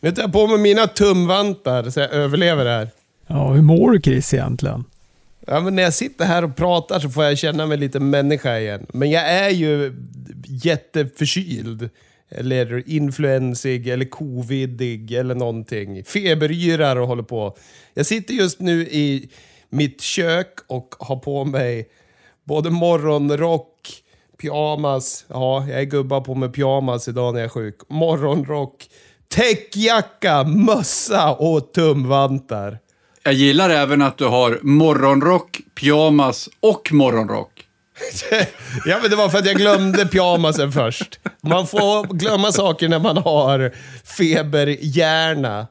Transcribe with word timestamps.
Nu 0.00 0.12
tar 0.12 0.22
jag 0.22 0.32
på 0.32 0.46
mig 0.46 0.58
mina 0.58 0.86
tumvantar 0.86 1.90
så 1.90 2.00
jag 2.00 2.12
överlever 2.12 2.64
det 2.64 2.70
här. 2.70 2.90
Ja, 3.26 3.52
hur 3.52 3.62
mår 3.62 3.90
du 3.90 4.00
Chris 4.00 4.34
egentligen? 4.34 4.84
Ja, 5.46 5.60
men 5.60 5.76
när 5.76 5.82
jag 5.82 5.94
sitter 5.94 6.24
här 6.24 6.44
och 6.44 6.56
pratar 6.56 7.00
så 7.00 7.08
får 7.10 7.24
jag 7.24 7.38
känna 7.38 7.66
mig 7.66 7.78
lite 7.78 8.00
människa 8.00 8.58
igen. 8.58 8.86
Men 8.92 9.10
jag 9.10 9.30
är 9.30 9.50
ju 9.50 9.92
jätteförkyld. 10.46 11.90
Eller 12.32 12.88
influensig, 12.90 13.88
eller 13.88 14.04
covidig, 14.04 15.12
eller 15.12 15.34
någonting. 15.34 16.04
Feberyrar 16.04 16.96
och 16.96 17.08
håller 17.08 17.22
på. 17.22 17.56
Jag 17.94 18.06
sitter 18.06 18.34
just 18.34 18.60
nu 18.60 18.80
i 18.82 19.30
mitt 19.68 20.00
kök 20.00 20.58
och 20.66 20.94
har 20.98 21.16
på 21.16 21.44
mig 21.44 21.88
både 22.44 22.70
morgonrock, 22.70 24.02
pyjamas. 24.40 25.24
Ja, 25.28 25.66
jag 25.68 25.80
är 25.80 25.84
gubbar 25.84 26.20
på 26.20 26.34
med 26.34 26.54
pyjamas 26.54 27.08
idag 27.08 27.34
när 27.34 27.40
jag 27.40 27.44
är 27.44 27.50
sjuk. 27.50 27.80
Morgonrock, 27.88 28.88
täckjacka, 29.34 30.44
mössa 30.44 31.32
och 31.32 31.72
tumvantar. 31.72 32.78
Jag 33.22 33.34
gillar 33.34 33.70
även 33.70 34.02
att 34.02 34.18
du 34.18 34.24
har 34.24 34.58
morgonrock, 34.62 35.60
pyjamas 35.80 36.48
och 36.60 36.92
morgonrock. 36.92 37.64
ja, 38.86 38.98
men 39.02 39.10
det 39.10 39.16
var 39.16 39.28
för 39.28 39.38
att 39.38 39.46
jag 39.46 39.56
glömde 39.56 40.06
pyjamasen 40.06 40.72
först. 40.72 41.20
Man 41.42 41.66
får 41.66 42.14
glömma 42.14 42.52
saker 42.52 42.88
när 42.88 42.98
man 42.98 43.16
har 43.16 43.72
feberhjärna. 44.04 45.66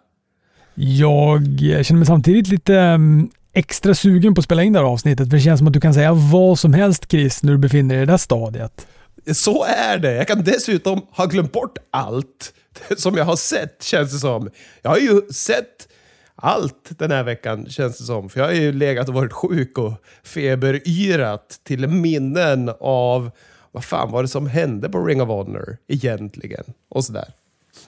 Jag 0.75 1.41
känner 1.85 1.93
mig 1.93 2.05
samtidigt 2.05 2.47
lite 2.47 2.75
mm, 2.75 3.29
extra 3.53 3.95
sugen 3.95 4.35
på 4.35 4.39
att 4.39 4.45
spela 4.45 4.63
in 4.63 4.73
det 4.73 4.79
här 4.79 4.85
avsnittet, 4.85 5.29
för 5.29 5.37
det 5.37 5.43
känns 5.43 5.57
som 5.57 5.67
att 5.67 5.73
du 5.73 5.81
kan 5.81 5.93
säga 5.93 6.13
vad 6.13 6.59
som 6.59 6.73
helst 6.73 7.11
Chris, 7.11 7.43
när 7.43 7.51
du 7.51 7.57
befinner 7.57 7.95
dig 7.95 8.03
i 8.03 8.05
det 8.05 8.11
där 8.11 8.17
stadiet. 8.17 8.87
Så 9.33 9.65
är 9.65 9.97
det. 9.97 10.13
Jag 10.13 10.27
kan 10.27 10.43
dessutom 10.43 11.01
ha 11.11 11.25
glömt 11.25 11.51
bort 11.51 11.77
allt 11.91 12.53
som 12.97 13.15
jag 13.15 13.25
har 13.25 13.35
sett, 13.35 13.83
känns 13.83 14.11
det 14.11 14.19
som. 14.19 14.49
Jag 14.81 14.89
har 14.89 14.97
ju 14.97 15.21
sett 15.31 15.87
allt 16.35 16.89
den 16.97 17.11
här 17.11 17.23
veckan, 17.23 17.69
känns 17.69 17.97
det 17.97 18.03
som. 18.03 18.29
För 18.29 18.39
jag 18.39 18.47
har 18.47 18.53
ju 18.53 18.71
legat 18.71 19.07
och 19.07 19.13
varit 19.13 19.33
sjuk 19.33 19.77
och 19.77 19.93
feberyrat 20.23 21.59
till 21.63 21.87
minnen 21.87 22.71
av 22.79 23.31
vad 23.71 23.85
fan 23.85 24.11
var 24.11 24.21
det 24.21 24.27
som 24.27 24.47
hände 24.47 24.89
på 24.89 25.05
Ring 25.05 25.21
of 25.21 25.27
Honor 25.27 25.77
egentligen? 25.87 26.63
Och 26.89 27.05
sådär. 27.05 27.33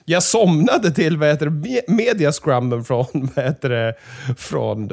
Jag 0.04 0.22
somnade 0.22 0.90
till 0.90 1.16
vad 1.16 1.28
heter 1.28 1.46
det, 1.46 1.88
mediascrummen 1.88 2.84
från, 2.84 3.06
vad 3.34 3.44
heter 3.44 3.68
det, 3.68 3.94
från 4.36 4.90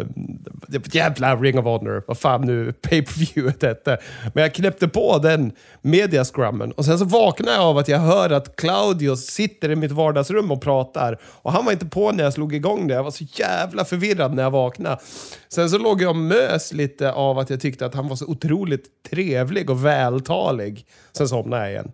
jävla 0.91 1.35
Ring 1.35 1.59
of 1.59 1.65
Honor, 1.65 2.03
vad 2.07 2.17
fan 2.17 2.41
nu 2.41 2.73
pay 2.73 3.01
per 3.01 3.19
viewet 3.19 3.63
hette. 3.63 3.97
Men 4.33 4.41
jag 4.41 4.53
knäppte 4.53 4.87
på 4.87 5.17
den 5.17 5.51
media 5.81 6.25
scrummen 6.25 6.71
och 6.71 6.85
sen 6.85 6.99
så 6.99 7.05
vaknade 7.05 7.57
jag 7.57 7.65
av 7.65 7.77
att 7.77 7.87
jag 7.87 7.99
hör 7.99 8.29
att 8.29 8.55
Claudio 8.55 9.15
sitter 9.15 9.71
i 9.71 9.75
mitt 9.75 9.91
vardagsrum 9.91 10.51
och 10.51 10.61
pratar. 10.61 11.17
Och 11.23 11.51
han 11.51 11.65
var 11.65 11.71
inte 11.71 11.85
på 11.85 12.11
när 12.11 12.23
jag 12.23 12.33
slog 12.33 12.55
igång 12.55 12.87
det. 12.87 12.93
Jag 12.93 13.03
var 13.03 13.11
så 13.11 13.25
jävla 13.33 13.85
förvirrad 13.85 14.33
när 14.33 14.43
jag 14.43 14.51
vaknade. 14.51 14.97
Sen 15.49 15.69
så 15.69 15.77
låg 15.77 16.01
jag 16.01 16.09
och 16.09 16.15
mös 16.15 16.73
lite 16.73 17.11
av 17.11 17.39
att 17.39 17.49
jag 17.49 17.61
tyckte 17.61 17.85
att 17.85 17.95
han 17.95 18.07
var 18.07 18.15
så 18.15 18.25
otroligt 18.25 18.85
trevlig 19.09 19.69
och 19.69 19.85
vältalig. 19.85 20.85
Sen 21.17 21.27
somnade 21.27 21.63
jag 21.63 21.71
igen. 21.71 21.91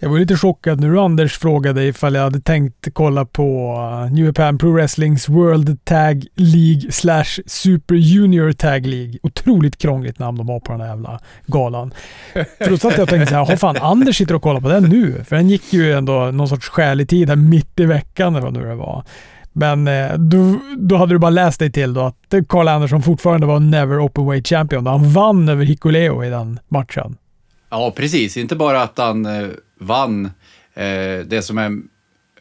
Jag 0.00 0.08
var 0.08 0.18
lite 0.18 0.36
chockad 0.36 0.80
när 0.80 0.88
du 0.88 1.00
Anders 1.00 1.38
frågade 1.38 1.84
ifall 1.84 2.14
jag 2.14 2.22
hade 2.22 2.40
tänkt 2.40 2.88
kolla 2.92 3.24
på 3.24 3.76
uh, 4.06 4.12
New 4.12 4.26
Japan 4.26 4.58
Pro 4.58 4.72
Wrestlings 4.72 5.28
World 5.28 5.84
Tag 5.84 6.26
League 6.34 6.92
slash 6.92 7.42
Super 7.46 7.94
Junior 7.94 8.52
Tag 8.52 8.86
League. 8.86 9.18
Otroligt 9.22 9.78
krångligt 9.78 10.18
namn 10.18 10.38
de 10.38 10.48
har 10.48 10.60
på 10.60 10.72
den 10.72 10.80
här 10.80 10.88
jävla 10.88 11.20
galan. 11.46 11.94
För 12.58 12.70
då 12.70 12.78
satt 12.78 12.98
jag 12.98 13.08
tänkte 13.08 13.26
såhär, 13.26 13.44
har 13.46 13.56
fan 13.56 13.76
Anders 13.76 14.16
sitter 14.16 14.34
och 14.34 14.42
kollar 14.42 14.60
på 14.60 14.68
den 14.68 14.84
nu? 14.84 15.24
För 15.24 15.36
den 15.36 15.48
gick 15.48 15.72
ju 15.72 15.92
ändå 15.92 16.30
någon 16.30 16.48
sorts 16.48 16.68
skälig 16.68 17.08
tid 17.08 17.28
här 17.28 17.36
mitt 17.36 17.80
i 17.80 17.84
veckan 17.84 18.34
eller 18.34 18.44
vad 18.44 18.52
nu 18.52 18.64
det 18.64 18.74
var. 18.74 19.04
Men 19.52 19.88
eh, 19.88 20.12
då, 20.14 20.58
då 20.78 20.96
hade 20.96 21.14
du 21.14 21.18
bara 21.18 21.30
läst 21.30 21.58
dig 21.58 21.72
till 21.72 21.94
då 21.94 22.00
att 22.00 22.34
Carl 22.48 22.68
Anderson 22.68 23.02
fortfarande 23.02 23.46
var 23.46 23.60
Never 23.60 23.98
Openweight 23.98 24.48
Champion. 24.48 24.86
Han 24.86 25.12
vann 25.12 25.48
över 25.48 25.64
Hikuleo 25.64 26.24
i 26.24 26.30
den 26.30 26.60
matchen. 26.68 27.16
Ja, 27.70 27.90
precis. 27.90 28.36
Inte 28.36 28.56
bara 28.56 28.82
att 28.82 28.98
han 28.98 29.26
eh, 29.26 29.48
vann. 29.78 30.24
Eh, 30.74 31.18
det 31.26 31.44
som 31.44 31.58
är 31.58 31.82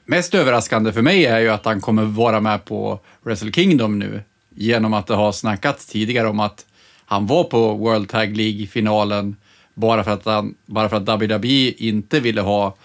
mest 0.06 0.36
överraskande 0.36 0.92
för 0.92 1.02
mig 1.02 1.26
är 1.26 1.40
ju 1.40 1.50
att 1.50 1.66
han 1.66 1.82
kommer 1.82 2.06
vara 2.06 2.40
med 2.40 2.66
på 2.66 3.00
Wrestle 3.22 3.52
Kingdom 3.52 4.00
nu. 4.00 4.22
Genom 4.50 4.94
att 4.94 5.08
det 5.08 5.16
har 5.16 5.32
snackats 5.32 5.86
tidigare 5.86 6.28
om 6.28 6.40
att 6.40 6.66
han 7.06 7.28
var 7.28 7.44
på 7.44 7.74
World 7.74 8.10
Tag 8.10 8.38
League-finalen 8.38 9.36
bara 9.74 10.04
för 10.04 10.12
att, 10.12 10.26
han, 10.26 10.56
bara 10.66 10.90
för 10.90 10.98
att 10.98 11.22
WWE 11.22 11.74
inte 11.78 12.20
ville 12.20 12.42
ha 12.42 12.76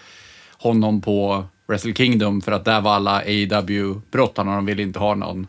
honom 0.57 1.01
på 1.01 1.45
Wrestle 1.67 1.93
Kingdom 1.93 2.41
för 2.41 2.51
att 2.51 2.65
där 2.65 2.81
var 2.81 2.93
alla 2.93 3.21
AEW-brottarna 3.21 4.51
och 4.51 4.55
de 4.55 4.65
ville 4.65 4.81
inte 4.81 4.99
ha 4.99 5.15
någon 5.15 5.47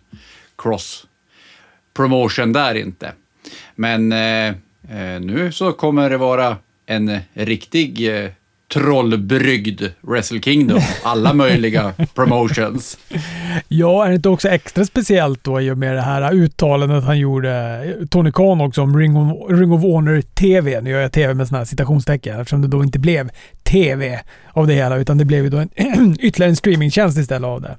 cross 0.59 1.07
promotion 1.95 2.53
där 2.53 2.75
inte. 2.75 3.13
Men 3.75 4.13
eh, 4.13 4.49
eh 4.91 5.21
nu 5.21 5.53
så 5.53 5.73
kommer 5.73 6.11
det 6.11 6.17
vara 6.17 6.57
en 6.87 7.19
riktig 7.35 8.19
eh, 8.19 8.31
trollbrygd 8.75 9.83
Wrestle 10.01 10.41
Kingdom. 10.41 10.81
Alla 11.03 11.33
möjliga 11.33 11.93
promotions. 12.15 12.99
Ja, 13.69 14.05
är 14.05 14.09
det 14.09 14.15
inte 14.15 14.29
också 14.29 14.49
extra 14.49 14.85
speciellt 14.85 15.45
då 15.45 15.61
i 15.61 15.71
och 15.71 15.79
med 15.79 15.95
det 15.95 16.03
här 16.03 16.35
uttalandet 16.35 17.05
han 17.05 17.19
gjorde, 17.19 18.07
Tony 18.11 18.33
Khan 18.33 18.61
också, 18.61 18.83
om 18.83 18.99
Ring 18.99 19.17
of, 19.17 19.51
Ring 19.51 19.73
of 19.73 19.83
Honor 19.83 20.21
TV. 20.21 20.81
Nu 20.81 20.91
gör 20.91 21.01
jag 21.01 21.13
TV 21.13 21.35
med 21.35 21.49
sådana 21.49 21.61
här 21.61 21.67
citationstecken 21.67 22.41
eftersom 22.41 22.63
det 22.63 22.69
då 22.69 22.83
inte 22.83 22.99
blev 22.99 23.31
TV 23.63 24.21
av 24.53 24.67
det 24.67 24.75
hela, 24.75 24.97
utan 24.97 25.19
det 25.19 25.25
blev 25.25 25.45
ju 25.45 25.51
då 25.51 25.59
en 25.59 26.17
ytterligare 26.21 26.51
en 26.51 26.57
streamingtjänst 26.57 27.19
istället 27.19 27.49
av 27.49 27.61
det. 27.61 27.77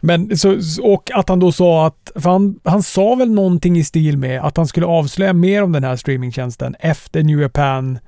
Men 0.00 0.38
så, 0.38 0.56
och 0.82 1.10
att 1.14 1.28
han 1.28 1.40
då 1.40 1.52
sa 1.52 1.86
att, 1.86 2.12
för 2.14 2.30
han, 2.30 2.60
han 2.64 2.82
sa 2.82 3.14
väl 3.14 3.30
någonting 3.30 3.78
i 3.78 3.84
stil 3.84 4.18
med 4.18 4.40
att 4.40 4.56
han 4.56 4.66
skulle 4.66 4.86
avslöja 4.86 5.32
mer 5.32 5.62
om 5.62 5.72
den 5.72 5.84
här 5.84 5.96
streamingtjänsten 5.96 6.74
efter 6.80 7.22
New 7.22 7.40
Japan 7.40 7.98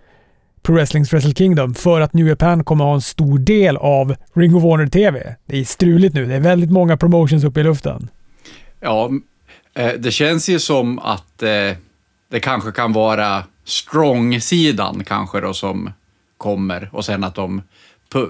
Pro 0.63 0.75
Wrestlings 0.75 1.13
Wrestle 1.13 1.35
Kingdom 1.35 1.75
för 1.75 2.01
att 2.01 2.13
New 2.13 2.29
Japan 2.29 2.65
kommer 2.65 2.85
ha 2.85 2.95
en 2.95 3.01
stor 3.01 3.39
del 3.39 3.77
av 3.77 4.17
Ring 4.35 4.55
of 4.55 4.63
Honor 4.63 4.87
TV. 4.87 5.37
Det 5.47 5.59
är 5.59 5.65
struligt 5.65 6.15
nu. 6.15 6.27
Det 6.27 6.35
är 6.35 6.41
väldigt 6.41 6.71
många 6.71 6.97
promotions 6.97 7.45
uppe 7.45 7.61
i 7.61 7.65
luften. 7.65 8.09
Ja, 8.81 9.11
eh, 9.75 9.93
det 9.99 10.11
känns 10.11 10.49
ju 10.49 10.59
som 10.59 10.99
att 10.99 11.43
eh, 11.43 11.77
det 12.31 12.41
kanske 12.43 12.73
kan 12.73 12.93
vara 12.93 13.45
strong-sidan 13.65 15.05
kanske 15.05 15.41
då 15.41 15.55
som 15.55 15.93
kommer 16.37 16.91
och 16.93 17.05
sen 17.05 17.25
att 17.25 17.35
de 17.35 17.63
eh, 18.15 18.23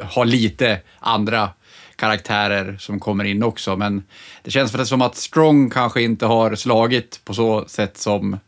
har 0.00 0.24
lite 0.24 0.80
andra 0.98 1.50
karaktärer 1.96 2.76
som 2.78 3.00
kommer 3.00 3.24
in 3.24 3.42
också. 3.42 3.76
Men 3.76 4.02
det 4.42 4.50
känns 4.50 4.72
för 4.72 4.84
som 4.84 5.02
att 5.02 5.16
Strong 5.16 5.70
kanske 5.70 6.02
inte 6.02 6.26
har 6.26 6.54
slagit 6.54 7.20
på 7.24 7.34
så 7.34 7.64
sätt 7.68 7.98
som 7.98 8.32
eh, 8.32 8.38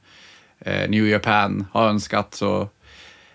New 0.64 1.08
Japan 1.08 1.66
har 1.72 1.88
önskat. 1.88 2.34
Så 2.34 2.68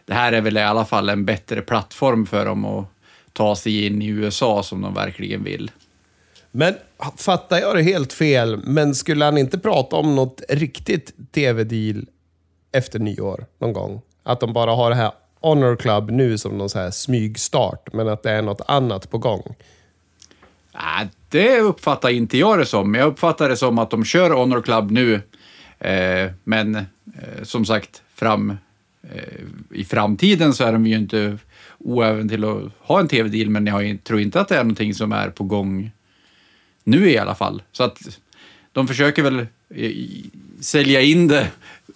det 0.06 0.14
här 0.14 0.34
är 0.34 0.42
väl 0.42 0.58
i 0.58 0.62
alla 0.62 0.86
fall 0.86 1.10
en 1.10 1.26
bättre 1.26 1.62
plattform 1.62 2.26
för 2.26 2.46
dem 2.46 2.66
att 2.66 2.86
ta 3.34 3.56
sig 3.56 3.86
in 3.86 4.02
i 4.02 4.08
USA 4.08 4.64
som 4.64 4.82
de 4.82 4.94
verkligen 4.94 5.44
vill. 5.44 5.72
Men 6.52 6.74
fattar 7.18 7.60
jag 7.60 7.76
det 7.76 7.82
helt 7.82 8.14
fel, 8.14 8.58
men 8.58 8.96
skulle 8.96 9.26
han 9.26 9.38
inte 9.38 9.60
prata 9.60 9.96
om 9.96 10.16
något 10.16 10.42
riktigt 10.50 11.32
tv-deal 11.32 12.06
efter 12.72 13.00
nyår 13.00 13.46
någon 13.60 13.74
gång? 13.74 14.02
Att 14.24 14.40
de 14.40 14.54
bara 14.54 14.72
har 14.72 14.90
det 14.90 14.96
här 14.96 15.12
Honor 15.42 15.76
Club 15.76 16.12
nu 16.12 16.38
som 16.38 16.58
någon 16.58 16.70
så 16.70 16.80
här 16.80 16.92
smygstart, 16.92 17.94
men 17.94 18.08
att 18.08 18.24
det 18.24 18.32
är 18.32 18.42
något 18.42 18.62
annat 18.68 19.10
på 19.10 19.18
gång? 19.18 19.56
Nej, 20.74 21.10
det 21.30 21.60
uppfattar 21.60 22.10
inte 22.10 22.38
jag 22.38 22.60
det 22.60 22.66
som. 22.66 22.96
Jag 22.96 23.08
uppfattar 23.08 23.50
det 23.50 23.58
som 23.58 23.80
att 23.80 23.90
de 23.90 24.06
kör 24.06 24.30
Honor 24.30 24.62
Club 24.62 24.92
nu, 24.92 25.14
eh, 25.14 25.20
Eh, 25.80 26.32
men 26.44 26.76
eh, 26.76 27.44
som 27.44 27.66
sagt, 27.66 28.02
fram, 28.16 28.58
eh, 29.02 29.44
i 29.72 29.86
framtiden 29.86 30.54
så 30.54 30.64
är 30.64 30.74
de 30.74 30.88
ju 30.88 30.96
inte 30.96 31.38
oäven 31.78 32.30
till 32.30 32.44
att 32.44 32.64
ha 32.80 33.00
en 33.00 33.08
tv-deal, 33.08 33.50
men 33.50 33.68
jag 33.68 34.04
tror 34.04 34.20
inte 34.20 34.42
att 34.42 34.48
det 34.48 34.56
är 34.56 34.64
någonting 34.64 34.94
som 34.94 35.12
är 35.12 35.30
på 35.30 35.44
gång 35.44 35.92
nu 36.84 37.10
i 37.10 37.18
alla 37.18 37.36
fall. 37.36 37.62
Så 37.72 37.84
att 37.84 38.20
de 38.72 38.88
försöker 38.88 39.24
väl 39.24 39.48
eh, 39.70 39.92
sälja 40.60 41.02
in 41.02 41.28
det 41.28 41.48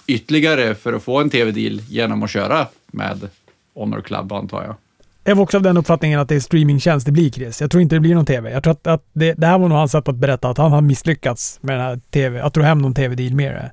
ytterligare 0.07 0.75
för 0.75 0.93
att 0.93 1.03
få 1.03 1.21
en 1.21 1.29
tv-deal 1.29 1.79
genom 1.79 2.23
att 2.23 2.29
köra 2.29 2.67
med 2.87 3.29
Honor 3.73 4.01
Club, 4.01 4.33
antar 4.33 4.63
jag. 4.63 4.75
Jag 5.23 5.35
var 5.35 5.43
också 5.43 5.57
av 5.57 5.63
den 5.63 5.77
uppfattningen 5.77 6.19
att 6.19 6.29
det 6.29 6.35
är 6.35 6.39
streamingtjänst 6.39 7.05
det 7.05 7.11
blir, 7.11 7.29
Chris. 7.29 7.61
Jag 7.61 7.71
tror 7.71 7.81
inte 7.83 7.95
det 7.95 7.99
blir 7.99 8.15
någon 8.15 8.25
tv. 8.25 8.51
Jag 8.51 8.63
tror 8.63 8.71
att, 8.71 8.87
att 8.87 9.03
det, 9.13 9.33
det 9.33 9.47
här 9.47 9.57
var 9.57 9.67
nog 9.67 9.77
hans 9.77 9.91
sätt 9.91 10.07
att 10.07 10.15
berätta 10.15 10.49
att 10.49 10.57
han 10.57 10.71
har 10.71 10.81
misslyckats 10.81 11.59
med 11.61 11.75
den 11.75 11.85
här 11.85 11.99
tv, 12.11 12.41
att 12.41 12.53
dra 12.53 12.63
hem 12.63 12.77
någon 12.79 12.93
tv-deal 12.93 13.33
med 13.33 13.51
det. 13.51 13.71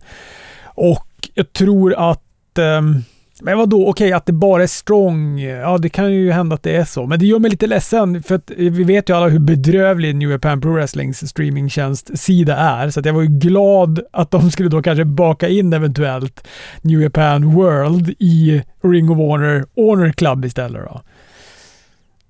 Och 0.65 1.07
jag 1.35 1.53
tror 1.53 2.11
att 2.11 2.59
um, 2.59 3.05
Men 3.43 3.59
vadå, 3.59 3.89
okej 3.89 4.13
att 4.13 4.27
det 4.27 4.33
bara 4.33 4.63
är 4.63 4.67
strong, 4.67 5.41
ja 5.41 5.79
det 5.79 5.89
kan 5.89 6.13
ju 6.13 6.33
hända 6.33 6.55
att 6.55 6.63
det 6.63 6.77
är 6.77 6.85
så. 6.85 7.07
Men 7.07 7.19
det 7.19 7.27
gör 7.27 7.39
mig 7.39 7.51
lite 7.51 7.67
ledsen 7.67 8.23
för 8.23 8.35
att 8.35 8.51
vi 8.57 8.85
vet 8.85 9.09
ju 9.09 9.17
alla 9.17 9.29
hur 9.29 9.39
bedrövlig 9.39 10.17
New 10.17 10.31
Japan 10.31 10.61
Pro 10.61 10.73
Wrestlings 10.73 11.29
streamingtjänst-sida 11.29 12.57
är. 12.57 12.91
Så 12.91 13.01
att 13.01 13.07
jag 13.07 13.13
var 13.13 13.23
ju 13.23 13.29
glad 13.29 14.01
att 14.13 14.31
de 14.31 14.51
skulle 14.51 14.69
då 14.69 14.83
kanske 14.83 15.05
baka 15.05 15.49
in 15.49 15.73
eventuellt 15.73 16.47
New 16.83 17.03
Japan 17.03 17.55
World 17.55 18.15
i 18.19 18.63
Ring 18.83 19.11
of 19.11 19.19
Honor, 19.19 19.67
Honor 19.77 20.13
Club 20.13 20.45
istället 20.45 20.83
då. 20.85 21.01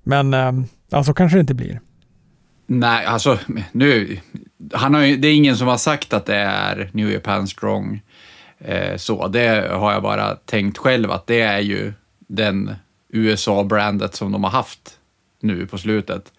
Men 0.03 0.33
eh, 0.33 0.51
alltså 0.91 1.13
kanske 1.13 1.37
det 1.37 1.41
inte 1.41 1.53
blir. 1.53 1.79
Nej, 2.67 3.05
alltså 3.05 3.39
nu... 3.71 4.17
Han 4.73 4.93
har 4.93 5.01
ju, 5.01 5.17
det 5.17 5.27
är 5.27 5.35
ingen 5.35 5.57
som 5.57 5.67
har 5.67 5.77
sagt 5.77 6.13
att 6.13 6.25
det 6.25 6.35
är 6.35 6.89
New 6.93 7.11
Japan 7.11 7.47
Strong. 7.47 8.01
Eh, 8.59 8.97
så 8.97 9.27
det 9.27 9.71
har 9.71 9.93
jag 9.93 10.03
bara 10.03 10.35
tänkt 10.35 10.77
själv 10.77 11.11
att 11.11 11.27
det 11.27 11.41
är 11.41 11.59
ju 11.59 11.93
den 12.27 12.75
USA-brandet 13.09 14.15
som 14.15 14.31
de 14.31 14.43
har 14.43 14.51
haft 14.51 14.99
nu 15.39 15.67
på 15.67 15.77
slutet. 15.77 16.31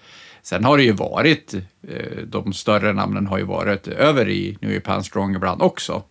Sen 0.43 0.65
har 0.65 0.77
det 0.77 0.85
ju 0.85 0.93
varit, 0.93 1.55
eh, 1.89 2.23
de 2.27 2.53
större 2.53 2.93
namnen 2.93 3.27
har 3.27 3.39
ju 3.39 3.45
varit 3.45 3.89
över 3.89 4.29
i 4.29 4.59
New 4.61 4.73
Japan 4.73 5.05
Strong 5.05 5.35
ibland 5.35 5.63
också. 5.63 6.03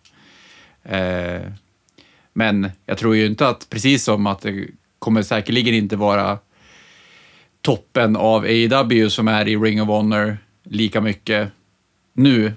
Eh, 0.82 1.42
men 2.32 2.70
jag 2.86 2.98
tror 2.98 3.16
ju 3.16 3.26
inte 3.26 3.48
att, 3.48 3.66
precis 3.70 4.04
som 4.04 4.26
att 4.26 4.40
det 4.40 4.66
kommer 4.98 5.22
säkerligen 5.22 5.74
inte 5.74 5.96
vara 5.96 6.38
toppen 7.62 8.16
av 8.16 8.42
AEW 8.42 9.08
som 9.08 9.28
är 9.28 9.48
i 9.48 9.56
Ring 9.56 9.82
of 9.82 9.88
Honor 9.88 10.38
lika 10.62 11.00
mycket 11.00 11.48
nu, 12.12 12.52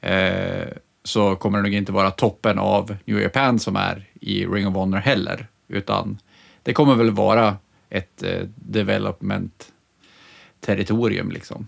eh, 0.00 0.68
så 1.04 1.36
kommer 1.36 1.58
det 1.58 1.62
nog 1.62 1.74
inte 1.74 1.92
vara 1.92 2.10
toppen 2.10 2.58
av 2.58 2.96
New 3.04 3.20
Japan 3.20 3.58
som 3.58 3.76
är 3.76 4.04
i 4.20 4.46
Ring 4.46 4.66
of 4.66 4.74
Honor 4.74 4.98
heller, 4.98 5.46
utan 5.68 6.18
det 6.62 6.72
kommer 6.72 6.94
väl 6.94 7.10
vara 7.10 7.56
ett 7.90 8.22
eh, 8.22 8.40
development 8.54 9.72
territorium 10.60 11.30
liksom. 11.30 11.66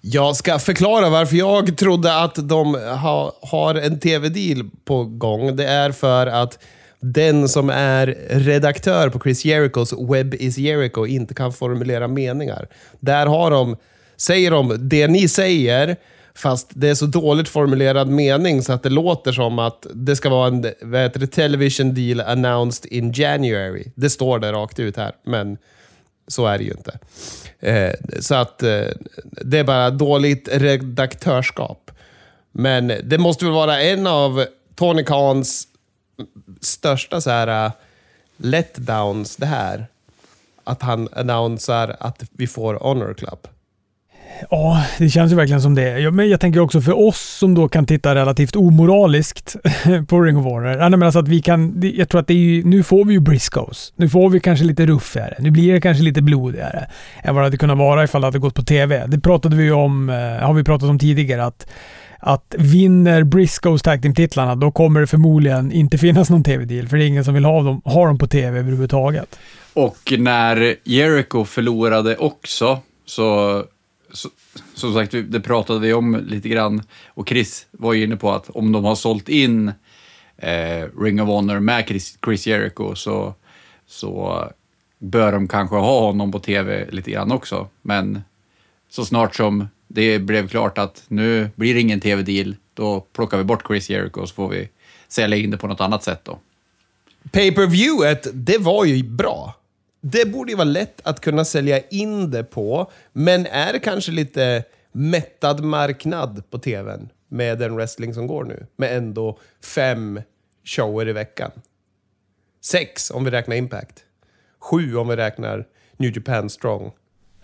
Jag 0.00 0.36
ska 0.36 0.58
förklara 0.58 1.10
varför 1.10 1.36
jag 1.36 1.76
trodde 1.76 2.22
att 2.22 2.48
de 2.48 2.74
ha, 2.74 3.32
har 3.42 3.74
en 3.74 4.00
tv-deal 4.00 4.70
på 4.84 5.04
gång. 5.04 5.56
Det 5.56 5.66
är 5.66 5.92
för 5.92 6.26
att 6.26 6.58
den 7.00 7.48
som 7.48 7.70
är 7.70 8.06
redaktör 8.28 9.08
på 9.08 9.20
Chris 9.20 9.44
Jerichos 9.44 9.92
Web 9.92 10.34
is 10.34 10.58
Jericho 10.58 11.06
inte 11.06 11.34
kan 11.34 11.52
formulera 11.52 12.08
meningar. 12.08 12.68
Där 13.00 13.26
har 13.26 13.50
de, 13.50 13.76
säger 14.16 14.50
de 14.50 14.88
det 14.88 15.08
ni 15.08 15.28
säger, 15.28 15.96
fast 16.34 16.70
det 16.70 16.88
är 16.88 16.94
så 16.94 17.06
dåligt 17.06 17.48
formulerad 17.48 18.08
mening 18.08 18.62
så 18.62 18.72
att 18.72 18.82
det 18.82 18.90
låter 18.90 19.32
som 19.32 19.58
att 19.58 19.86
det 19.94 20.16
ska 20.16 20.30
vara 20.30 20.48
en 20.48 20.66
vad 20.82 21.00
heter 21.00 21.20
det, 21.20 21.26
television 21.26 21.94
deal 21.94 22.20
announced 22.20 22.92
in 22.92 23.12
January. 23.12 23.84
Det 23.94 24.10
står 24.10 24.38
det 24.38 24.52
rakt 24.52 24.78
ut 24.78 24.96
här, 24.96 25.12
men 25.24 25.58
så 26.28 26.46
är 26.46 26.58
det 26.58 26.64
ju 26.64 26.70
inte. 26.70 26.98
Eh, 27.60 27.92
så 28.20 28.34
att 28.34 28.62
eh, 28.62 28.86
det 29.22 29.58
är 29.58 29.64
bara 29.64 29.90
dåligt 29.90 30.48
redaktörskap. 30.52 31.90
Men 32.52 32.92
det 33.04 33.18
måste 33.18 33.44
väl 33.44 33.54
vara 33.54 33.82
en 33.82 34.06
av 34.06 34.44
Tony 34.74 35.04
Khans 35.04 35.68
största 36.60 37.20
så 37.20 37.30
här 37.30 37.66
uh, 37.66 37.72
letdowns 38.36 39.36
det 39.36 39.46
här. 39.46 39.86
Att 40.64 40.82
han 40.82 41.08
annonserar 41.12 41.96
att 42.00 42.24
vi 42.32 42.46
får 42.46 42.74
Honor 42.74 43.14
Club. 43.14 43.48
Ja, 44.50 44.84
det 44.98 45.08
känns 45.08 45.32
ju 45.32 45.36
verkligen 45.36 45.62
som 45.62 45.74
det. 45.74 45.98
Ja, 45.98 46.10
men 46.10 46.28
jag 46.28 46.40
tänker 46.40 46.60
också 46.60 46.80
för 46.80 46.98
oss 46.98 47.20
som 47.20 47.54
då 47.54 47.68
kan 47.68 47.86
titta 47.86 48.14
relativt 48.14 48.56
omoraliskt 48.56 49.56
på 50.08 50.20
Ring 50.20 50.36
of 50.36 50.44
Honor. 50.44 50.68
Ja, 50.68 50.88
men 50.88 51.02
alltså 51.02 51.18
att 51.18 51.28
vi 51.28 51.42
kan, 51.42 51.80
jag 51.94 52.08
tror 52.08 52.20
att 52.20 52.26
det 52.26 52.34
är 52.34 52.36
ju, 52.36 52.64
nu 52.64 52.82
får 52.82 53.04
vi 53.04 53.12
ju 53.12 53.20
Briscoes. 53.20 53.92
Nu 53.96 54.08
får 54.08 54.30
vi 54.30 54.40
kanske 54.40 54.64
lite 54.64 54.86
ruffigare. 54.86 55.36
Nu 55.38 55.50
blir 55.50 55.72
det 55.72 55.80
kanske 55.80 56.02
lite 56.02 56.22
blodigare 56.22 56.86
än 57.22 57.34
vad 57.34 57.42
det 57.42 57.46
hade 57.46 57.56
kunnat 57.56 57.78
vara 57.78 58.04
ifall 58.04 58.20
det 58.20 58.26
hade 58.26 58.38
gått 58.38 58.54
på 58.54 58.62
TV. 58.62 59.06
Det 59.06 59.20
pratade 59.20 59.56
vi 59.56 59.64
ju 59.64 59.72
om, 59.72 60.10
eh, 60.10 60.16
har 60.16 60.54
vi 60.54 60.64
pratat 60.64 60.88
om 60.88 60.98
tidigare, 60.98 61.44
att 61.44 61.66
att 62.18 62.54
vinner 62.58 63.24
Briscoes 63.24 63.82
tag 63.82 64.02
team-titlarna, 64.02 64.54
då 64.54 64.70
kommer 64.70 65.00
det 65.00 65.06
förmodligen 65.06 65.72
inte 65.72 65.98
finnas 65.98 66.30
någon 66.30 66.44
TV-deal, 66.44 66.88
för 66.88 66.96
det 66.96 67.04
är 67.04 67.08
ingen 67.08 67.24
som 67.24 67.34
vill 67.34 67.44
ha 67.44 67.62
dem, 67.62 67.80
ha 67.84 68.06
dem 68.06 68.18
på 68.18 68.26
TV 68.26 68.58
överhuvudtaget. 68.58 69.38
Och 69.72 70.12
när 70.18 70.76
Jericho 70.84 71.44
förlorade 71.44 72.16
också, 72.16 72.78
så, 73.04 73.64
så 74.12 74.28
som 74.74 74.94
sagt, 74.94 75.14
det 75.28 75.40
pratade 75.40 75.80
vi 75.80 75.92
om 75.92 76.16
lite 76.16 76.48
grann, 76.48 76.82
och 77.06 77.28
Chris 77.28 77.66
var 77.70 77.92
ju 77.92 78.04
inne 78.04 78.16
på 78.16 78.32
att 78.32 78.50
om 78.50 78.72
de 78.72 78.84
har 78.84 78.94
sålt 78.94 79.28
in 79.28 79.72
eh, 80.36 80.86
Ring 81.00 81.22
of 81.22 81.28
Honor 81.28 81.60
med 81.60 81.84
Chris, 81.88 82.18
Chris 82.24 82.46
Jericho 82.46 82.94
så, 82.94 83.34
så 83.86 84.44
bör 84.98 85.32
de 85.32 85.48
kanske 85.48 85.76
ha 85.76 86.00
honom 86.00 86.32
på 86.32 86.38
TV 86.38 86.90
lite 86.90 87.10
grann 87.10 87.32
också. 87.32 87.68
Men 87.82 88.22
så 88.90 89.04
snart 89.04 89.36
som 89.36 89.68
det 89.88 90.18
blev 90.18 90.48
klart 90.48 90.78
att 90.78 91.04
nu 91.08 91.50
blir 91.54 91.74
det 91.74 91.80
ingen 91.80 92.00
tv-deal, 92.00 92.56
då 92.74 93.00
plockar 93.00 93.38
vi 93.38 93.44
bort 93.44 93.66
Chris 93.66 93.90
Jericho 93.90 94.20
och 94.20 94.28
så 94.28 94.34
får 94.34 94.48
vi 94.48 94.68
sälja 95.08 95.38
in 95.38 95.50
det 95.50 95.58
på 95.58 95.66
något 95.66 95.80
annat 95.80 96.04
sätt 96.04 96.20
då. 96.24 96.38
Pay-per-viewet, 97.32 98.28
det 98.32 98.58
var 98.58 98.84
ju 98.84 99.02
bra. 99.02 99.54
Det 100.00 100.24
borde 100.24 100.52
ju 100.52 100.56
vara 100.56 100.64
lätt 100.64 101.00
att 101.06 101.20
kunna 101.20 101.44
sälja 101.44 101.80
in 101.80 102.30
det 102.30 102.44
på, 102.44 102.90
men 103.12 103.46
är 103.46 103.72
det 103.72 103.78
kanske 103.78 104.12
lite 104.12 104.64
mättad 104.92 105.64
marknad 105.64 106.42
på 106.50 106.58
tvn 106.58 107.08
med 107.28 107.58
den 107.58 107.76
wrestling 107.76 108.14
som 108.14 108.26
går 108.26 108.44
nu? 108.44 108.66
Med 108.76 108.96
ändå 108.96 109.38
fem 109.64 110.20
shower 110.64 111.08
i 111.08 111.12
veckan. 111.12 111.50
Sex 112.60 113.10
om 113.10 113.24
vi 113.24 113.30
räknar 113.30 113.56
Impact. 113.56 114.04
Sju 114.58 114.96
om 114.96 115.08
vi 115.08 115.16
räknar 115.16 115.66
New 115.96 116.16
Japan 116.16 116.50
Strong. 116.50 116.90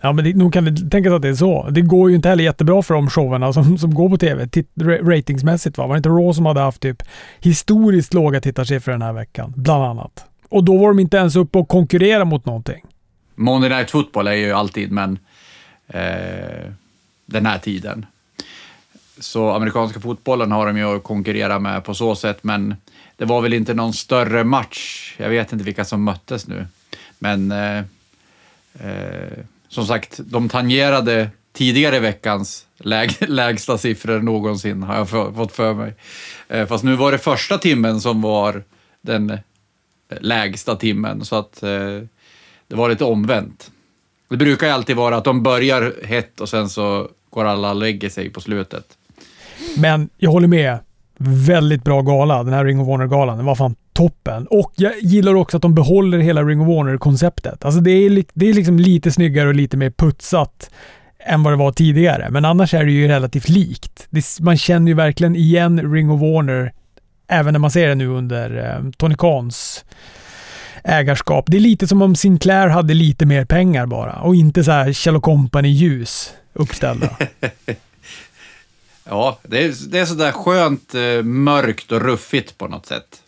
Ja, 0.05 0.13
men 0.13 0.25
det, 0.25 0.35
nog 0.35 0.53
kan 0.53 0.65
det 0.65 0.89
tänkas 0.89 1.13
att 1.13 1.21
det 1.21 1.27
är 1.27 1.35
så. 1.35 1.69
Det 1.69 1.81
går 1.81 2.09
ju 2.09 2.15
inte 2.15 2.29
heller 2.29 2.43
jättebra 2.43 2.81
för 2.81 2.93
de 2.93 3.09
showerna 3.09 3.53
som, 3.53 3.77
som 3.77 3.93
går 3.93 4.09
på 4.09 4.17
TV, 4.17 4.47
titt, 4.47 4.69
ratingsmässigt. 4.81 5.77
Va? 5.77 5.87
Var 5.87 5.95
det 5.95 5.97
inte 5.97 6.09
Raw 6.09 6.33
som 6.33 6.45
hade 6.45 6.59
haft 6.59 6.81
typ 6.81 7.03
historiskt 7.39 8.13
låga 8.13 8.41
tittarsiffror 8.41 8.91
den 8.91 9.01
här 9.01 9.13
veckan? 9.13 9.53
Bland 9.55 9.83
annat. 9.83 10.25
Och 10.49 10.63
då 10.63 10.77
var 10.77 10.87
de 10.87 10.99
inte 10.99 11.17
ens 11.17 11.35
uppe 11.35 11.57
och 11.57 11.67
konkurrera 11.67 12.25
mot 12.25 12.45
någonting. 12.45 12.85
Monday 13.35 13.69
Night 13.69 13.91
Football 13.91 14.27
är 14.27 14.33
ju 14.33 14.51
alltid, 14.51 14.91
men 14.91 15.19
eh, 15.87 16.71
den 17.25 17.45
här 17.45 17.57
tiden. 17.57 18.05
Så 19.19 19.51
amerikanska 19.51 19.99
fotbollen 19.99 20.51
har 20.51 20.67
de 20.67 20.77
ju 20.77 20.95
att 20.95 21.03
konkurrera 21.03 21.59
med 21.59 21.83
på 21.83 21.93
så 21.93 22.15
sätt, 22.15 22.43
men 22.43 22.75
det 23.17 23.25
var 23.25 23.41
väl 23.41 23.53
inte 23.53 23.73
någon 23.73 23.93
större 23.93 24.43
match. 24.43 25.15
Jag 25.19 25.29
vet 25.29 25.53
inte 25.53 25.65
vilka 25.65 25.85
som 25.85 26.03
möttes 26.03 26.47
nu, 26.47 26.65
men 27.19 27.51
eh, 27.51 27.77
eh, 28.79 29.45
som 29.75 29.85
sagt, 29.85 30.19
de 30.23 30.49
tangerade 30.49 31.29
tidigare 31.53 31.99
veckans 31.99 32.65
läg 32.77 33.17
lägsta 33.29 33.77
siffror 33.77 34.19
någonsin, 34.19 34.83
har 34.83 34.95
jag 34.95 35.09
fått 35.09 35.51
för 35.51 35.73
mig. 35.73 35.93
Eh, 36.47 36.67
fast 36.67 36.83
nu 36.83 36.95
var 36.95 37.11
det 37.11 37.17
första 37.17 37.57
timmen 37.57 38.01
som 38.01 38.21
var 38.21 38.63
den 39.01 39.29
eh, 39.29 39.37
lägsta 40.19 40.75
timmen, 40.75 41.25
så 41.25 41.35
att 41.35 41.63
eh, 41.63 41.69
det 42.67 42.75
var 42.75 42.89
lite 42.89 43.03
omvänt. 43.03 43.71
Det 44.29 44.37
brukar 44.37 44.67
ju 44.67 44.73
alltid 44.73 44.95
vara 44.95 45.17
att 45.17 45.23
de 45.23 45.43
börjar 45.43 45.93
hett 46.03 46.41
och 46.41 46.49
sen 46.49 46.69
så 46.69 47.09
går 47.29 47.45
alla 47.45 47.69
och 47.69 47.75
lägger 47.75 48.09
sig 48.09 48.29
på 48.29 48.41
slutet. 48.41 48.85
Men 49.77 50.09
jag 50.17 50.31
håller 50.31 50.47
med. 50.47 50.79
Väldigt 51.17 51.83
bra 51.83 52.01
gala, 52.01 52.43
den 52.43 52.53
här 52.53 52.65
Ring 52.65 52.79
of 52.79 52.87
Honor-galan. 52.87 53.37
Den 53.37 53.45
var 53.45 53.55
fan 53.55 53.75
toppen. 53.95 54.47
Och 54.47 54.73
jag 54.75 54.93
gillar 55.01 55.35
också 55.35 55.57
att 55.57 55.61
de 55.61 55.75
behåller 55.75 56.17
hela 56.17 56.43
Ring 56.43 56.61
of 56.61 56.67
Warner-konceptet. 56.67 57.65
Alltså 57.65 57.81
det 57.81 57.91
är, 57.91 58.23
det 58.33 58.49
är 58.49 58.53
liksom 58.53 58.79
lite 58.79 59.11
snyggare 59.11 59.47
och 59.47 59.55
lite 59.55 59.77
mer 59.77 59.89
putsat 59.89 60.69
än 61.19 61.43
vad 61.43 61.53
det 61.53 61.57
var 61.57 61.71
tidigare. 61.71 62.29
Men 62.29 62.45
annars 62.45 62.73
är 62.73 62.85
det 62.85 62.91
ju 62.91 63.07
relativt 63.07 63.49
likt. 63.49 64.07
Det, 64.09 64.39
man 64.39 64.57
känner 64.57 64.87
ju 64.87 64.93
verkligen 64.93 65.35
igen 65.35 65.93
Ring 65.93 66.11
of 66.11 66.21
Warner 66.21 66.73
även 67.27 67.53
när 67.53 67.59
man 67.59 67.71
ser 67.71 67.87
det 67.87 67.95
nu 67.95 68.07
under 68.07 68.57
eh, 68.57 68.91
Tony 68.97 69.15
Khans 69.15 69.85
ägarskap. 70.83 71.45
Det 71.47 71.57
är 71.57 71.61
lite 71.61 71.87
som 71.87 72.01
om 72.01 72.15
Sinclair 72.15 72.67
hade 72.67 72.93
lite 72.93 73.25
mer 73.25 73.45
pengar 73.45 73.85
bara 73.85 74.13
och 74.13 74.35
inte 74.35 74.63
så 74.63 74.71
här 74.71 74.93
Kjell 74.93 75.21
Company 75.21 75.67
ljus 75.67 76.33
uppställda. 76.53 77.17
ja, 79.03 79.39
det 79.43 79.63
är, 79.63 79.73
det 79.89 79.99
är 79.99 80.05
sådär 80.05 80.31
skönt 80.31 80.95
eh, 80.95 81.23
mörkt 81.23 81.91
och 81.91 82.01
ruffigt 82.01 82.57
på 82.57 82.67
något 82.67 82.85
sätt. 82.85 83.21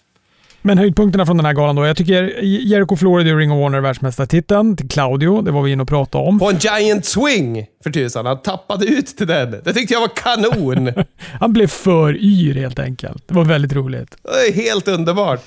Men 0.67 0.77
höjdpunkterna 0.77 1.25
från 1.25 1.37
den 1.37 1.45
här 1.45 1.53
galan 1.53 1.75
då. 1.75 1.85
Jag 1.85 1.97
tycker 1.97 2.43
Jericho 2.43 2.95
förlorade 2.95 3.33
Ring 3.33 3.51
of 3.51 3.55
Honor 3.55 3.79
världsmästartiteln 3.79 4.77
till 4.77 4.89
Claudio. 4.89 5.41
Det 5.41 5.51
var 5.51 5.61
vi 5.61 5.71
inne 5.71 5.81
och 5.81 5.89
pratade 5.89 6.23
om. 6.23 6.39
På 6.39 6.49
en 6.49 6.57
giant 6.57 7.05
swing 7.05 7.65
för 7.83 7.89
tusan. 7.89 8.25
Han 8.25 8.41
tappade 8.41 8.85
ut 8.85 9.07
till 9.07 9.27
den. 9.27 9.51
Det 9.63 9.73
tyckte 9.73 9.93
jag 9.93 10.01
var 10.01 10.07
kanon. 10.15 10.93
Han 11.39 11.53
blev 11.53 11.67
för 11.67 12.17
yr 12.23 12.55
helt 12.55 12.79
enkelt. 12.79 13.27
Det 13.27 13.33
var 13.33 13.45
väldigt 13.45 13.73
roligt. 13.73 14.17
Det 14.23 14.47
är 14.47 14.53
helt 14.53 14.87
underbart. 14.87 15.41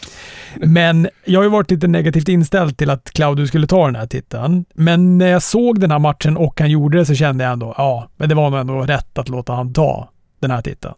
Men 0.57 1.09
jag 1.25 1.41
har 1.41 1.45
ju 1.45 1.51
varit 1.51 1.71
lite 1.71 1.87
negativt 1.87 2.29
inställd 2.29 2.79
till 2.79 2.91
att 2.91 3.11
Claudio 3.11 3.47
skulle 3.47 3.67
ta 3.67 3.87
den 3.87 3.97
här 3.97 4.07
titeln. 4.07 4.65
Men 4.75 5.19
när 5.19 5.29
jag 5.29 5.43
såg 5.43 5.81
den 5.81 5.91
här 5.91 5.99
matchen 5.99 6.37
och 6.37 6.61
han 6.61 6.71
gjorde 6.71 6.99
det 6.99 7.07
så 7.07 7.15
kände 7.15 7.45
jag 7.45 7.53
ändå, 7.53 7.75
ja, 7.77 8.11
men 8.17 8.29
det 8.29 8.35
var 8.35 8.51
nog 8.51 8.61
ändå 8.61 8.81
rätt 8.81 9.19
att 9.19 9.29
låta 9.29 9.53
han 9.53 9.73
ta 9.73 10.11
den 10.41 10.51
här 10.51 10.63
titeln. 10.63 10.95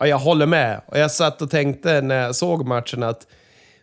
Ja, 0.00 0.06
jag 0.06 0.18
håller 0.18 0.46
med. 0.46 0.80
Och 0.86 0.98
jag 0.98 1.10
satt 1.10 1.42
och 1.42 1.50
tänkte 1.50 2.00
när 2.00 2.22
jag 2.22 2.36
såg 2.36 2.66
matchen 2.66 3.02
att 3.02 3.26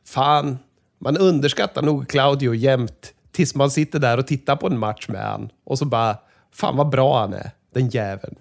fan, 0.08 0.58
Man 1.00 1.18
underskattar 1.18 1.82
nog 1.82 2.08
Claudio 2.08 2.56
jämt 2.56 3.14
tills 3.32 3.56
man 3.56 3.72
sitter 3.72 4.00
där 4.00 4.18
och 4.18 4.28
tittar 4.28 4.56
på 4.56 4.68
en 4.68 4.80
match 4.80 5.08
med 5.08 5.22
han 5.22 5.50
och 5.64 5.78
så 5.80 5.86
bara, 5.86 6.18
fan 6.52 6.78
vad 6.78 6.90
bra 6.90 7.20
han 7.20 7.34
är, 7.34 7.52
den 7.74 7.90
jäveln. 7.90 8.36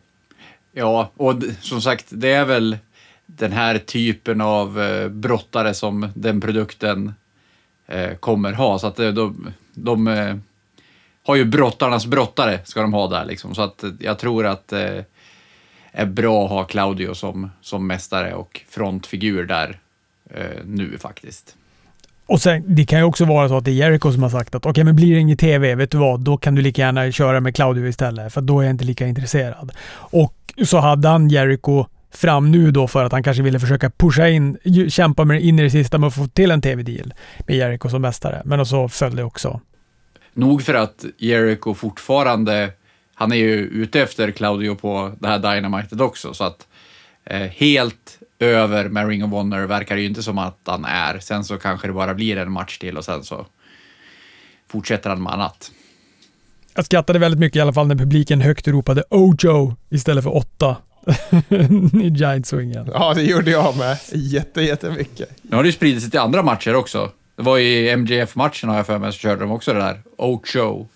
Ja, 0.73 1.11
och 1.17 1.35
som 1.61 1.81
sagt, 1.81 2.07
det 2.09 2.33
är 2.33 2.45
väl 2.45 2.79
den 3.27 3.53
här 3.53 3.79
typen 3.79 4.41
av 4.41 4.81
eh, 4.81 5.09
brottare 5.09 5.75
som 5.75 6.09
den 6.15 6.41
produkten 6.41 7.15
eh, 7.87 8.15
kommer 8.15 8.53
ha. 8.53 8.79
Så 8.79 8.87
att 8.87 8.99
eh, 8.99 9.09
de, 9.09 9.53
de 9.75 10.09
eh, 10.09 10.37
har 11.27 11.37
ju 11.37 11.45
brottarnas 11.45 12.07
brottare, 12.07 12.61
ska 12.65 12.81
de 12.83 12.93
ha 12.93 13.09
där 13.09 13.25
liksom. 13.25 13.55
Så 13.55 13.63
att 13.63 13.83
eh, 13.83 13.91
jag 14.01 14.19
tror 14.19 14.47
att 14.47 14.69
det 14.69 14.99
eh, 14.99 15.05
är 15.93 16.07
bra 16.07 16.45
att 16.45 16.51
ha 16.51 16.65
Claudio 16.65 17.15
som, 17.15 17.51
som 17.61 17.87
mästare 17.87 18.35
och 18.35 18.61
frontfigur 18.69 19.45
där 19.47 19.81
nu 20.65 20.99
faktiskt. 20.99 21.57
Och 22.27 22.41
sen, 22.41 22.65
det 22.67 22.85
kan 22.85 22.99
ju 22.99 23.05
också 23.05 23.25
vara 23.25 23.49
så 23.49 23.57
att 23.57 23.65
det 23.65 23.71
är 23.71 23.75
Jericho 23.75 24.13
som 24.13 24.23
har 24.23 24.31
sagt 24.31 24.55
att 24.55 24.67
okej, 24.67 24.85
men 24.85 24.97
blir 24.97 25.15
det 25.15 25.21
inget 25.21 25.39
TV, 25.39 25.75
vet 25.75 25.91
du 25.91 25.99
vad, 25.99 26.21
då 26.21 26.37
kan 26.37 26.55
du 26.55 26.63
lika 26.63 26.83
gärna 26.83 27.13
köra 27.13 27.41
med 27.41 27.55
Claudio 27.55 27.87
istället, 27.87 28.33
för 28.33 28.41
då 28.41 28.61
är 28.61 28.65
jag 28.65 28.71
inte 28.71 28.85
lika 28.85 29.07
intresserad. 29.07 29.73
Och 29.95 30.35
så 30.65 30.79
hade 30.79 31.09
han 31.09 31.29
Jericho 31.29 31.85
fram 32.11 32.51
nu 32.51 32.71
då 32.71 32.89
för 32.89 33.05
att 33.05 33.13
han 33.13 33.23
kanske 33.23 33.43
ville 33.43 33.61
försöka 33.61 33.91
pusha 33.91 34.29
in, 34.29 34.59
kämpa 34.89 35.25
med 35.25 35.43
in 35.43 35.59
i 35.59 35.63
det 35.63 35.71
sista 35.71 35.99
med 35.99 36.07
att 36.07 36.15
få 36.15 36.27
till 36.27 36.51
en 36.51 36.61
TV-deal 36.61 37.15
med 37.47 37.57
Jericho 37.57 37.89
som 37.89 38.03
mästare. 38.03 38.43
Men 38.45 38.67
så 38.67 38.89
föll 38.89 39.17
det 39.17 39.25
också. 39.25 39.61
Nog 40.33 40.63
för 40.63 40.75
att 40.75 41.05
Jericho 41.19 41.75
fortfarande, 41.75 42.71
han 43.15 43.33
är 43.33 43.37
ju 43.37 43.55
ute 43.55 44.01
efter 44.01 44.31
Claudio 44.31 44.75
på 44.75 45.13
det 45.19 45.29
här 45.29 45.39
Dynamitet 45.39 46.01
också, 46.01 46.35
så 46.35 46.45
att 46.45 46.67
eh, 47.25 47.41
helt 47.41 48.19
över 48.39 48.89
med 48.89 49.09
Ring 49.09 49.25
of 49.25 49.31
Honor 49.31 49.67
verkar 49.67 49.95
det 49.95 50.01
ju 50.01 50.09
inte 50.09 50.23
som 50.23 50.39
att 50.39 50.59
han 50.65 50.85
är. 50.85 51.19
Sen 51.19 51.45
så 51.45 51.59
kanske 51.59 51.87
det 51.87 51.93
bara 51.93 52.15
blir 52.15 52.37
en 52.37 52.53
match 52.53 52.79
till 52.79 52.97
och 52.97 53.05
sen 53.05 53.25
så 53.25 53.47
fortsätter 54.69 55.11
han 55.11 55.23
med 55.23 55.33
annat. 55.33 55.73
Jag 56.75 56.85
skrattade 56.85 57.19
väldigt 57.19 57.41
mycket 57.41 57.57
i 57.57 57.61
alla 57.61 57.73
fall 57.73 57.87
när 57.87 57.95
publiken 57.95 58.41
högt 58.41 58.69
ropade 58.69 59.05
Ojo 59.11 59.77
istället 59.91 60.25
för 60.25 60.37
åtta 60.37 60.77
i 62.03 62.09
Giant-swingen. 62.09 62.91
Ja, 62.93 63.15
det 63.15 63.23
gjorde 63.23 63.51
jag 63.51 63.77
med. 63.77 63.99
Jätte, 64.13 64.63
jättemycket. 64.63 65.29
Nu 65.43 65.57
har 65.57 65.63
det 65.63 65.67
ju 65.69 65.73
spridit 65.73 66.03
sig 66.03 66.11
till 66.11 66.21
andra 66.21 66.43
matcher 66.43 66.75
också. 66.75 67.11
Det 67.37 67.43
var 67.43 67.59
i 67.59 67.97
MJF-matchen 67.97 68.69
har 68.69 68.77
jag 68.77 68.87
för 68.87 68.99
mig, 68.99 69.13
så 69.13 69.19
körde 69.19 69.41
de 69.41 69.51
också 69.51 69.73
det 69.73 69.79
där. 69.79 70.03
Ocho. 70.19 70.87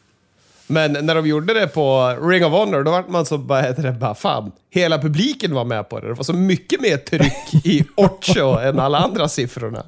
Men 0.68 1.06
när 1.06 1.14
de 1.14 1.26
gjorde 1.26 1.54
det 1.54 1.66
på 1.66 2.16
Ring 2.22 2.44
of 2.44 2.52
Honor, 2.52 2.82
då 2.82 2.90
var 2.90 3.04
man 3.08 3.26
så 3.26 3.38
bara, 3.38 3.60
heter 3.60 3.82
det, 3.82 3.92
bara 3.92 4.14
fan, 4.14 4.52
hela 4.70 4.98
publiken 4.98 5.54
var 5.54 5.64
med 5.64 5.88
på 5.88 6.00
det. 6.00 6.08
Det 6.08 6.14
var 6.14 6.24
så 6.24 6.32
mycket 6.32 6.80
mer 6.80 6.96
tryck 6.96 7.66
i 7.66 7.84
Ocho 7.96 8.58
än 8.58 8.78
alla 8.78 8.98
andra 8.98 9.28
siffrorna. 9.28 9.82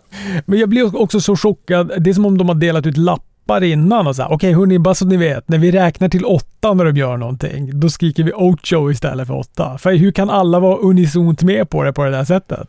Men 0.46 0.58
jag 0.58 0.68
blir 0.68 1.00
också 1.00 1.20
så 1.20 1.36
chockad. 1.36 1.92
Det 1.98 2.10
är 2.10 2.14
som 2.14 2.26
om 2.26 2.38
de 2.38 2.48
har 2.48 2.54
delat 2.54 2.86
ut 2.86 2.96
lappar 2.96 3.62
innan 3.62 4.06
och 4.06 4.16
så 4.16 4.22
här, 4.22 4.32
okej 4.32 4.52
hörni, 4.52 4.78
bara 4.78 4.94
så 4.94 5.06
ni 5.06 5.16
vet, 5.16 5.48
när 5.48 5.58
vi 5.58 5.70
räknar 5.70 6.08
till 6.08 6.24
åtta 6.24 6.74
när 6.74 6.84
de 6.84 6.96
gör 6.96 7.16
någonting, 7.16 7.80
då 7.80 7.90
skriker 7.90 8.24
vi 8.24 8.32
Ocho 8.32 8.90
istället 8.90 9.26
för 9.26 9.38
åtta. 9.38 9.78
För 9.78 9.92
hur 9.92 10.12
kan 10.12 10.30
alla 10.30 10.60
vara 10.60 10.76
unisont 10.76 11.42
med 11.42 11.70
på 11.70 11.82
det 11.84 11.92
på 11.92 12.04
det 12.04 12.10
där 12.10 12.24
sättet? 12.24 12.68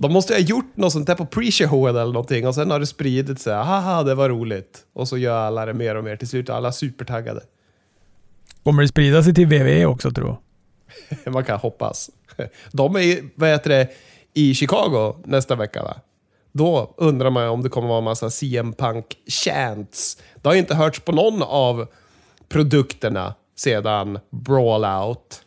De 0.00 0.12
måste 0.12 0.32
ju 0.32 0.38
ha 0.38 0.46
gjort 0.46 0.76
något 0.76 0.92
sånt 0.92 1.06
där 1.06 1.14
på 1.14 1.24
pre-showen 1.24 1.90
eller 1.90 2.12
någonting 2.12 2.46
och 2.46 2.54
sen 2.54 2.70
har 2.70 2.80
det 2.80 2.86
spridit 2.86 3.40
sig. 3.40 3.54
Haha, 3.54 4.02
det 4.02 4.14
var 4.14 4.28
roligt. 4.28 4.78
Och 4.92 5.08
så 5.08 5.18
gör 5.18 5.36
alla 5.36 5.66
det 5.66 5.74
mer 5.74 5.94
och 5.94 6.04
mer. 6.04 6.16
Till 6.16 6.28
slut 6.28 6.48
är 6.48 6.52
alla 6.52 6.72
supertaggade. 6.72 7.40
Kommer 8.62 8.82
det 8.82 8.88
sprida 8.88 9.22
sig 9.22 9.34
till 9.34 9.46
WWE 9.46 9.86
också 9.86 10.10
tror 10.10 10.36
jag? 11.24 11.32
Man 11.32 11.44
kan 11.44 11.58
hoppas. 11.58 12.10
De 12.72 12.96
är 12.96 13.00
ju, 13.00 13.30
vad 13.34 13.48
heter 13.48 13.70
det, 13.70 13.88
i 14.34 14.54
Chicago 14.54 15.14
nästa 15.24 15.54
vecka 15.54 15.82
va? 15.82 15.96
Då 16.52 16.94
undrar 16.96 17.30
man 17.30 17.48
om 17.48 17.62
det 17.62 17.68
kommer 17.68 17.88
vara 17.88 17.98
en 17.98 18.04
massa 18.04 18.30
CM 18.30 18.72
Punk 18.72 19.06
chants. 19.26 20.22
Det 20.34 20.48
har 20.48 20.54
ju 20.54 20.60
inte 20.60 20.74
hörts 20.74 21.00
på 21.00 21.12
någon 21.12 21.42
av 21.42 21.86
produkterna 22.48 23.34
sedan 23.56 24.18
Brawl 24.30 24.84
Out. 24.84 25.42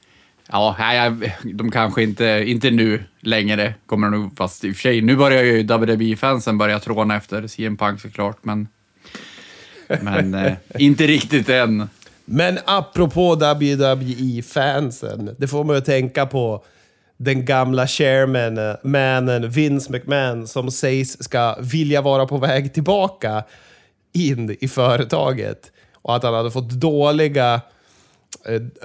Ja, 0.53 0.75
nej, 0.79 1.12
de 1.43 1.72
kanske 1.72 2.03
inte, 2.03 2.43
inte 2.48 2.72
nu 2.72 3.03
längre 3.19 3.74
kommer 3.86 4.10
de 4.10 4.22
nog, 4.22 4.38
fast 4.38 4.63
i 4.63 4.72
och 4.72 4.75
för 4.75 4.81
sig, 4.81 5.01
nu 5.01 5.15
börjar 5.15 5.43
ju 5.43 5.63
WWE-fansen 5.63 6.57
börja 6.57 6.79
tråna 6.79 7.17
efter 7.17 7.48
CM 7.48 7.77
Punk 7.77 8.01
såklart, 8.01 8.38
men, 8.41 8.67
men 10.01 10.33
eh, 10.33 10.53
inte 10.79 11.07
riktigt 11.07 11.50
än. 11.50 11.89
Men 12.25 12.60
apropå 12.65 13.36
WWE-fansen, 13.36 15.36
det 15.38 15.48
får 15.48 15.63
man 15.63 15.75
ju 15.75 15.81
tänka 15.81 16.25
på 16.25 16.63
den 17.17 17.45
gamla 17.45 17.88
chairmanen, 17.88 18.77
mannen 18.83 19.50
Vince 19.50 19.91
McMahon, 19.91 20.48
som 20.48 20.72
sägs 20.72 21.24
ska 21.24 21.55
vilja 21.60 22.01
vara 22.01 22.25
på 22.25 22.38
väg 22.38 22.74
tillbaka 22.74 23.43
in 24.13 24.57
i 24.60 24.67
företaget. 24.67 25.72
Och 25.93 26.15
att 26.15 26.24
han 26.24 26.33
hade 26.33 26.51
fått 26.51 26.69
dåliga, 26.69 27.53
eh, 27.53 27.62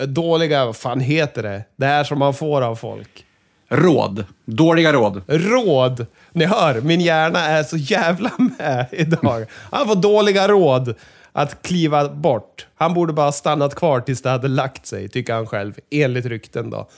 dåliga, 0.06 0.66
vad 0.66 0.76
fan 0.76 1.00
heter 1.00 1.42
det? 1.42 1.64
Det 1.76 1.86
här 1.86 2.04
som 2.04 2.18
man 2.18 2.34
får 2.34 2.62
av 2.62 2.76
folk. 2.76 3.24
Råd. 3.68 4.24
Dåliga 4.44 4.92
råd. 4.92 5.22
Råd! 5.26 6.06
Ni 6.32 6.44
hör, 6.44 6.80
min 6.80 7.00
hjärna 7.00 7.38
är 7.38 7.62
så 7.62 7.76
jävla 7.76 8.32
med 8.38 8.86
idag. 8.92 9.46
Han 9.70 9.88
får 9.88 9.94
dåliga 9.96 10.48
råd 10.48 10.94
att 11.32 11.62
kliva 11.62 12.08
bort. 12.08 12.66
Han 12.74 12.94
borde 12.94 13.12
bara 13.12 13.26
ha 13.26 13.32
stannat 13.32 13.74
kvar 13.74 14.00
tills 14.00 14.22
det 14.22 14.30
hade 14.30 14.48
lagt 14.48 14.86
sig, 14.86 15.08
tycker 15.08 15.34
han 15.34 15.46
själv. 15.46 15.74
Enligt 15.90 16.26
rykten 16.26 16.70
då. 16.70 16.88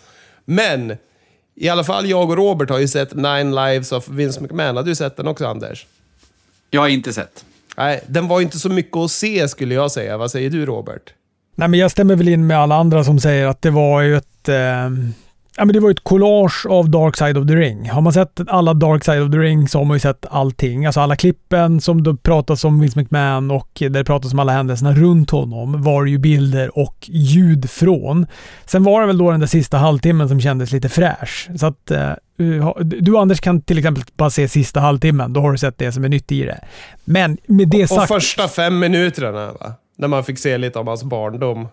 Men, 0.45 0.97
i 1.55 1.69
alla 1.69 1.85
fall 1.85 2.07
jag 2.07 2.31
och 2.31 2.37
Robert 2.37 2.71
har 2.71 2.79
ju 2.79 2.89
sett 2.89 3.15
Nine 3.15 3.55
Lives 3.55 3.93
of 3.93 4.09
Vince 4.09 4.41
McMahon. 4.41 4.77
Har 4.77 4.83
du 4.83 4.95
sett 4.95 5.17
den 5.17 5.27
också, 5.27 5.47
Anders? 5.47 5.87
Jag 6.71 6.81
har 6.81 6.89
inte 6.89 7.13
sett. 7.13 7.45
Nej, 7.77 8.05
den 8.07 8.29
var 8.29 8.41
inte 8.41 8.59
så 8.59 8.69
mycket 8.69 8.97
att 8.97 9.11
se 9.11 9.49
skulle 9.49 9.75
jag 9.75 9.93
säga. 9.93 10.17
Vad 10.17 10.31
säger 10.31 10.51
du, 10.51 10.67
Robert? 10.67 11.15
Nej, 11.61 11.69
men 11.69 11.81
jag 11.81 11.91
stämmer 11.91 12.17
väl 12.17 12.29
in 12.29 12.47
med 12.47 12.59
alla 12.59 12.77
andra 12.77 13.05
som 13.05 13.21
säger 13.21 13.47
att 13.47 13.63
det 13.63 13.71
var 13.71 14.01
ju 14.01 14.17
ett... 14.17 14.49
Eh, 14.49 14.55
ja, 15.57 15.65
men 15.65 15.69
det 15.69 15.81
var 15.81 15.91
ett 15.91 16.05
collage 16.05 16.67
av 16.67 16.91
Dark 16.91 17.17
Side 17.17 17.39
of 17.39 17.47
the 17.47 17.55
Ring. 17.55 17.91
Har 17.91 18.01
man 18.01 18.13
sett 18.13 18.41
alla 18.49 18.75
Dark 18.75 19.05
Side 19.05 19.23
of 19.23 19.31
the 19.31 19.39
Ring 19.39 19.69
så 19.69 19.79
har 19.79 19.85
man 19.85 19.95
ju 19.95 20.01
sett 20.01 20.27
allting. 20.31 20.87
Alltså 20.87 21.01
alla 21.01 21.17
klippen 21.17 21.81
som 21.81 22.03
det 22.03 22.17
pratas 22.17 22.65
om 22.65 22.81
Vince 22.81 22.99
McMahon 23.01 23.51
och 23.51 23.69
där 23.81 23.89
det 23.89 24.05
pratas 24.05 24.33
om 24.33 24.39
alla 24.39 24.53
händelserna 24.53 24.95
runt 24.95 25.31
honom 25.31 25.83
var 25.83 26.05
ju 26.05 26.19
bilder 26.19 26.79
och 26.79 26.97
ljud 27.09 27.71
från. 27.71 28.27
Sen 28.65 28.85
var 28.85 29.01
det 29.01 29.07
väl 29.07 29.19
då 29.19 29.31
den 29.31 29.41
där 29.41 29.47
sista 29.47 29.79
halvtimmen 29.79 30.29
som 30.29 30.41
kändes 30.41 30.73
lite 30.73 30.89
fräsch. 30.89 31.49
Så 31.57 31.67
att 31.67 31.91
eh, 31.91 32.13
du 33.01 33.19
Anders 33.19 33.41
kan 33.41 33.63
till 33.63 33.79
exempel 33.79 34.05
bara 34.17 34.31
se 34.31 34.49
sista 34.49 34.81
halvtimmen. 34.81 35.33
Då 35.33 35.41
har 35.41 35.53
du 35.53 35.59
sett 35.59 35.79
det 35.79 35.93
som 35.93 36.05
är 36.05 36.09
nytt 36.09 36.33
i 36.33 36.45
det. 36.45 36.61
Men 37.05 37.39
med 37.47 37.69
det 37.69 37.83
Och 37.83 37.89
sagt... 37.89 38.09
första 38.09 38.49
fem 38.49 38.79
minuterna, 38.79 39.53
va? 39.53 39.75
När 40.01 40.09
man 40.09 40.25
fick 40.25 40.39
se 40.39 40.59
lite 40.59 40.79
om 40.79 40.87
hans 40.87 41.05
barndom. 41.05 41.69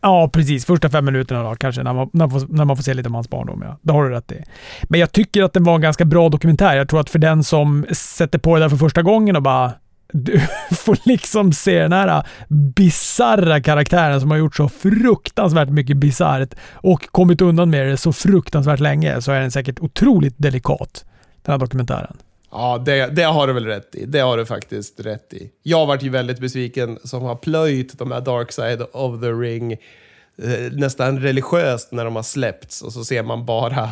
Ja, 0.00 0.30
precis. 0.32 0.64
Första 0.64 0.90
fem 0.90 1.04
minuterna 1.04 1.42
då, 1.42 1.54
kanske, 1.54 1.82
när 1.82 1.92
man, 1.92 2.10
när, 2.12 2.26
man 2.26 2.40
får, 2.40 2.48
när 2.48 2.64
man 2.64 2.76
får 2.76 2.82
se 2.82 2.94
lite 2.94 3.08
om 3.08 3.14
hans 3.14 3.30
barndom. 3.30 3.62
Ja. 3.66 3.78
Det 3.82 3.92
har 3.92 4.04
du 4.04 4.10
rätt 4.10 4.32
i. 4.32 4.42
Men 4.82 5.00
jag 5.00 5.12
tycker 5.12 5.42
att 5.42 5.52
den 5.52 5.64
var 5.64 5.74
en 5.74 5.80
ganska 5.80 6.04
bra 6.04 6.28
dokumentär. 6.28 6.76
Jag 6.76 6.88
tror 6.88 7.00
att 7.00 7.10
för 7.10 7.18
den 7.18 7.44
som 7.44 7.86
sätter 7.92 8.38
på 8.38 8.54
det 8.54 8.60
där 8.64 8.68
för 8.68 8.76
första 8.76 9.02
gången 9.02 9.36
och 9.36 9.42
bara 9.42 9.72
du 10.12 10.40
får 10.70 10.98
liksom 11.04 11.52
se 11.52 11.78
den 11.78 11.92
här 11.92 12.08
äh, 12.08 12.24
bisarra 12.48 13.60
karaktären 13.60 14.20
som 14.20 14.30
har 14.30 14.38
gjort 14.38 14.56
så 14.56 14.68
fruktansvärt 14.68 15.68
mycket 15.68 15.96
bisarrt 15.96 16.54
och 16.72 17.06
kommit 17.10 17.40
undan 17.40 17.70
med 17.70 17.86
det 17.86 17.96
så 17.96 18.12
fruktansvärt 18.12 18.80
länge 18.80 19.22
så 19.22 19.32
är 19.32 19.40
den 19.40 19.50
säkert 19.50 19.80
otroligt 19.80 20.34
delikat, 20.38 21.04
den 21.42 21.52
här 21.52 21.58
dokumentären. 21.58 22.16
Ja, 22.52 22.78
det, 22.78 23.06
det 23.06 23.22
har 23.22 23.46
du 23.46 23.52
väl 23.52 23.66
rätt 23.66 23.94
i. 23.94 24.04
Det 24.06 24.18
har 24.20 24.36
du 24.36 24.46
faktiskt 24.46 25.00
rätt 25.00 25.32
i. 25.34 25.50
Jag 25.62 25.86
vart 25.86 26.02
ju 26.02 26.08
väldigt 26.08 26.38
besviken 26.38 26.98
som 27.04 27.22
har 27.22 27.34
plöjt 27.36 27.98
de 27.98 28.12
här 28.12 28.20
Dark 28.20 28.52
Side 28.52 28.82
of 28.92 29.20
the 29.20 29.28
Ring 29.32 29.72
eh, 29.72 30.72
nästan 30.72 31.20
religiöst 31.20 31.92
när 31.92 32.04
de 32.04 32.16
har 32.16 32.22
släppts 32.22 32.82
och 32.82 32.92
så 32.92 33.04
ser 33.04 33.22
man 33.22 33.46
bara 33.46 33.90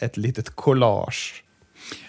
ett 0.00 0.16
litet 0.16 0.50
collage. 0.56 1.44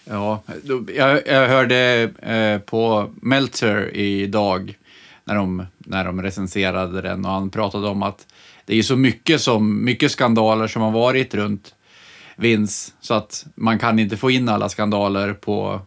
Ja, 0.05 0.41
då- 0.63 0.85
jag, 0.95 1.27
jag 1.27 1.47
hörde 1.47 2.09
eh, 2.21 2.59
på 2.59 3.09
Meltzer 3.21 3.95
idag 3.95 4.77
när 5.25 5.35
de, 5.35 5.65
när 5.77 6.05
de 6.05 6.21
recenserade 6.21 7.01
den 7.01 7.25
och 7.25 7.31
han 7.31 7.49
pratade 7.49 7.87
om 7.87 8.03
att 8.03 8.27
det 8.65 8.77
är 8.79 8.83
så 8.83 8.95
mycket, 8.95 9.41
som, 9.41 9.85
mycket 9.85 10.11
skandaler 10.11 10.67
som 10.67 10.81
har 10.81 10.91
varit 10.91 11.33
runt 11.35 11.75
Vince 12.35 12.91
så 13.01 13.13
att 13.13 13.45
man 13.55 13.79
kan 13.79 13.99
inte 13.99 14.17
få 14.17 14.31
in 14.31 14.49
alla 14.49 14.69
skandaler 14.69 15.33
på 15.33 15.81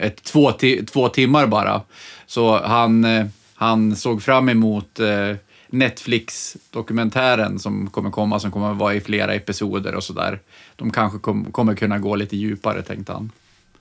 ett, 0.00 0.22
två, 0.22 0.52
ti, 0.52 0.86
två 0.86 1.08
timmar 1.08 1.46
bara. 1.46 1.82
Så 2.26 2.58
han, 2.58 3.04
eh, 3.04 3.26
han 3.54 3.96
såg 3.96 4.22
fram 4.22 4.48
emot 4.48 5.00
eh, 5.00 5.36
Netflix-dokumentären 5.68 7.58
som 7.58 7.90
kommer 7.90 8.10
komma, 8.10 8.40
som 8.40 8.50
kommer 8.50 8.74
vara 8.74 8.94
i 8.94 9.00
flera 9.00 9.34
episoder 9.34 9.94
och 9.94 10.04
sådär. 10.04 10.40
De 10.76 10.90
kanske 10.90 11.18
kom, 11.18 11.52
kommer 11.52 11.74
kunna 11.74 11.98
gå 11.98 12.16
lite 12.16 12.36
djupare, 12.36 12.82
tänkte 12.82 13.12
han. 13.12 13.32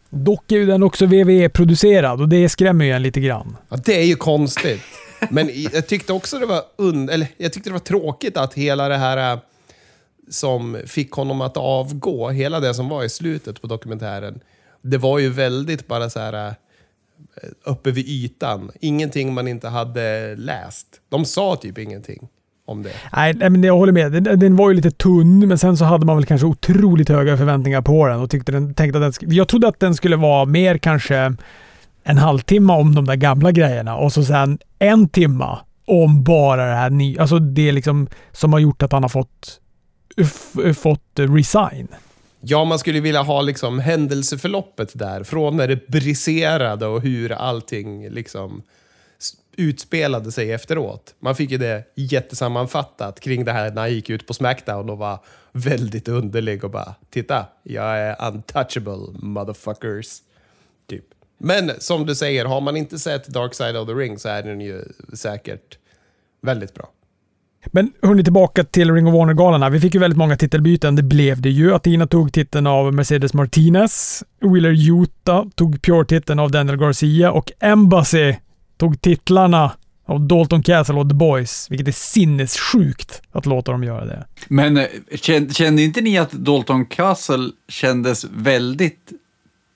Dock 0.10 0.52
är 0.52 0.56
ju 0.56 0.66
den 0.66 0.84
också 0.84 1.06
WWE-producerad 1.06 2.22
och 2.22 2.30
det 2.30 2.50
skrämmer 2.50 2.86
ju 2.86 2.92
en 2.92 3.04
lite 3.04 3.20
grann. 3.20 3.58
Ja, 3.70 3.78
det 3.86 4.00
är 4.00 4.06
ju 4.06 4.16
konstigt. 4.16 4.82
Men 5.30 5.50
jag 5.54 5.88
tyckte 5.88 6.14
också 6.14 6.40
det 6.40 6.46
var 6.46 6.62
und 6.76 7.10
eller 7.10 7.28
jag 7.38 7.54
tyckte 7.54 7.70
det 7.70 7.74
var 7.74 7.80
tråkigt 7.80 8.38
att 8.38 8.54
hela 8.54 8.88
det 8.90 8.98
här 8.98 9.34
eh, 9.34 9.40
som 10.30 10.78
fick 10.86 11.12
honom 11.12 11.42
att 11.42 11.58
avgå, 11.58 12.30
hela 12.30 12.60
det 12.60 12.74
som 12.74 12.90
var 12.90 13.04
i 13.04 13.10
slutet 13.10 13.62
på 13.62 13.68
dokumentären, 13.68 14.40
det 14.82 14.98
var 14.98 15.20
ju 15.20 15.30
väldigt 15.30 15.88
bara 15.88 16.10
så 16.10 16.20
här... 16.20 16.48
Eh, 16.48 16.54
uppe 17.64 17.92
vid 17.92 18.08
ytan. 18.08 18.72
Ingenting 18.82 19.34
man 19.34 19.48
inte 19.48 19.68
hade 19.68 20.36
läst. 20.36 20.88
De 21.10 21.26
sa 21.26 21.56
typ 21.56 21.78
ingenting 21.78 22.28
om 22.66 22.84
det. 22.84 22.92
Nej, 23.16 23.34
nej, 23.34 23.50
men 23.50 23.64
jag 23.64 23.78
håller 23.78 23.94
med. 23.94 24.12
Den, 24.12 24.40
den 24.40 24.56
var 24.56 24.70
ju 24.70 24.76
lite 24.76 24.92
tunn, 24.92 25.48
men 25.48 25.58
sen 25.58 25.78
så 25.78 25.86
hade 25.86 26.06
man 26.06 26.16
väl 26.16 26.26
kanske 26.26 26.48
otroligt 26.48 27.10
höga 27.10 27.38
förväntningar 27.38 27.82
på 27.82 28.08
den 28.08 28.20
och 28.20 28.30
tyckte 28.30 28.52
den, 28.52 28.74
tänkte 28.74 29.06
att 29.08 29.20
den, 29.20 29.32
Jag 29.32 29.48
trodde 29.48 29.68
att 29.68 29.80
den 29.80 29.96
skulle 29.96 30.16
vara 30.16 30.46
mer 30.46 30.78
kanske 30.78 31.34
en 32.04 32.18
halvtimme 32.18 32.74
om 32.74 32.96
de 32.96 33.06
där 33.06 33.16
gamla 33.16 33.52
grejerna 33.52 33.96
och 33.98 34.14
så 34.14 34.24
sen 34.24 34.60
en 34.80 35.10
timma 35.10 35.60
om 35.86 36.24
bara 36.24 36.66
det 36.66 36.76
här 36.76 36.90
nya. 36.90 37.22
Alltså 37.22 37.40
det 37.40 37.72
liksom 37.72 38.08
som 38.32 38.54
har 38.54 38.60
gjort 38.60 38.84
att 38.84 38.92
han 38.92 39.04
har 39.04 39.10
fått, 39.10 39.60
f- 40.18 40.78
fått 40.78 41.12
resign. 41.16 41.88
Ja, 42.42 42.66
man 42.66 42.80
skulle 42.80 43.00
vilja 43.00 43.22
ha 43.22 43.42
liksom 43.42 43.80
händelseförloppet 43.80 45.00
där. 45.00 45.24
Från 45.24 45.58
när 45.58 45.68
det 45.68 45.88
briserade 45.88 46.86
och 46.86 47.02
hur 47.02 47.32
allting 47.32 48.10
liksom 48.10 48.64
utspelade 49.56 50.32
sig 50.32 50.52
efteråt. 50.52 51.16
Man 51.20 51.36
fick 51.36 51.52
ju 51.52 51.58
det 51.58 51.84
jättesammanfattat 51.96 53.20
kring 53.20 53.46
det 53.46 53.52
här 53.52 53.72
när 53.72 53.82
han 53.82 53.94
gick 53.94 54.10
ut 54.10 54.28
på 54.28 54.34
Smackdown 54.34 54.90
och 54.90 54.98
var 54.98 55.20
väldigt 55.52 56.08
underlig 56.08 56.64
och 56.64 56.70
bara 56.72 56.96
“Titta, 57.10 57.46
jag 57.64 58.00
är 58.00 58.28
untouchable, 58.28 59.20
motherfuckers”. 59.20 60.22
Typ. 60.88 61.06
Men 61.38 61.72
som 61.80 62.06
du 62.06 62.16
säger, 62.16 62.46
har 62.46 62.62
man 62.62 62.78
inte 62.78 63.00
sett 63.00 63.28
Dark 63.28 63.54
Side 63.54 63.78
of 63.78 63.88
the 63.88 63.94
Ring 63.94 64.20
så 64.20 64.30
är 64.30 64.44
den 64.44 64.62
ju 64.62 64.84
säkert 65.14 65.78
väldigt 66.42 66.74
bra. 66.74 66.90
Men 67.66 67.92
hörni, 68.02 68.24
tillbaka 68.24 68.64
till 68.64 68.94
Ring 68.94 69.08
of 69.08 69.14
Honor-galan. 69.14 69.72
Vi 69.72 69.80
fick 69.80 69.94
ju 69.94 70.00
väldigt 70.00 70.18
många 70.18 70.36
titelbyten. 70.36 70.96
Det 70.96 71.04
blev 71.04 71.42
det 71.42 71.50
ju. 71.50 71.74
Athena 71.74 72.08
tog 72.08 72.34
titeln 72.34 72.68
av 72.68 72.94
Mercedes 72.94 73.34
Martinez. 73.34 74.24
Wheeler 74.42 75.02
Utah 75.02 75.46
tog 75.56 75.82
Pure-titeln 75.82 76.40
av 76.40 76.52
Daniel 76.52 76.78
Garcia 76.78 77.32
och 77.32 77.52
Embassy 77.60 78.36
tog 78.78 79.02
titlarna 79.02 79.72
av 80.06 80.22
Dalton 80.22 80.64
Castle 80.64 80.96
och 80.96 81.10
The 81.10 81.16
Boys, 81.16 81.68
vilket 81.70 81.88
är 81.88 81.92
sinnessjukt 81.92 83.22
att 83.32 83.46
låta 83.46 83.72
dem 83.72 83.84
göra 83.84 84.06
det. 84.06 84.26
Men 84.48 84.78
eh, 84.78 84.86
kände 85.52 85.82
inte 85.82 86.02
ni 86.02 86.18
att 86.18 86.32
Dalton 86.32 86.86
Castle 86.86 87.52
kändes 87.68 88.24
väldigt 88.24 89.12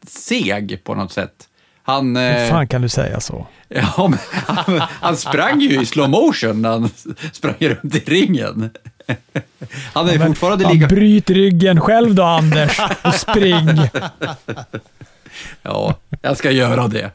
seg 0.07 0.83
på 0.83 0.95
något 0.95 1.11
sätt? 1.11 1.49
Han, 1.85 2.15
Hur 2.15 2.37
eh, 2.37 2.49
fan 2.49 2.67
kan 2.67 2.81
du 2.81 2.89
säga 2.89 3.19
så? 3.19 3.47
ja, 3.67 4.07
men, 4.07 4.19
han, 4.31 4.81
han 5.01 5.17
sprang 5.17 5.61
ju 5.61 5.81
i 5.81 5.85
slow 5.85 6.09
motion 6.09 6.61
när 6.61 6.69
han 6.69 6.89
sprang 7.31 7.55
runt 7.59 7.95
i 7.95 7.99
ringen. 7.99 8.69
Han 9.93 10.09
är 10.09 10.27
fortfarande 10.27 10.63
Fan, 10.63 10.73
lika... 10.73 10.87
bryt 10.87 11.29
ryggen 11.29 11.81
själv 11.81 12.15
då 12.15 12.23
Anders 12.23 12.79
och 13.03 13.13
spring. 13.13 13.67
Ja, 15.61 15.95
jag 16.21 16.37
ska 16.37 16.51
göra 16.51 16.87
det. 16.87 17.11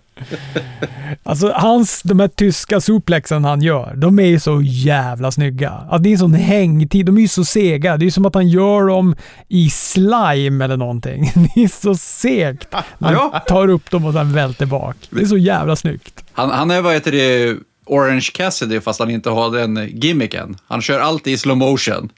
Alltså 1.22 1.52
hans, 1.54 2.02
de 2.02 2.20
här 2.20 2.28
tyska 2.28 2.80
suplexen 2.80 3.44
han 3.44 3.62
gör, 3.62 3.94
de 3.96 4.18
är 4.18 4.26
ju 4.26 4.40
så 4.40 4.62
jävla 4.62 5.30
snygga. 5.30 5.70
Att 5.70 6.02
det 6.02 6.08
är 6.08 6.12
en 6.12 6.18
sån 6.18 6.34
hängtid, 6.34 7.06
de 7.06 7.16
är 7.16 7.20
ju 7.20 7.28
så 7.28 7.44
sega. 7.44 7.96
Det 7.96 8.06
är 8.06 8.10
som 8.10 8.26
att 8.26 8.34
han 8.34 8.48
gör 8.48 8.86
dem 8.86 9.16
i 9.48 9.70
slime 9.70 10.64
eller 10.64 10.76
någonting. 10.76 11.32
Det 11.54 11.64
är 11.64 11.80
så 11.82 11.94
segt. 11.94 12.74
Han 13.00 13.30
tar 13.46 13.68
upp 13.68 13.90
dem 13.90 14.04
och 14.04 14.12
sen 14.12 14.32
välter 14.32 14.66
bak. 14.66 14.96
Det 15.10 15.20
är 15.20 15.26
så 15.26 15.38
jävla 15.38 15.76
snyggt. 15.76 16.24
Han, 16.32 16.50
han 16.50 16.70
är, 16.70 16.82
vad 16.82 16.94
heter 16.94 17.12
det, 17.12 17.56
Orange 17.86 18.28
Cassidy 18.34 18.80
fast 18.80 19.00
han 19.00 19.10
inte 19.10 19.30
har 19.30 19.50
den 19.50 19.88
gimmicken. 19.92 20.56
Han 20.66 20.82
kör 20.82 21.00
alltid 21.00 21.32
i 21.32 21.38
slow 21.38 21.56
motion. 21.56 22.10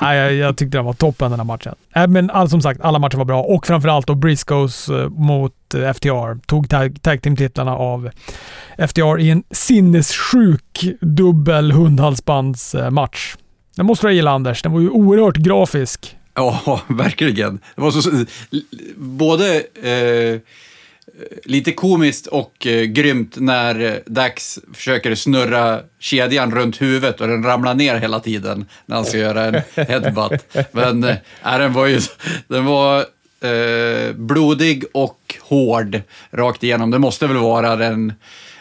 Nej, 0.00 0.18
jag, 0.18 0.34
jag 0.34 0.56
tyckte 0.56 0.78
den 0.78 0.84
var 0.84 0.92
toppen 0.92 1.30
den 1.30 1.40
här 1.40 1.44
matchen. 1.44 1.74
Äh, 1.94 2.06
men 2.06 2.30
all, 2.30 2.48
som 2.48 2.62
sagt, 2.62 2.80
alla 2.80 2.98
matcher 2.98 3.16
var 3.16 3.24
bra 3.24 3.42
och 3.42 3.66
framförallt 3.66 4.06
då 4.06 4.14
Briscoes 4.14 4.88
eh, 4.88 5.08
mot 5.08 5.74
eh, 5.74 5.92
FTR. 5.92 6.46
Tog 6.46 6.70
tag, 6.70 7.02
tag 7.02 7.22
team-titlarna 7.22 7.76
av 7.76 8.10
FTR 8.88 9.20
i 9.20 9.30
en 9.30 9.42
sinnessjuk 9.50 10.84
dubbel 11.00 11.72
hundhalsbandsmatch. 11.72 13.36
Den 13.76 13.86
måste 13.86 14.06
du 14.06 14.12
gilla 14.12 14.30
Anders. 14.30 14.62
Den 14.62 14.72
var 14.72 14.80
ju 14.80 14.90
oerhört 14.90 15.36
grafisk. 15.36 16.16
Ja, 16.34 16.80
verkligen. 16.88 17.60
Det 17.74 17.82
var 17.82 17.90
så, 17.90 18.24
både 18.96 19.56
eh, 19.82 20.40
lite 21.44 21.72
komiskt 21.72 22.26
och 22.26 22.66
eh, 22.66 22.82
grymt 22.84 23.36
när 23.36 23.84
eh, 23.84 23.94
Dax 24.06 24.58
försöker 24.74 25.14
snurra 25.14 25.80
kedjan 25.98 26.54
runt 26.54 26.82
huvudet 26.82 27.20
och 27.20 27.28
den 27.28 27.42
ramlar 27.42 27.74
ner 27.74 27.96
hela 27.96 28.20
tiden 28.20 28.68
när 28.86 28.96
han 28.96 29.04
ska 29.04 29.18
göra 29.18 29.44
en 29.44 29.54
headbutt. 29.88 30.56
Men 30.72 31.04
eh, 31.04 31.16
den 31.42 31.72
var 31.72 31.86
ju 31.86 32.00
den 32.48 32.64
var, 32.64 33.04
eh, 33.40 34.12
blodig 34.14 34.84
och 34.92 35.34
hård 35.40 36.00
rakt 36.30 36.62
igenom. 36.62 36.90
Det 36.90 36.98
måste 36.98 37.26
väl 37.26 37.36
vara 37.36 37.76
den 37.76 38.12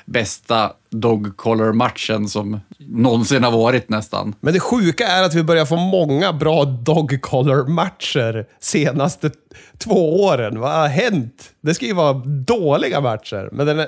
bästa 0.05 0.73
dog 0.89 1.37
collar 1.37 1.73
matchen 1.73 2.29
som 2.29 2.59
någonsin 2.77 3.43
har 3.43 3.51
varit 3.51 3.89
nästan. 3.89 4.35
Men 4.39 4.53
det 4.53 4.59
sjuka 4.59 5.07
är 5.07 5.23
att 5.23 5.33
vi 5.33 5.43
börjar 5.43 5.65
få 5.65 5.75
många 5.75 6.33
bra 6.33 6.65
dog 6.65 7.21
collar 7.21 7.67
matcher 7.67 8.45
senaste 8.59 9.31
två 9.77 10.23
åren. 10.23 10.59
Vad 10.59 10.71
har 10.71 10.87
hänt? 10.87 11.53
Det 11.61 11.73
ska 11.73 11.85
ju 11.85 11.93
vara 11.93 12.13
dåliga 12.47 13.01
matcher. 13.01 13.49
Men 13.51 13.67
den, 13.67 13.87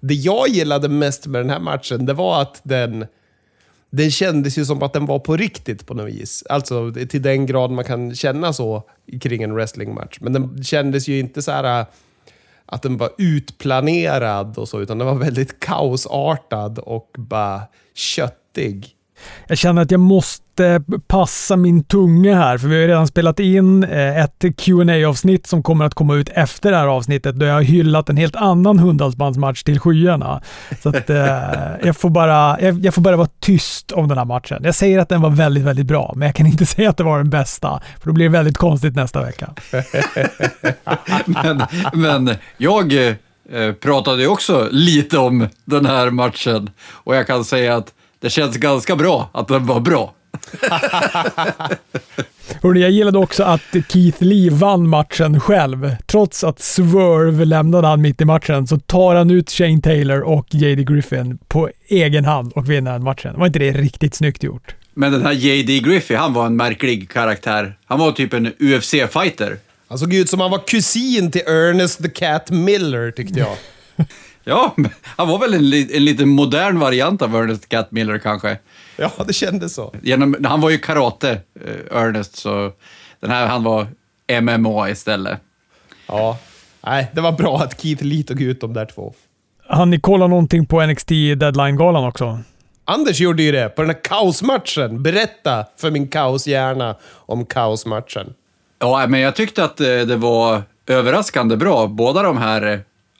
det 0.00 0.14
jag 0.14 0.48
gillade 0.48 0.88
mest 0.88 1.26
med 1.26 1.40
den 1.40 1.50
här 1.50 1.60
matchen, 1.60 2.06
det 2.06 2.14
var 2.14 2.42
att 2.42 2.60
den... 2.62 3.06
Den 3.90 4.10
kändes 4.10 4.58
ju 4.58 4.64
som 4.64 4.82
att 4.82 4.92
den 4.92 5.06
var 5.06 5.18
på 5.18 5.36
riktigt 5.36 5.86
på 5.86 5.94
något 5.94 6.08
vis. 6.08 6.44
Alltså 6.48 6.92
till 7.08 7.22
den 7.22 7.46
grad 7.46 7.70
man 7.70 7.84
kan 7.84 8.14
känna 8.14 8.52
så 8.52 8.82
kring 9.20 9.42
en 9.42 9.54
wrestlingmatch. 9.54 10.18
Men 10.20 10.32
den 10.32 10.64
kändes 10.64 11.08
ju 11.08 11.18
inte 11.18 11.42
så 11.42 11.52
här 11.52 11.86
att 12.68 12.82
den 12.82 12.96
var 12.96 13.10
utplanerad 13.18 14.58
och 14.58 14.68
så, 14.68 14.80
utan 14.80 14.98
den 14.98 15.06
var 15.06 15.14
väldigt 15.14 15.60
kaosartad 15.60 16.78
och 16.78 17.10
bara 17.18 17.62
köttig. 17.94 18.97
Jag 19.46 19.58
känner 19.58 19.82
att 19.82 19.90
jag 19.90 20.00
måste 20.00 20.82
passa 21.06 21.56
min 21.56 21.84
tunga 21.84 22.36
här, 22.36 22.58
för 22.58 22.68
vi 22.68 22.74
har 22.74 22.82
ju 22.82 22.88
redan 22.88 23.06
spelat 23.06 23.40
in 23.40 23.84
eh, 23.84 24.24
ett 24.24 24.44
qa 24.56 25.08
avsnitt 25.08 25.46
som 25.46 25.62
kommer 25.62 25.84
att 25.84 25.94
komma 25.94 26.14
ut 26.14 26.28
efter 26.28 26.70
det 26.70 26.76
här 26.76 26.86
avsnittet, 26.86 27.34
då 27.34 27.46
jag 27.46 27.54
har 27.54 27.62
hyllat 27.62 28.08
en 28.08 28.16
helt 28.16 28.36
annan 28.36 28.78
hundhalsbandsmatch 28.78 29.62
till 29.62 29.80
skyarna. 29.80 30.42
Så 30.82 30.88
att 30.88 31.10
eh, 31.10 31.16
jag, 31.82 31.96
får 31.96 32.10
bara, 32.10 32.60
jag, 32.60 32.84
jag 32.84 32.94
får 32.94 33.02
bara 33.02 33.16
vara 33.16 33.28
tyst 33.40 33.92
om 33.92 34.08
den 34.08 34.18
här 34.18 34.24
matchen. 34.24 34.60
Jag 34.64 34.74
säger 34.74 34.98
att 34.98 35.08
den 35.08 35.20
var 35.20 35.30
väldigt, 35.30 35.64
väldigt 35.64 35.86
bra, 35.86 36.12
men 36.16 36.26
jag 36.26 36.34
kan 36.34 36.46
inte 36.46 36.66
säga 36.76 36.90
att 36.90 36.96
det 36.96 37.04
var 37.04 37.18
den 37.18 37.30
bästa, 37.30 37.80
för 38.00 38.06
då 38.06 38.12
blir 38.12 38.24
det 38.24 38.32
väldigt 38.32 38.56
konstigt 38.56 38.94
nästa 38.94 39.22
vecka. 39.22 39.54
men, 41.26 41.62
men 41.92 42.34
jag 42.56 42.92
eh, 43.52 43.72
pratade 43.80 44.22
ju 44.22 44.28
också 44.28 44.68
lite 44.70 45.18
om 45.18 45.48
den 45.64 45.86
här 45.86 46.10
matchen 46.10 46.70
och 46.88 47.16
jag 47.16 47.26
kan 47.26 47.44
säga 47.44 47.76
att 47.76 47.94
det 48.20 48.30
känns 48.30 48.56
ganska 48.56 48.96
bra 48.96 49.30
att 49.32 49.48
den 49.48 49.66
var 49.66 49.80
bra. 49.80 50.14
Hörrni, 52.62 52.80
jag 52.80 52.90
gillade 52.90 53.18
också 53.18 53.42
att 53.42 53.76
Keith 53.88 54.22
Lee 54.22 54.50
vann 54.50 54.88
matchen 54.88 55.40
själv. 55.40 55.96
Trots 56.06 56.44
att 56.44 56.60
Swerve 56.60 57.44
lämnade 57.44 57.86
han 57.86 58.02
mitt 58.02 58.20
i 58.20 58.24
matchen 58.24 58.66
så 58.66 58.78
tar 58.78 59.14
han 59.14 59.30
ut 59.30 59.50
Shane 59.50 59.80
Taylor 59.80 60.20
och 60.20 60.46
JD 60.50 60.84
Griffin 60.84 61.38
på 61.48 61.70
egen 61.88 62.24
hand 62.24 62.52
och 62.52 62.70
vinner 62.70 62.92
den 62.92 63.04
matchen. 63.04 63.34
Var 63.38 63.46
inte 63.46 63.58
det 63.58 63.72
riktigt 63.72 64.14
snyggt 64.14 64.42
gjort? 64.42 64.74
Men 64.94 65.12
den 65.12 65.22
här 65.22 65.32
JD 65.32 65.78
Griffey, 65.78 66.16
han 66.16 66.32
var 66.32 66.46
en 66.46 66.56
märklig 66.56 67.10
karaktär. 67.10 67.78
Han 67.84 67.98
var 67.98 68.12
typ 68.12 68.32
en 68.32 68.46
UFC-fighter. 68.46 69.56
Han 69.88 69.98
såg 69.98 70.14
ut 70.14 70.28
som 70.28 70.40
han 70.40 70.50
var 70.50 70.66
kusin 70.66 71.30
till 71.30 71.40
Ernest 71.40 72.02
the 72.02 72.08
Cat 72.08 72.50
Miller, 72.50 73.10
tyckte 73.10 73.38
jag. 73.40 73.56
Ja, 74.48 74.74
han 75.02 75.28
var 75.28 75.38
väl 75.38 75.54
en, 75.54 75.90
en 75.96 76.04
lite 76.04 76.26
modern 76.26 76.78
variant 76.78 77.22
av 77.22 77.36
Ernest 77.36 77.68
Cat 77.68 77.90
Miller 77.92 78.18
kanske. 78.18 78.58
Ja, 78.96 79.10
det 79.26 79.32
kändes 79.32 79.74
så. 79.74 79.94
Genom, 80.02 80.36
han 80.44 80.60
var 80.60 80.70
ju 80.70 80.78
karate, 80.78 81.40
eh, 81.64 81.98
Ernest, 81.98 82.36
så 82.36 82.72
den 83.20 83.30
här 83.30 83.46
han 83.46 83.64
var 83.64 83.86
MMA 84.42 84.90
istället. 84.90 85.40
Ja. 86.06 86.38
Nej, 86.80 87.10
det 87.14 87.20
var 87.20 87.32
bra 87.32 87.58
att 87.58 87.80
Keith 87.80 88.04
Lee 88.04 88.22
tog 88.22 88.40
ut 88.40 88.60
de 88.60 88.72
där 88.72 88.86
två. 88.86 89.14
Han 89.66 89.90
ni 89.90 90.00
kolla 90.00 90.26
någonting 90.26 90.66
på 90.66 90.86
NXT 90.86 91.08
Deadline-galan 91.36 92.04
också? 92.04 92.38
Anders 92.84 93.20
gjorde 93.20 93.42
ju 93.42 93.52
det 93.52 93.68
på 93.68 93.82
den 93.82 93.90
här 93.90 94.00
kaosmatchen. 94.02 95.02
Berätta 95.02 95.66
för 95.76 95.90
min 95.90 96.08
kaoshjärna 96.08 96.96
om 97.10 97.46
kaosmatchen. 97.46 98.34
Ja, 98.78 99.06
men 99.08 99.20
jag 99.20 99.36
tyckte 99.36 99.64
att 99.64 99.80
eh, 99.80 99.86
det 99.86 100.16
var 100.16 100.62
överraskande 100.86 101.56
bra, 101.56 101.86
båda 101.86 102.22
de 102.22 102.38
här 102.38 102.72
eh, 102.72 102.78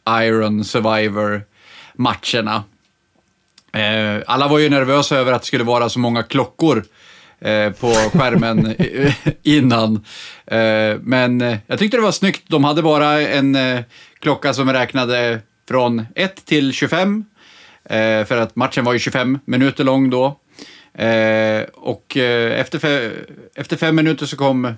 Iron 0.09 0.65
Survivor-matcherna. 0.65 2.65
Eh, 3.73 4.23
Alla 4.27 4.49
var 4.49 4.59
ju 4.59 4.69
nervösa 4.69 5.17
över 5.17 5.33
att 5.33 5.43
det 5.43 5.47
skulle 5.47 5.65
vara 5.65 5.89
så 5.89 5.99
många 5.99 6.23
klockor 6.23 6.85
eh, 7.41 7.73
på 7.73 7.93
skärmen 7.93 8.75
innan. 9.43 10.05
Eh, 10.47 10.97
Men 11.01 11.41
eh, 11.41 11.59
jag 11.67 11.79
tyckte 11.79 11.97
det 11.97 12.03
var 12.03 12.13
snyggt. 12.13 12.43
De 12.47 12.65
hade 12.65 12.83
bara 12.83 13.21
en 13.21 13.55
eh, 13.57 13.81
klocka 14.21 14.55
som 14.55 14.73
räknade 14.73 15.41
från 15.69 16.07
1 16.15 16.45
till 16.47 16.73
25. 16.73 17.25
eh, 17.85 18.25
För 18.25 18.37
att 18.37 18.57
matchen 18.57 18.85
var 18.85 18.93
ju 18.93 18.99
25 18.99 19.39
minuter 19.45 19.85
lång 19.85 20.11
då. 20.11 20.39
Och 21.75 22.17
efter, 22.17 22.79
fe- 22.79 23.13
efter 23.55 23.77
fem 23.77 23.97
minuter 23.97 24.27
så 24.27 24.37
kom 24.37 24.75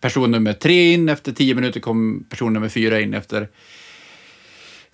person 0.00 0.30
nummer 0.30 0.52
tre 0.52 0.92
in, 0.92 1.08
efter 1.08 1.32
tio 1.32 1.54
minuter 1.54 1.80
kom 1.80 2.24
person 2.30 2.52
nummer 2.52 2.68
fyra 2.68 3.00
in, 3.00 3.14
efter 3.14 3.48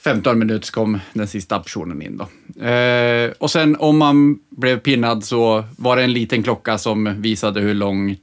15 0.04 0.38
minuter 0.38 0.72
kom 0.72 1.00
den 1.12 1.28
sista 1.28 1.58
personen 1.58 2.02
in. 2.02 2.16
Då. 2.16 2.66
Eh, 2.66 3.30
och 3.38 3.50
sen 3.50 3.76
om 3.76 3.98
man 3.98 4.38
blev 4.50 4.78
pinnad 4.78 5.24
så 5.24 5.64
var 5.76 5.96
det 5.96 6.02
en 6.02 6.12
liten 6.12 6.42
klocka 6.42 6.78
som 6.78 7.22
visade 7.22 7.60
hur 7.60 7.74
lång 7.74 8.16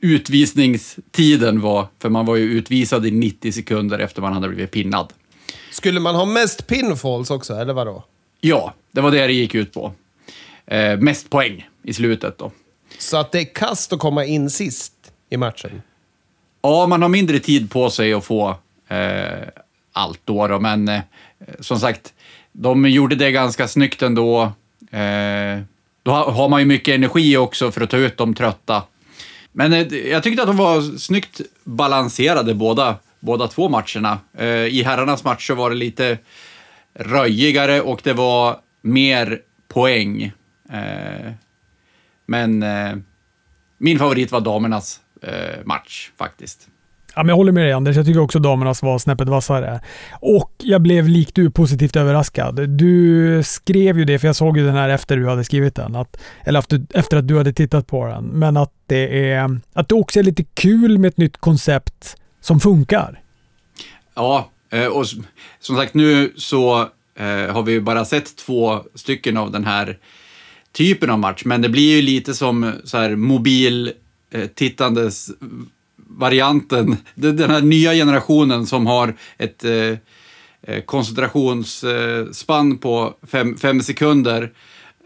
utvisningstiden 0.00 1.60
var. 1.60 1.86
För 1.98 2.08
man 2.08 2.26
var 2.26 2.36
ju 2.36 2.44
utvisad 2.44 3.06
i 3.06 3.10
90 3.10 3.52
sekunder 3.52 3.98
efter 3.98 4.22
man 4.22 4.32
hade 4.32 4.48
blivit 4.48 4.70
pinnad. 4.70 5.12
Skulle 5.70 6.00
man 6.00 6.14
ha 6.14 6.24
mest 6.24 6.66
pinfalls 6.66 7.30
också, 7.30 7.54
eller 7.54 7.74
vadå? 7.74 8.04
Ja, 8.40 8.74
det 8.92 9.00
var 9.00 9.10
det 9.10 9.26
det 9.26 9.32
gick 9.32 9.54
ut 9.54 9.72
på. 9.72 9.92
Eh, 10.66 10.98
mest 10.98 11.30
poäng 11.30 11.68
i 11.82 11.92
slutet 11.92 12.38
då. 12.38 12.52
Så 12.98 13.16
att 13.16 13.32
det 13.32 13.40
är 13.40 13.54
kast 13.54 13.92
att 13.92 13.98
komma 13.98 14.24
in 14.24 14.50
sist 14.50 14.92
i 15.30 15.36
matchen. 15.36 15.82
Ja, 16.62 16.86
man 16.86 17.02
har 17.02 17.08
mindre 17.08 17.38
tid 17.38 17.70
på 17.70 17.90
sig 17.90 18.12
att 18.12 18.24
få 18.24 18.48
eh, 18.88 19.48
allt 19.98 20.20
då, 20.24 20.46
då 20.46 20.60
men 20.60 20.88
eh, 20.88 21.00
som 21.60 21.78
sagt, 21.78 22.14
de 22.52 22.88
gjorde 22.88 23.16
det 23.16 23.30
ganska 23.32 23.68
snyggt 23.68 24.02
ändå. 24.02 24.42
Eh, 24.90 25.60
då 26.02 26.12
har 26.12 26.48
man 26.48 26.60
ju 26.60 26.66
mycket 26.66 26.94
energi 26.94 27.36
också 27.36 27.70
för 27.70 27.80
att 27.80 27.90
ta 27.90 27.96
ut 27.96 28.16
de 28.16 28.34
trötta. 28.34 28.82
Men 29.52 29.72
eh, 29.72 29.86
jag 29.94 30.22
tyckte 30.22 30.42
att 30.42 30.48
de 30.48 30.56
var 30.56 30.98
snyggt 30.98 31.40
balanserade 31.64 32.54
båda, 32.54 32.96
båda 33.20 33.48
två 33.48 33.68
matcherna. 33.68 34.18
Eh, 34.38 34.46
I 34.48 34.82
herrarnas 34.82 35.24
match 35.24 35.46
så 35.46 35.54
var 35.54 35.70
det 35.70 35.76
lite 35.76 36.18
röjigare 36.94 37.80
och 37.80 38.00
det 38.04 38.12
var 38.12 38.56
mer 38.82 39.40
poäng. 39.68 40.32
Eh, 40.70 41.32
men 42.26 42.62
eh, 42.62 42.96
min 43.78 43.98
favorit 43.98 44.32
var 44.32 44.40
damernas 44.40 45.00
eh, 45.22 45.64
match 45.64 46.10
faktiskt. 46.16 46.68
Ja, 47.18 47.22
men 47.22 47.28
jag 47.28 47.36
håller 47.36 47.52
med 47.52 47.64
dig 47.64 47.72
Anders. 47.72 47.96
Jag 47.96 48.06
tycker 48.06 48.20
också 48.20 48.38
damernas 48.38 48.82
var 48.82 48.98
snäppet 48.98 49.28
vassare. 49.28 49.80
Och 50.20 50.52
jag 50.58 50.82
blev 50.82 51.08
likt 51.08 51.34
du 51.34 51.50
positivt 51.50 51.96
överraskad. 51.96 52.68
Du 52.70 53.42
skrev 53.44 53.98
ju 53.98 54.04
det, 54.04 54.18
för 54.18 54.28
jag 54.28 54.36
såg 54.36 54.58
ju 54.58 54.66
den 54.66 54.74
här 54.74 54.88
efter 54.88 55.16
du 55.16 55.28
hade 55.28 55.44
skrivit 55.44 55.74
den. 55.74 55.96
Att, 55.96 56.20
eller 56.44 56.58
efter, 56.58 56.86
efter 56.94 57.16
att 57.16 57.28
du 57.28 57.36
hade 57.36 57.52
tittat 57.52 57.86
på 57.86 58.06
den. 58.06 58.24
Men 58.24 58.56
att 58.56 58.72
det, 58.86 59.30
är, 59.30 59.60
att 59.72 59.88
det 59.88 59.94
också 59.94 60.18
är 60.18 60.22
lite 60.22 60.44
kul 60.44 60.98
med 60.98 61.08
ett 61.08 61.16
nytt 61.16 61.36
koncept 61.36 62.16
som 62.40 62.60
funkar. 62.60 63.20
Ja, 64.14 64.50
eh, 64.70 64.86
och 64.86 65.06
som 65.60 65.76
sagt 65.76 65.94
nu 65.94 66.32
så 66.36 66.80
eh, 67.18 67.54
har 67.54 67.62
vi 67.62 67.72
ju 67.72 67.80
bara 67.80 68.04
sett 68.04 68.36
två 68.36 68.80
stycken 68.94 69.36
av 69.36 69.50
den 69.50 69.64
här 69.64 69.98
typen 70.72 71.10
av 71.10 71.18
match, 71.18 71.42
men 71.44 71.62
det 71.62 71.68
blir 71.68 71.96
ju 71.96 72.02
lite 72.02 72.34
som 72.34 72.72
så 72.84 72.98
här 72.98 73.16
mobil 73.16 73.92
eh, 74.30 74.46
tittandes 74.46 75.30
varianten, 76.18 76.96
den 77.14 77.50
här 77.50 77.60
nya 77.60 77.92
generationen 77.92 78.66
som 78.66 78.86
har 78.86 79.14
ett 79.38 79.64
eh, 79.64 79.96
eh, 80.62 80.82
koncentrationsspann 80.84 82.78
på 82.78 83.14
fem, 83.26 83.56
fem 83.56 83.82
sekunder. 83.82 84.52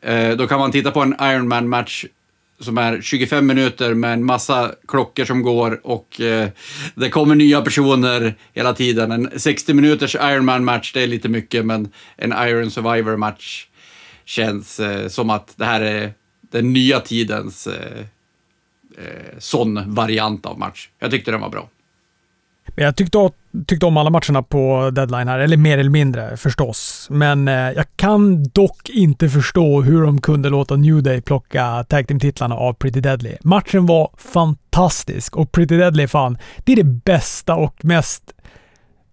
Eh, 0.03 0.31
då 0.37 0.47
kan 0.47 0.59
man 0.59 0.73
titta 0.73 0.91
på 0.91 1.01
en 1.01 1.15
Ironman-match 1.21 2.05
som 2.61 2.79
är 2.79 3.01
25 3.01 3.47
minuter 3.47 3.95
med 3.95 4.13
en 4.13 4.25
massa 4.25 4.75
klockor 4.89 5.25
som 5.25 5.43
går 5.43 5.87
och 5.87 6.21
eh, 6.21 6.49
det 6.95 7.11
kommer 7.11 7.35
nya 7.35 7.63
personer 7.63 8.35
hela 8.53 8.75
tiden. 8.75 9.13
En 9.13 9.31
60 9.37 9.75
minuters 9.75 10.15
Ironman-match, 10.15 10.93
det 10.93 11.03
är 11.03 11.07
lite 11.07 11.29
mycket, 11.29 11.67
men 11.67 11.89
en 12.17 12.33
Iron 12.33 12.71
Survivor-match 12.71 13.67
känns 14.25 14.81
eh, 14.81 15.09
som 15.09 15.31
att 15.31 15.53
det 15.57 15.65
här 15.65 15.81
är 15.81 16.13
den 16.53 16.73
nya 16.73 17.01
tidens 17.01 17.67
eh, 17.67 18.05
eh, 18.99 19.39
sån 19.39 19.95
variant 19.95 20.47
av 20.47 20.59
match. 20.59 20.89
Jag 20.99 21.11
tyckte 21.11 21.31
den 21.31 21.41
var 21.41 21.51
bra. 21.51 21.69
Jag 22.75 22.97
tyckte, 22.97 23.31
tyckte 23.67 23.87
om 23.87 23.97
alla 23.97 24.11
matcherna 24.11 24.43
på 24.43 24.91
deadline 24.91 25.29
här, 25.29 25.39
eller 25.39 25.57
mer 25.57 25.79
eller 25.79 25.91
mindre 25.91 26.37
förstås. 26.37 27.07
Men 27.11 27.49
eh, 27.49 27.55
jag 27.55 27.85
kan 27.97 28.45
dock 28.45 28.91
inte 28.91 29.29
förstå 29.29 29.83
hur 29.83 30.03
de 30.03 30.21
kunde 30.21 30.49
låta 30.49 30.77
New 30.77 31.03
Day 31.03 31.21
plocka 31.21 31.85
tag 31.89 32.09
team-titlarna 32.09 32.55
av 32.55 32.73
Pretty 32.73 33.01
Deadly. 33.01 33.37
Matchen 33.43 33.87
var 33.87 34.11
fantastisk 34.19 35.37
och 35.37 35.53
Pretty 35.53 35.77
Deadly, 35.77 36.07
fan, 36.07 36.39
det 36.65 36.73
är 36.73 36.77
det 36.77 36.85
bästa 36.85 37.55
och 37.55 37.85
mest 37.85 38.35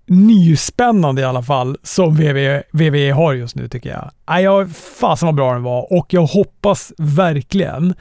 nyspännande 0.09 1.21
i 1.21 1.25
alla 1.25 1.43
fall 1.43 1.77
som 1.83 2.15
WWE, 2.15 2.63
WWE 2.71 3.11
har 3.11 3.33
just 3.33 3.55
nu 3.55 3.67
tycker 3.67 3.89
jag. 3.89 4.41
Jag 4.41 4.71
fasen 4.99 5.25
vad 5.25 5.35
bra 5.35 5.53
den 5.53 5.63
var 5.63 5.93
och 5.93 6.13
jag 6.13 6.25
hoppas 6.25 6.93
verkligen 6.97 7.93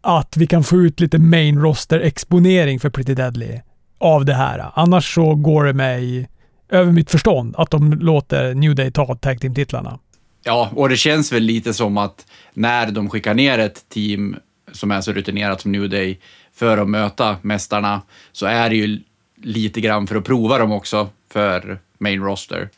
att 0.00 0.36
vi 0.36 0.46
kan 0.46 0.64
få 0.64 0.76
ut 0.76 1.00
lite 1.00 1.18
main 1.18 1.58
roster 1.58 2.00
exponering 2.00 2.80
för 2.80 2.90
Pretty 2.90 3.14
Deadly 3.14 3.60
av 3.98 4.24
det 4.24 4.34
här. 4.34 4.70
Annars 4.74 5.14
så 5.14 5.34
går 5.34 5.64
det 5.64 5.72
mig 5.72 6.28
över 6.68 6.92
mitt 6.92 7.10
förstånd 7.10 7.54
att 7.58 7.70
de 7.70 7.92
låter 7.92 8.54
New 8.54 8.74
Day 8.74 8.90
ta 8.90 9.14
tag 9.14 9.40
team-titlarna. 9.40 9.98
Ja, 10.44 10.70
och 10.74 10.88
det 10.88 10.96
känns 10.96 11.32
väl 11.32 11.42
lite 11.42 11.74
som 11.74 11.98
att 11.98 12.26
när 12.54 12.90
de 12.90 13.10
skickar 13.10 13.34
ner 13.34 13.58
ett 13.58 13.88
team 13.88 14.36
som 14.72 14.90
är 14.90 15.00
så 15.00 15.12
rutinerat 15.12 15.60
som 15.60 15.72
New 15.72 15.88
Day 15.88 16.20
för 16.54 16.78
att 16.78 16.88
möta 16.88 17.36
mästarna 17.42 18.02
så 18.32 18.46
är 18.46 18.70
det 18.70 18.76
ju 18.76 19.00
lite 19.42 19.80
grann 19.80 20.06
för 20.06 20.16
att 20.16 20.24
prova 20.24 20.58
dem 20.58 20.72
också 20.72 21.08
för 21.32 21.78
main 21.98 22.22
roster. 22.22 22.68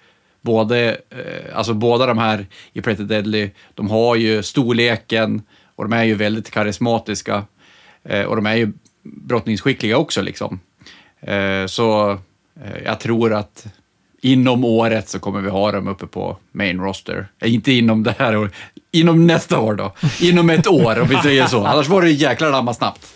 Både, 0.40 0.96
eh, 1.10 1.56
alltså 1.56 1.74
båda 1.74 2.06
de 2.06 2.18
här 2.18 2.46
i 2.72 2.80
Pretty 2.80 3.04
Deadly, 3.04 3.50
de 3.74 3.90
har 3.90 4.16
ju 4.16 4.42
storleken 4.42 5.42
och 5.76 5.84
de 5.88 5.92
är 5.92 6.04
ju 6.04 6.14
väldigt 6.14 6.50
karismatiska 6.50 7.44
eh, 8.04 8.22
och 8.22 8.36
de 8.36 8.46
är 8.46 8.54
ju 8.54 8.72
brottningsskickliga 9.02 9.96
också 9.96 10.22
liksom. 10.22 10.60
Eh, 11.20 11.66
så 11.66 12.10
eh, 12.64 12.82
jag 12.84 13.00
tror 13.00 13.32
att 13.32 13.66
inom 14.20 14.64
året 14.64 15.08
så 15.08 15.18
kommer 15.18 15.40
vi 15.40 15.50
ha 15.50 15.72
dem 15.72 15.88
uppe 15.88 16.06
på 16.06 16.36
main 16.52 16.80
roster. 16.80 17.28
Eh, 17.38 17.54
inte 17.54 17.72
inom 17.72 18.02
det 18.02 18.14
här 18.18 18.36
året, 18.36 18.52
inom 18.90 19.26
nästa 19.26 19.58
år 19.58 19.74
då. 19.74 19.92
Inom 20.20 20.50
ett 20.50 20.66
år 20.66 21.00
om 21.00 21.08
vi 21.08 21.16
säger 21.16 21.46
så. 21.46 21.64
Annars 21.64 21.88
var 21.88 22.02
det 22.02 22.10
jäklar 22.10 22.48
anamma 22.48 22.74
snabbt. 22.74 23.06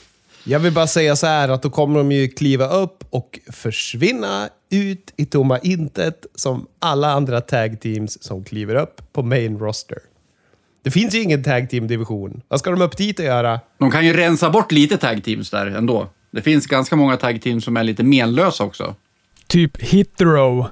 Jag 0.44 0.58
vill 0.58 0.72
bara 0.72 0.86
säga 0.86 1.16
så 1.16 1.26
här 1.26 1.48
att 1.48 1.62
då 1.62 1.70
kommer 1.70 1.98
de 1.98 2.12
ju 2.12 2.28
kliva 2.28 2.68
upp 2.68 3.04
och 3.10 3.38
försvinna 3.52 4.48
ut 4.70 5.12
i 5.16 5.26
tomma 5.26 5.58
intet 5.58 6.26
som 6.34 6.66
alla 6.78 7.12
andra 7.12 7.40
tag 7.40 7.80
teams 7.80 8.22
som 8.22 8.44
kliver 8.44 8.74
upp 8.74 9.12
på 9.12 9.22
main 9.22 9.58
roster. 9.58 9.98
Det 10.86 10.90
finns 10.90 11.14
ju 11.14 11.22
ingen 11.22 11.42
tag 11.42 11.70
team-division. 11.70 12.40
Vad 12.48 12.60
ska 12.60 12.70
de 12.70 12.82
upp 12.82 12.96
dit 12.96 13.18
och 13.18 13.24
göra? 13.24 13.60
De 13.78 13.90
kan 13.90 14.06
ju 14.06 14.12
rensa 14.12 14.50
bort 14.50 14.72
lite 14.72 14.96
tag 14.96 15.24
teams 15.24 15.50
där 15.50 15.66
ändå. 15.66 16.08
Det 16.30 16.42
finns 16.42 16.66
ganska 16.66 16.96
många 16.96 17.16
tag 17.16 17.42
teams 17.42 17.64
som 17.64 17.76
är 17.76 17.84
lite 17.84 18.02
menlösa 18.02 18.64
också. 18.64 18.94
Typ 19.46 19.82
Hit 19.82 20.16
the 20.16 20.24
Row. 20.24 20.66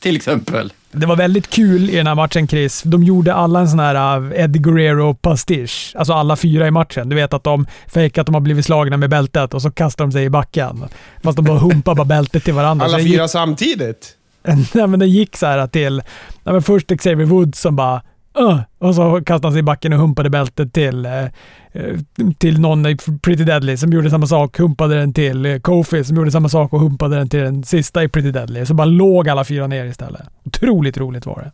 Till 0.00 0.16
exempel. 0.16 0.72
Det 0.92 1.06
var 1.06 1.16
väldigt 1.16 1.50
kul 1.50 1.90
i 1.90 1.96
den 1.96 2.06
här 2.06 2.14
matchen, 2.14 2.48
Chris. 2.48 2.82
De 2.82 3.02
gjorde 3.04 3.34
alla 3.34 3.60
en 3.60 3.68
sån 3.68 3.78
här 3.78 4.18
uh, 4.18 4.40
Eddie 4.40 4.58
Guerrero-pastisch. 4.58 5.92
Alltså 5.96 6.12
alla 6.12 6.36
fyra 6.36 6.66
i 6.66 6.70
matchen. 6.70 7.08
Du 7.08 7.16
vet 7.16 7.34
att 7.34 7.44
de 7.44 7.66
fejkar 7.86 8.22
att 8.22 8.26
de 8.26 8.34
har 8.34 8.40
blivit 8.40 8.64
slagna 8.64 8.96
med 8.96 9.10
bältet 9.10 9.54
och 9.54 9.62
så 9.62 9.70
kastar 9.70 10.04
de 10.04 10.12
sig 10.12 10.24
i 10.24 10.30
backen. 10.30 10.84
Fast 11.22 11.36
de 11.36 11.44
bara 11.44 11.58
humpar 11.58 11.94
bara 11.94 12.04
bältet 12.04 12.44
till 12.44 12.54
varandra. 12.54 12.86
Alla 12.86 12.98
fyra 12.98 13.22
gick... 13.22 13.30
samtidigt? 13.30 14.16
Nej, 14.74 14.86
men 14.86 14.98
det 14.98 15.06
gick 15.06 15.36
så 15.36 15.46
här 15.46 15.66
till... 15.66 16.02
Nej, 16.44 16.52
men 16.52 16.62
först 16.62 16.96
Xavier 16.98 17.26
Woods 17.26 17.60
som 17.60 17.76
bara 17.76 18.02
Uh, 18.40 18.60
och 18.78 18.94
så 18.94 19.20
kastade 19.26 19.46
han 19.46 19.52
sig 19.52 19.60
i 19.60 19.62
backen 19.62 19.92
och 19.92 19.98
humpade 19.98 20.30
bältet 20.30 20.72
till, 20.72 21.06
uh, 21.06 21.98
till 22.38 22.60
någon 22.60 22.86
i 22.86 22.96
Pretty 23.22 23.44
Deadly 23.44 23.76
som 23.76 23.92
gjorde 23.92 24.10
samma 24.10 24.26
sak. 24.26 24.58
Humpade 24.58 24.94
den 24.94 25.14
till 25.14 25.46
uh, 25.46 25.60
Kofi 25.60 26.04
som 26.04 26.16
gjorde 26.16 26.30
samma 26.30 26.48
sak 26.48 26.72
och 26.72 26.80
humpade 26.80 27.16
den 27.16 27.28
till 27.28 27.40
den 27.40 27.64
sista 27.64 28.04
i 28.04 28.08
Pretty 28.08 28.30
Deadly. 28.30 28.66
Så 28.66 28.74
bara 28.74 28.84
låg 28.84 29.28
alla 29.28 29.44
fyra 29.44 29.66
ner 29.66 29.84
istället. 29.84 30.22
Otroligt 30.44 30.98
roligt 30.98 31.26
var 31.26 31.36
det. 31.36 31.52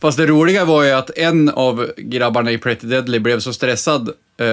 Fast 0.00 0.18
det 0.18 0.26
roliga 0.26 0.64
var 0.64 0.84
ju 0.84 0.90
att 0.90 1.10
en 1.10 1.48
av 1.48 1.86
grabbarna 1.96 2.50
i 2.50 2.58
Pretty 2.58 2.86
Deadly 2.86 3.18
blev 3.18 3.40
så 3.40 3.52
stressad 3.52 4.08
uh, 4.08 4.46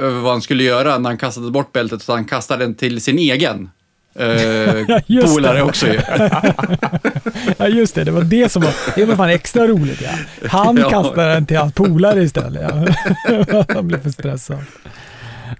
över 0.00 0.20
vad 0.20 0.32
han 0.32 0.42
skulle 0.42 0.64
göra 0.64 0.98
när 0.98 1.10
han 1.10 1.18
kastade 1.18 1.50
bort 1.50 1.72
bältet 1.72 2.02
så 2.02 2.12
han 2.12 2.24
kastade 2.24 2.64
den 2.64 2.74
till 2.74 3.00
sin 3.00 3.18
egen 3.18 3.70
eh, 4.14 5.24
polare 5.34 5.62
också 5.62 5.86
ju. 5.86 6.00
ja, 7.56 7.68
just 7.68 7.94
det. 7.94 8.04
Det 8.04 8.10
var 8.10 8.22
det 8.22 8.52
som 8.52 8.62
var, 8.62 8.74
det 8.96 9.04
var 9.04 9.16
fan 9.16 9.30
extra 9.30 9.66
roligt. 9.66 10.00
Ja. 10.00 10.10
Han 10.48 10.76
ja. 10.80 10.90
kastade 10.90 11.34
den 11.34 11.46
till 11.46 11.56
hans 11.56 11.74
polare 11.74 12.22
istället. 12.22 12.62
Ja. 12.62 13.64
Han 13.68 13.88
blev 13.88 14.02
för 14.02 14.10
stressad. 14.10 14.58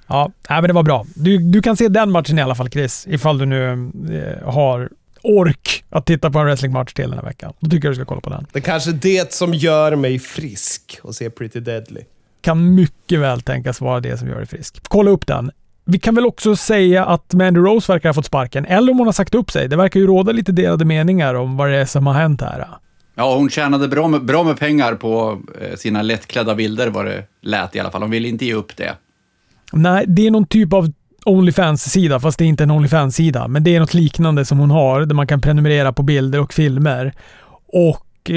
Ja, 0.07 0.31
men 0.49 0.63
det 0.63 0.73
var 0.73 0.83
bra. 0.83 1.07
Du, 1.15 1.39
du 1.39 1.63
kan 1.63 1.77
se 1.77 1.89
den 1.89 2.11
matchen 2.11 2.39
i 2.39 2.43
alla 2.43 2.55
fall 2.55 2.71
Chris, 2.71 3.07
ifall 3.09 3.39
du 3.39 3.47
nu 3.47 3.91
eh, 4.11 4.53
har 4.53 4.89
ork 5.23 5.85
att 5.91 6.07
titta 6.07 6.31
på 6.31 6.39
en 6.39 6.45
wrestlingmatch 6.45 6.93
till 6.93 7.11
den 7.11 7.19
här 7.19 7.27
veckan. 7.27 7.53
Då 7.61 7.71
tycker 7.71 7.89
jag 7.89 7.93
du 7.93 7.97
ska 7.97 8.05
kolla 8.05 8.21
på 8.21 8.31
den. 8.31 8.47
Det 8.53 8.59
är 8.59 8.63
kanske 8.63 8.93
det 8.93 9.33
som 9.33 9.55
gör 9.55 9.97
mig 9.97 10.19
frisk 10.19 11.01
att 11.05 11.15
se 11.15 11.31
Pretty 11.31 11.61
Deadly. 11.61 12.01
Kan 12.41 12.75
mycket 12.75 13.21
väl 13.21 13.41
tänkas 13.41 13.81
vara 13.81 14.01
det 14.01 14.19
som 14.19 14.29
gör 14.29 14.37
dig 14.37 14.47
frisk. 14.47 14.83
Kolla 14.89 15.11
upp 15.11 15.27
den. 15.27 15.51
Vi 15.85 15.99
kan 15.99 16.15
väl 16.15 16.27
också 16.27 16.57
säga 16.57 17.05
att 17.05 17.35
Mandy 17.35 17.61
Rose 17.61 17.93
verkar 17.93 18.09
ha 18.09 18.15
fått 18.15 18.27
sparken, 18.27 18.65
eller 18.65 18.93
om 18.93 18.99
hon 18.99 19.07
har 19.07 19.13
sagt 19.13 19.35
upp 19.35 19.51
sig. 19.51 19.69
Det 19.69 19.77
verkar 19.77 20.01
ju 20.01 20.07
råda 20.07 20.33
lite 20.33 20.53
delade 20.53 20.85
meningar 20.85 21.35
om 21.35 21.57
vad 21.57 21.71
det 21.71 21.77
är 21.77 21.85
som 21.85 22.07
har 22.07 22.15
hänt 22.15 22.41
här. 22.41 22.69
Ja, 23.15 23.37
hon 23.37 23.51
tjänade 23.51 23.89
bra 23.89 24.09
med, 24.09 24.25
bra 24.25 24.43
med 24.43 24.59
pengar 24.59 24.95
på 24.95 25.41
eh, 25.61 25.77
sina 25.77 26.03
lättklädda 26.03 26.55
bilder 26.55 26.89
vad 26.89 27.05
det 27.05 27.25
lät 27.41 27.77
i 27.77 27.81
alla 27.81 27.91
fall. 27.91 28.03
Hon 28.03 28.11
ville 28.11 28.29
inte 28.29 28.47
ge 28.47 28.55
upp 28.55 28.77
det. 28.77 28.95
Nej, 29.73 30.05
det 30.09 30.27
är 30.27 30.31
någon 30.31 30.47
typ 30.47 30.73
av 30.73 30.93
Onlyfans-sida, 31.25 32.21
fast 32.21 32.39
det 32.39 32.45
är 32.45 32.47
inte 32.47 32.63
en 32.63 32.71
Onlyfans-sida. 32.71 33.49
Men 33.49 33.65
det 33.65 33.77
är 33.77 33.81
något 33.81 33.95
liknande 33.95 34.45
som 34.45 34.59
hon 34.59 34.71
har, 34.71 35.01
där 35.01 35.15
man 35.15 35.27
kan 35.27 35.41
prenumerera 35.41 35.93
på 35.93 36.03
bilder 36.03 36.41
och 36.41 36.53
filmer. 36.53 37.13
Och 37.73 38.31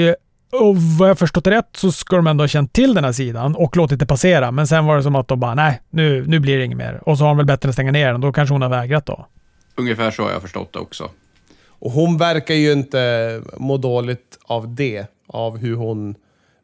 Och, 0.60 0.76
vad 0.76 1.08
jag 1.08 1.18
förstått 1.18 1.46
rätt 1.46 1.68
så 1.76 1.92
ska 1.92 2.16
de 2.16 2.26
ändå 2.26 2.42
ha 2.42 2.48
känt 2.48 2.72
till 2.72 2.94
den 2.94 3.04
här 3.04 3.12
sidan 3.12 3.56
och 3.56 3.76
låtit 3.76 3.98
det 3.98 4.06
passera. 4.06 4.50
Men 4.50 4.66
sen 4.66 4.86
var 4.86 4.96
det 4.96 5.02
som 5.02 5.16
att 5.16 5.28
de 5.28 5.40
bara, 5.40 5.54
nej, 5.54 5.82
nu, 5.90 6.26
nu 6.26 6.40
blir 6.40 6.58
det 6.58 6.64
inget 6.64 6.78
mer. 6.78 7.00
Och 7.06 7.18
så 7.18 7.24
har 7.24 7.28
de 7.28 7.36
väl 7.36 7.46
bättre 7.46 7.68
att 7.68 7.74
stänga 7.74 7.92
ner 7.92 8.12
den. 8.12 8.20
Då 8.20 8.32
kanske 8.32 8.54
hon 8.54 8.62
har 8.62 8.68
vägrat 8.68 9.06
då. 9.06 9.26
Ungefär 9.74 10.10
så 10.10 10.22
har 10.22 10.30
jag 10.30 10.42
förstått 10.42 10.72
det 10.72 10.78
också. 10.78 11.10
Och 11.78 11.90
hon 11.90 12.18
verkar 12.18 12.54
ju 12.54 12.72
inte 12.72 13.42
må 13.56 13.76
dåligt 13.76 14.38
av 14.44 14.74
det. 14.74 15.06
Av 15.28 15.58
hur 15.58 15.76
hon 15.76 16.14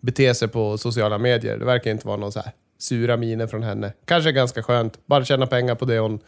beter 0.01 0.33
sig 0.33 0.49
på 0.49 0.79
sociala 0.79 1.19
medier. 1.19 1.59
Det 1.59 1.65
verkar 1.65 1.91
inte 1.91 2.07
vara 2.07 2.17
någon 2.17 2.33
så 2.33 2.41
här 2.41 2.53
sura 2.79 3.17
miner 3.17 3.47
från 3.47 3.63
henne. 3.63 3.93
Kanske 4.05 4.33
ganska 4.33 4.63
skönt. 4.63 5.07
Bara 5.07 5.25
tjäna 5.25 5.47
pengar 5.47 5.75
på 5.75 5.85
det 5.85 5.99
hon 5.99 6.21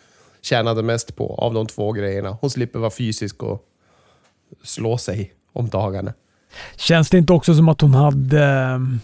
tjänade 0.43 0.83
mest 0.83 1.17
på 1.17 1.35
av 1.35 1.55
de 1.55 1.67
två 1.67 1.93
grejerna. 1.93 2.37
Hon 2.41 2.51
slipper 2.51 2.79
vara 2.79 2.91
fysisk 2.91 3.43
och 3.43 3.65
slå 4.63 4.99
sig 4.99 5.35
om 5.53 5.69
dagarna. 5.69 6.13
Känns 6.77 7.11
det 7.11 7.19
inte 7.19 7.33
också 7.33 7.55
som 7.55 7.69
att 7.69 7.81
hon 7.81 7.95
hade... 7.95 8.45
Ehm, 8.45 9.01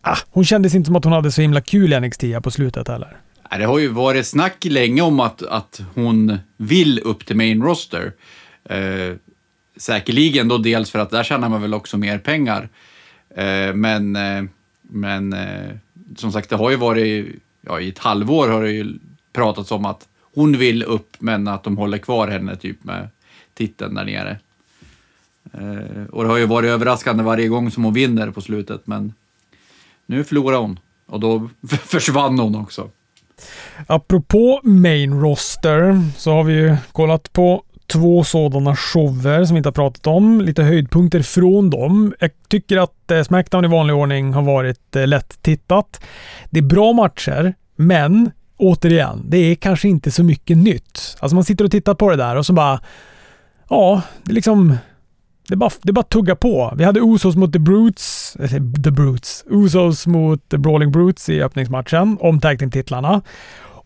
ah, 0.00 0.16
hon 0.30 0.44
kändes 0.44 0.74
inte 0.74 0.86
som 0.86 0.96
att 0.96 1.04
hon 1.04 1.12
hade 1.12 1.32
så 1.32 1.40
himla 1.40 1.60
kul 1.60 1.92
i 1.92 2.00
NXT 2.00 2.24
på 2.42 2.50
slutet 2.50 2.88
heller. 2.88 3.16
Det 3.58 3.64
har 3.64 3.78
ju 3.78 3.88
varit 3.88 4.26
snack 4.26 4.64
länge 4.64 5.02
om 5.02 5.20
att, 5.20 5.42
att 5.42 5.80
hon 5.94 6.38
vill 6.56 7.00
upp 7.04 7.26
till 7.26 7.36
main 7.36 7.62
roster. 7.62 8.12
Eh, 8.64 9.16
säkerligen 9.76 10.48
då 10.48 10.58
dels 10.58 10.90
för 10.90 10.98
att 10.98 11.10
där 11.10 11.24
tjänar 11.24 11.48
man 11.48 11.62
väl 11.62 11.74
också 11.74 11.96
mer 11.96 12.18
pengar. 12.18 12.68
Eh, 13.36 13.74
men 13.74 14.16
eh, 14.16 14.44
men 14.90 15.32
eh, 15.32 15.76
som 16.16 16.32
sagt, 16.32 16.50
det 16.50 16.56
har 16.56 16.70
ju 16.70 16.76
varit, 16.76 17.42
ja, 17.60 17.80
i 17.80 17.88
ett 17.88 17.98
halvår 17.98 18.48
har 18.48 18.62
det 18.62 18.70
ju 18.70 18.98
pratats 19.32 19.70
om 19.70 19.84
att 19.84 20.08
hon 20.34 20.58
vill 20.58 20.82
upp, 20.82 21.16
men 21.18 21.48
att 21.48 21.64
de 21.64 21.76
håller 21.76 21.98
kvar 21.98 22.28
henne 22.28 22.56
typ 22.56 22.84
med 22.84 23.08
titeln 23.54 23.94
där 23.94 24.04
nere. 24.04 24.38
Eh, 25.54 26.04
och 26.10 26.24
det 26.24 26.30
har 26.30 26.38
ju 26.38 26.46
varit 26.46 26.70
överraskande 26.70 27.22
varje 27.22 27.48
gång 27.48 27.70
som 27.70 27.84
hon 27.84 27.94
vinner 27.94 28.30
på 28.30 28.40
slutet, 28.40 28.86
men 28.86 29.12
nu 30.06 30.24
förlorar 30.24 30.58
hon. 30.58 30.78
Och 31.06 31.20
då 31.20 31.48
försvann 31.68 32.38
hon 32.38 32.56
också. 32.56 32.90
Apropå 33.86 34.60
main 34.62 35.20
roster 35.20 36.00
så 36.16 36.32
har 36.32 36.44
vi 36.44 36.52
ju 36.52 36.76
kollat 36.92 37.32
på 37.32 37.64
två 37.86 38.24
sådana 38.24 38.76
shower 38.76 39.44
som 39.44 39.54
vi 39.54 39.58
inte 39.58 39.68
har 39.68 39.72
pratat 39.72 40.06
om. 40.06 40.40
Lite 40.40 40.62
höjdpunkter 40.62 41.22
från 41.22 41.70
dem. 41.70 42.14
Jag 42.20 42.30
tycker 42.48 42.76
att 42.76 43.10
eh, 43.10 43.22
Smackdown 43.22 43.64
i 43.64 43.68
vanlig 43.68 43.96
ordning 43.96 44.32
har 44.32 44.42
varit 44.42 44.96
eh, 44.96 45.06
lätt 45.06 45.42
tittat. 45.42 46.00
Det 46.50 46.58
är 46.58 46.62
bra 46.62 46.92
matcher, 46.92 47.54
men 47.76 48.30
återigen, 48.56 49.22
det 49.28 49.36
är 49.36 49.54
kanske 49.54 49.88
inte 49.88 50.10
så 50.10 50.24
mycket 50.24 50.56
nytt. 50.56 51.16
Alltså 51.20 51.34
man 51.34 51.44
sitter 51.44 51.64
och 51.64 51.70
tittar 51.70 51.94
på 51.94 52.10
det 52.10 52.16
där 52.16 52.36
och 52.36 52.46
så 52.46 52.52
bara... 52.52 52.80
Ja, 53.68 54.02
det 54.22 54.32
är 54.32 54.34
liksom... 54.34 54.76
Det 55.48 55.56
bara, 55.56 55.70
det 55.82 55.92
bara 55.92 56.04
tugga 56.04 56.36
på. 56.36 56.72
Vi 56.76 56.84
hade 56.84 57.00
Usos 57.00 57.36
mot 57.36 57.52
The 57.52 57.58
Brutes, 57.58 58.36
eller 58.40 58.82
The 58.82 58.90
Brutes, 58.90 59.44
Usos 59.50 60.06
mot 60.06 60.48
The 60.48 60.58
Brawling 60.58 60.92
Brutes 60.92 61.28
i 61.28 61.42
öppningsmatchen 61.42 62.18
om 62.20 62.40
tag 62.40 62.72
titlarna 62.72 63.22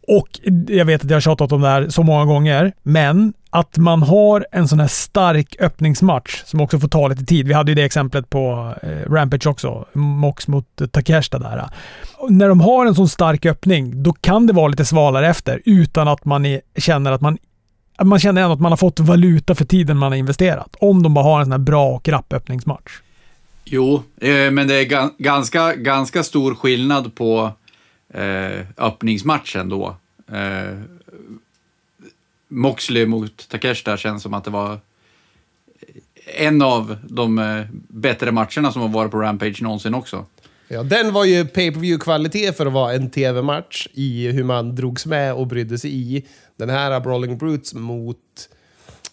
Och 0.09 0.29
jag 0.69 0.85
vet 0.85 1.05
att 1.05 1.11
jag 1.11 1.17
har 1.17 1.21
tjatat 1.21 1.53
om 1.53 1.61
det 1.61 1.69
här 1.69 1.89
så 1.89 2.03
många 2.03 2.25
gånger, 2.25 2.73
men 2.83 3.33
att 3.51 3.77
man 3.77 4.03
har 4.03 4.47
en 4.53 4.69
sån 4.69 4.81
här 4.81 4.89
stark 4.89 5.57
öppningsmatch 5.61 6.43
som 6.45 6.61
också 6.61 6.79
får 6.79 6.89
ta 6.89 7.09
lite 7.09 7.25
tid. 7.25 7.49
Vi 7.49 7.55
hade 7.55 7.71
ju 7.71 7.75
det 7.75 7.83
exemplet 7.83 8.31
på 8.31 8.75
eh, 8.83 9.13
Rampage 9.13 9.47
också, 9.47 9.87
Mox 9.93 10.49
mot 10.49 10.93
Takeshita 10.93 11.39
där. 11.39 11.65
Och 12.19 12.33
när 12.33 12.49
de 12.49 12.61
har 12.61 12.87
en 12.87 12.95
sån 12.95 13.09
stark 13.09 13.47
öppning, 13.47 14.03
då 14.03 14.13
kan 14.13 14.47
det 14.47 14.53
vara 14.53 14.69
lite 14.69 14.85
svalare 14.85 15.29
efter 15.29 15.63
utan 15.65 16.09
att 16.09 16.25
man 16.25 16.47
är, 16.47 16.61
känner 16.77 17.13
att 17.13 17.21
man 17.21 17.39
man 18.05 18.19
känner 18.19 18.43
ändå 18.43 18.55
att 18.55 18.61
man 18.61 18.73
har 18.73 18.77
fått 18.77 19.01
valuta 19.01 19.55
för 19.55 19.65
tiden 19.65 19.97
man 19.97 20.13
har 20.13 20.17
investerat. 20.17 20.77
Om 20.81 21.03
de 21.03 21.15
bara 21.15 21.25
har 21.25 21.39
en 21.39 21.47
sån 21.47 21.53
här 21.53 21.59
bra 21.59 21.89
och 21.89 22.09
rapp 22.09 22.33
öppningsmatch. 22.33 23.01
Jo, 23.65 24.03
eh, 24.21 24.51
men 24.51 24.69
det 24.69 24.75
är 24.75 24.85
ga 24.85 25.11
ganska, 25.19 25.75
ganska 25.75 26.23
stor 26.23 26.55
skillnad 26.55 27.15
på 27.15 27.53
eh, 28.15 28.67
öppningsmatchen 28.77 29.69
då. 29.69 29.97
Eh, 30.33 30.79
Moxley 32.49 33.07
mot 33.07 33.49
Takeshita 33.49 33.97
känns 33.97 34.23
som 34.23 34.35
att 34.35 34.45
det 34.45 34.51
var 34.51 34.79
en 36.37 36.63
av 36.63 36.97
de 37.09 37.39
eh, 37.39 37.65
bättre 37.89 38.33
matcherna 38.33 38.73
som 38.73 38.83
har 38.83 38.89
varit 38.89 39.11
på 39.11 39.21
Rampage 39.21 39.63
någonsin 39.63 39.95
också. 39.95 40.27
Ja, 40.69 40.83
den 40.83 41.13
var 41.13 41.25
ju 41.25 41.45
pay 41.45 41.73
per 41.73 41.81
view 41.81 42.05
kvalitet 42.05 42.53
för 42.53 42.67
att 42.67 42.73
vara 42.73 42.93
en 42.93 43.11
tv-match 43.11 43.89
i 43.95 44.29
hur 44.33 44.45
man 44.45 44.75
drogs 44.75 45.07
med 45.07 45.35
och 45.35 45.47
brydde 45.47 45.79
sig 45.79 45.91
i. 45.95 46.27
Den 46.57 46.71
här 46.71 47.01
Brawling 47.01 47.39
Brutes 47.39 47.75
mot 47.75 48.19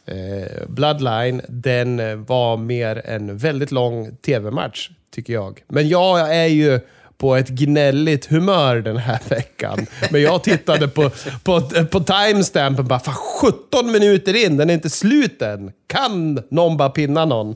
eh, 0.06 0.68
Bloodline, 0.68 1.42
den 1.48 2.24
var 2.26 2.58
mer 2.58 3.02
en 3.06 3.38
väldigt 3.38 3.72
lång 3.72 4.16
tv-match, 4.16 4.90
tycker 5.12 5.34
jag. 5.34 5.64
Men 5.68 5.90
jag 5.90 6.36
är 6.36 6.48
ju 6.48 6.80
på 7.18 7.36
ett 7.36 7.50
gnälligt 7.50 8.26
humör 8.26 8.76
den 8.76 8.98
här 8.98 9.20
veckan. 9.30 9.86
Men 10.12 10.22
jag 10.22 10.44
tittade 10.44 10.88
på, 10.88 11.12
på, 11.44 11.62
på 11.92 12.00
timestampen 12.00 12.88
bara, 12.88 13.00
fan 13.00 13.16
17 13.42 13.92
minuter 13.92 14.46
in, 14.46 14.58
den 14.58 14.70
är 14.70 14.74
inte 14.74 14.90
slut 14.90 15.42
än. 15.42 15.72
Kan 15.88 16.44
någon 16.50 16.78
bara 16.78 16.90
pinna 16.90 17.26
någon? 17.26 17.56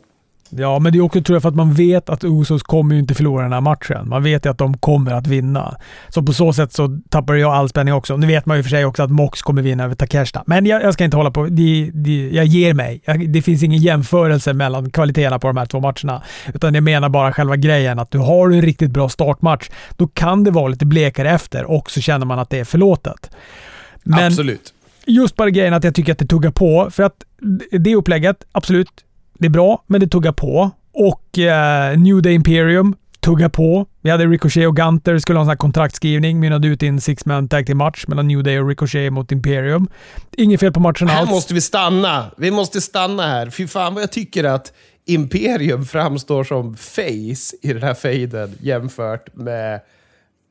Ja, 0.50 0.80
men 0.80 0.92
det 0.92 0.98
är 0.98 1.02
också 1.02 1.22
tror 1.22 1.36
jag 1.36 1.42
för 1.42 1.50
att 1.50 1.56
man 1.56 1.74
vet 1.74 2.10
att 2.10 2.24
Usos 2.24 2.64
kommer 2.64 2.96
ju 2.96 3.02
inte 3.02 3.14
förlora 3.14 3.44
den 3.44 3.54
här 3.54 3.62
matchen. 3.62 4.10
Man 4.10 4.24
vet 4.24 4.46
ju 4.46 4.50
att 4.50 4.58
de 4.58 4.78
kommer 4.78 5.12
att 5.12 5.28
vinna. 5.28 5.78
Så 6.10 6.24
på 6.24 6.34
så 6.34 6.54
sätt 6.54 6.74
så 6.74 7.00
tappar 7.10 7.34
jag 7.34 7.54
all 7.54 7.70
spänning 7.70 7.94
också. 7.94 8.18
Nu 8.18 8.28
vet 8.28 8.46
man 8.46 8.58
ju 8.58 8.64
för 8.64 8.70
sig 8.70 8.86
också 8.86 9.04
att 9.04 9.12
Mox 9.12 9.42
kommer 9.42 9.62
vinna 9.62 9.84
över 9.84 9.96
Takeshita. 9.96 10.44
Men 10.46 10.66
jag, 10.66 10.84
jag 10.84 10.94
ska 10.94 11.04
inte 11.04 11.18
hålla 11.18 11.32
på. 11.32 11.46
Det, 11.46 11.92
det, 11.94 12.30
jag 12.30 12.46
ger 12.46 12.74
mig. 12.74 13.02
Jag, 13.06 13.30
det 13.30 13.42
finns 13.42 13.64
ingen 13.64 13.82
jämförelse 13.82 14.54
mellan 14.54 14.90
kvaliteterna 14.92 15.40
på 15.40 15.48
de 15.48 15.58
här 15.58 15.66
två 15.66 15.80
matcherna. 15.80 16.24
Utan 16.54 16.76
jag 16.76 16.84
menar 16.84 17.10
bara 17.10 17.34
själva 17.34 17.56
grejen 17.56 18.00
att 18.00 18.12
du 18.12 18.18
har 18.18 18.52
en 18.52 18.62
riktigt 18.62 18.92
bra 18.92 19.10
startmatch. 19.10 19.70
Då 19.98 20.08
kan 20.08 20.44
det 20.44 20.52
vara 20.52 20.68
lite 20.68 20.86
blekare 20.86 21.32
efter 21.32 21.66
och 21.66 21.92
så 21.92 22.02
känner 22.02 22.26
man 22.26 22.40
att 22.40 22.50
det 22.50 22.60
är 22.60 22.66
förlåtet. 22.66 23.32
Men 24.04 24.28
Absolut. 24.28 24.74
Just 25.06 25.36
bara 25.36 25.50
grejen 25.50 25.74
att 25.74 25.84
jag 25.84 25.96
tycker 25.96 26.12
att 26.12 26.20
det 26.20 26.26
tuggar 26.26 26.52
på. 26.52 26.88
För 26.92 27.04
att 27.04 27.16
det 27.72 27.96
upplägget, 27.96 28.46
absolut, 28.52 28.90
det 29.40 29.46
är 29.46 29.50
bra, 29.50 29.84
men 29.88 30.02
det 30.02 30.08
tuggar 30.08 30.32
på. 30.32 30.72
Och 30.94 31.40
eh, 31.40 31.98
New 31.98 32.22
Day 32.22 32.34
Imperium 32.34 32.96
tuggar 33.20 33.50
på. 33.50 33.86
Vi 34.02 34.10
hade 34.10 34.26
Ricochet 34.26 34.68
och 34.68 34.76
Gunter 34.76 35.18
skulle 35.18 35.40
ha 35.40 35.42
en 35.42 35.46
sån 35.46 35.50
här 35.50 35.58
kontraktskrivning. 35.58 36.40
Mynnade 36.40 36.68
ut 36.68 36.84
i 36.84 36.88
en 36.88 37.02
six-man 37.02 37.48
tag 37.48 37.66
team 37.66 37.78
match 37.78 38.06
mellan 38.08 38.28
New 38.28 38.44
Day 38.44 38.60
och 38.60 38.68
Ricochet 38.68 39.14
mot 39.14 39.32
Imperium. 39.32 39.90
Inget 40.38 40.60
fel 40.60 40.74
på 40.74 40.80
matchen 40.80 41.08
här 41.08 41.20
alls. 41.20 41.30
Här 41.30 41.36
måste 41.36 41.54
vi 41.54 41.62
stanna. 41.62 42.32
Vi 42.38 42.52
måste 42.52 42.82
stanna 42.82 43.28
här. 43.28 43.50
Fy 43.50 43.68
fan 43.68 43.94
vad 43.94 44.04
jag 44.04 44.12
tycker 44.12 44.44
att 44.44 44.74
Imperium 45.06 45.86
framstår 45.86 46.44
som 46.44 46.76
face 46.78 47.58
i 47.62 47.74
den 47.74 47.84
här 47.84 47.94
fejden 47.94 48.56
jämfört 48.62 49.36
med 49.36 49.82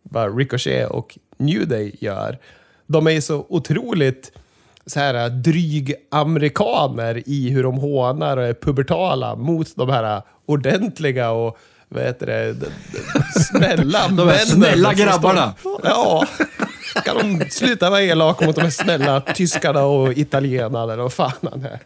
vad 0.02 0.38
Ricochet 0.38 0.90
och 0.90 1.18
New 1.38 1.68
Day 1.68 1.96
gör. 2.00 2.38
De 2.86 3.06
är 3.06 3.20
så 3.20 3.46
otroligt 3.48 4.32
så 4.88 5.00
här 5.00 5.28
dryg 5.30 5.94
amerikaner 6.10 7.22
i 7.26 7.50
hur 7.50 7.62
de 7.62 7.74
hånar 7.78 8.36
och 8.36 8.44
är 8.44 8.54
pubertala 8.54 9.36
mot 9.36 9.76
de 9.76 9.88
här 9.90 10.22
ordentliga 10.46 11.30
och 11.30 11.58
vad 11.88 12.02
heter 12.02 12.26
det, 12.26 12.56
snälla 13.50 14.08
De 14.10 14.28
här 14.28 14.38
snälla 14.38 14.94
grabbarna. 14.94 15.54
ja. 15.82 16.24
Kan 17.04 17.16
de 17.38 17.50
sluta 17.50 17.90
vara 17.90 18.02
elaka 18.02 18.46
mot 18.46 18.56
de 18.56 18.62
här 18.62 18.70
snälla 18.70 19.20
tyskarna 19.20 19.82
och 19.84 20.12
italienarna 20.12 20.92
eller 20.92 21.02
vad 21.02 21.12
fan 21.12 21.32
han 21.42 21.64
är. 21.64 21.78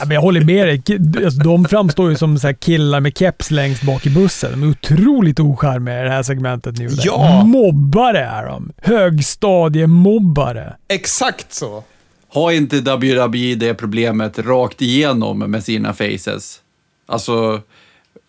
Ja, 0.00 0.04
men 0.04 0.14
jag 0.14 0.20
håller 0.20 0.40
med 0.44 0.66
dig. 0.66 0.82
Alltså, 1.24 1.40
de 1.40 1.64
framstår 1.64 2.10
ju 2.10 2.16
som 2.16 2.38
så 2.38 2.54
killar 2.54 3.00
med 3.00 3.18
keps 3.18 3.50
längst 3.50 3.82
bak 3.82 4.06
i 4.06 4.10
bussen. 4.10 4.50
De 4.50 4.62
är 4.62 4.70
otroligt 4.70 5.40
ocharmiga 5.40 6.00
i 6.00 6.04
det 6.04 6.10
här 6.10 6.22
segmentet 6.22 6.78
nu. 6.78 6.88
Ja! 6.90 7.44
Mobbare 7.44 8.20
är 8.24 8.46
de. 8.46 8.72
Högstadiemobbare. 8.82 10.76
Exakt 10.88 11.54
så. 11.54 11.84
Har 12.28 12.52
inte 12.52 12.80
WWE 12.80 13.54
det 13.54 13.74
problemet 13.74 14.38
rakt 14.38 14.82
igenom 14.82 15.38
med 15.38 15.64
sina 15.64 15.92
faces? 15.92 16.60
Alltså, 17.06 17.62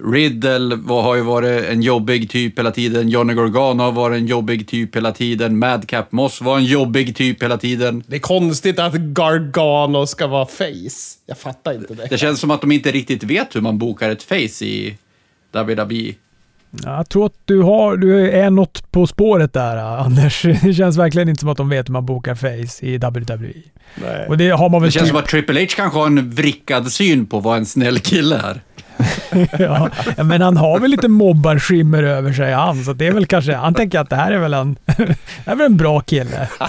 Riddle 0.04 0.80
har 0.88 1.16
ju 1.16 1.22
varit 1.22 1.66
en 1.66 1.82
jobbig 1.82 2.30
typ 2.30 2.60
hela 2.60 2.72
tiden. 2.72 3.10
Johnny 3.10 3.34
Gargano 3.34 3.84
har 3.84 3.92
varit 3.92 4.18
en 4.18 4.28
jobbig 4.28 4.68
typ 4.68 4.96
hela 4.96 5.12
tiden. 5.12 5.60
Madcap 5.60 6.12
Moss 6.12 6.42
var 6.42 6.58
en 6.58 6.66
jobbig 6.66 7.16
typ 7.16 7.44
hela 7.44 7.58
tiden. 7.58 8.04
Det 8.08 8.16
är 8.16 8.20
konstigt 8.20 8.80
att 8.80 8.94
Gargano 8.94 10.06
ska 10.06 10.28
vara 10.28 10.46
face. 10.46 11.18
Jag 11.26 11.38
fattar 11.38 11.74
inte 11.74 11.94
det. 11.94 12.08
Det 12.10 12.18
känns 12.18 12.40
som 12.40 12.52
att 12.52 12.62
de 12.62 12.72
inte 12.72 12.92
riktigt 12.92 13.24
vet 13.24 13.56
hur 13.56 13.62
man 13.62 13.78
bokar 13.78 14.10
ett 14.10 14.24
face 14.24 14.66
i 14.66 14.98
WWE. 15.52 16.14
Jag 16.84 17.10
tror 17.10 17.26
att 17.26 17.38
du, 17.46 17.62
har, 17.62 17.98
du 17.98 18.32
är 18.32 18.50
något 18.50 18.92
på 18.92 19.08
spåret 19.08 19.54
där, 19.54 19.78
Anders. 19.78 20.42
Det 20.64 20.74
känns 20.74 20.98
verkligen 20.98 21.30
inte 21.30 21.40
som 21.40 21.50
att 21.50 21.58
de 21.58 21.70
vet 21.70 21.90
hur 21.90 21.94
man 21.94 22.06
bokar 22.06 22.36
face 22.36 22.86
i 22.86 22.98
WWE. 22.98 23.54
Nej. 23.95 24.28
Och 24.28 24.38
det 24.38 24.49
har 24.49 24.69
man 24.69 24.82
väl 24.82 24.88
det 24.88 24.91
känns 24.91 25.04
typ... 25.04 25.10
som 25.10 25.19
att 25.19 25.28
Triple 25.28 25.62
H 25.62 25.67
kanske 25.75 25.99
har 25.99 26.08
en 26.08 26.30
vrickad 26.30 26.91
syn 26.91 27.25
på 27.25 27.39
vad 27.39 27.58
en 27.58 27.65
snäll 27.65 27.99
kille 27.99 28.36
är. 28.36 28.62
ja, 29.60 29.89
men 30.23 30.41
han 30.41 30.58
har 30.58 30.80
väl 30.80 30.91
lite 30.91 31.08
mobbarskimmer 31.08 32.04
över 32.04 32.34
sig 32.34 32.54
han, 32.54 32.84
så 32.84 32.93
det 32.93 33.08
är 33.08 33.12
väl 33.12 33.25
kanske... 33.25 33.54
Han 33.54 33.73
tänker 33.73 33.99
att 33.99 34.10
det 34.10 34.15
här 34.15 34.32
är 34.32 34.38
väl 34.38 34.54
en, 34.54 34.78
är 35.45 35.56
väl 35.56 35.65
en 35.65 35.78
bra 35.78 35.99
kille. 35.99 36.49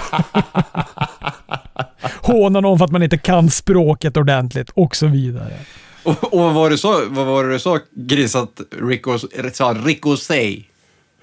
Hånar 2.22 2.60
någon 2.60 2.78
för 2.78 2.84
att 2.84 2.90
man 2.90 3.02
inte 3.02 3.18
kan 3.18 3.50
språket 3.50 4.16
ordentligt 4.16 4.70
och 4.70 4.96
så 4.96 5.06
vidare. 5.06 5.52
Och, 6.02 6.34
och 6.34 6.40
vad 6.40 6.54
var 6.54 6.70
det 6.70 6.78
så, 6.78 7.02
vad 7.08 7.26
var 7.26 7.44
det 7.44 7.58
så 7.58 7.78
grisat 7.94 8.60
Rico, 8.82 9.18
sa 9.52 9.74
Rico 9.84 10.16
Say? 10.16 10.62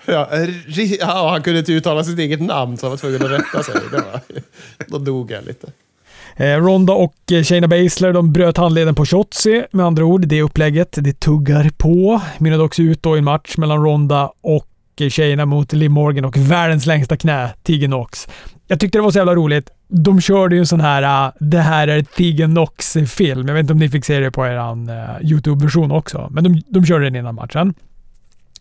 Ja, 0.05 0.29
ri- 0.67 0.97
ja, 0.99 1.29
han 1.29 1.43
kunde 1.43 1.59
inte 1.59 1.73
uttala 1.73 2.03
sitt 2.03 2.19
eget 2.19 2.41
namn 2.41 2.77
så 2.77 2.85
han 2.85 2.91
var 2.91 2.97
tvungen 2.97 3.25
att 3.25 3.31
rätta 3.31 3.63
sig. 3.63 3.75
Det 3.91 3.97
var, 3.97 4.21
då 4.87 4.97
dog 4.97 5.31
jag 5.31 5.45
lite. 5.45 5.67
Eh, 6.39 6.57
Ronda 6.57 6.93
och 6.93 7.15
eh, 7.31 7.43
Shayna 7.43 7.67
Baszler 7.67 8.13
de 8.13 8.31
bröt 8.31 8.57
handleden 8.57 8.95
på 8.95 9.05
Shotzi. 9.05 9.63
Med 9.71 9.85
andra 9.85 10.05
ord, 10.05 10.27
det 10.27 10.41
upplägget, 10.41 10.97
det 11.01 11.19
tuggar 11.19 11.69
på. 11.77 12.21
Mynnade 12.37 12.63
också 12.63 12.81
ut 12.81 13.03
då 13.03 13.15
i 13.15 13.19
en 13.19 13.23
match 13.23 13.57
mellan 13.57 13.83
Ronda 13.83 14.31
och 14.41 14.67
eh, 14.99 15.09
Shayna 15.09 15.45
mot 15.45 15.73
Liv 15.73 15.91
Morgan 15.91 16.25
och 16.25 16.37
världens 16.37 16.85
längsta 16.85 17.17
knä, 17.17 17.49
Tegan 17.63 17.89
Knox. 17.89 18.27
Jag 18.67 18.79
tyckte 18.79 18.97
det 18.97 19.01
var 19.01 19.11
så 19.11 19.17
jävla 19.17 19.35
roligt. 19.35 19.69
De 19.87 20.21
körde 20.21 20.55
ju 20.55 20.59
en 20.59 20.67
sån 20.67 20.81
här 20.81 21.27
uh, 21.27 21.33
“Det 21.39 21.59
här 21.59 21.87
är 21.87 22.01
Tegan 22.01 22.51
Knox”-film. 22.51 23.47
Jag 23.47 23.53
vet 23.53 23.61
inte 23.61 23.73
om 23.73 23.79
ni 23.79 23.89
fick 23.89 24.05
se 24.05 24.19
det 24.19 24.31
på 24.31 24.45
er 24.45 24.57
uh, 24.57 25.31
YouTube-version 25.31 25.91
också, 25.91 26.27
men 26.31 26.43
de, 26.43 26.61
de 26.67 26.85
körde 26.85 27.03
den 27.05 27.15
innan 27.15 27.35
matchen. 27.35 27.73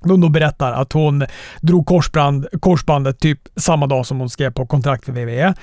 De 0.04 0.20
då 0.20 0.28
berättar 0.28 0.72
att 0.72 0.92
hon 0.92 1.24
drog 1.60 1.86
korsband, 1.86 2.46
korsbandet 2.60 3.20
typ 3.20 3.40
samma 3.56 3.86
dag 3.86 4.06
som 4.06 4.18
hon 4.18 4.30
skrev 4.30 4.50
på 4.50 4.66
kontrakt 4.66 5.04
för 5.04 5.12
WWE. 5.12 5.54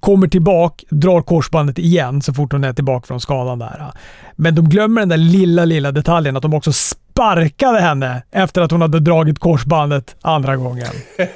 Kommer 0.00 0.28
tillbaka, 0.28 0.84
drar 0.90 1.22
korsbandet 1.22 1.78
igen 1.78 2.22
så 2.22 2.34
fort 2.34 2.52
hon 2.52 2.64
är 2.64 2.72
tillbaka 2.72 3.06
från 3.06 3.20
skadan 3.20 3.58
där. 3.58 3.92
Men 4.36 4.54
de 4.54 4.68
glömmer 4.68 5.00
den 5.00 5.08
där 5.08 5.16
lilla, 5.16 5.64
lilla 5.64 5.92
detaljen 5.92 6.36
att 6.36 6.42
de 6.42 6.54
också 6.54 6.72
sparkade 6.72 7.80
henne 7.80 8.22
efter 8.30 8.62
att 8.62 8.70
hon 8.70 8.80
hade 8.80 9.00
dragit 9.00 9.38
korsbandet 9.38 10.16
andra 10.22 10.56
gången. 10.56 10.92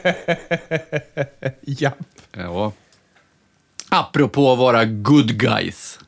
Ja. 1.61 1.90
Ja. 2.37 2.73
Apropå 3.88 4.55
våra 4.55 4.85
good 4.85 5.38
guys. 5.40 5.99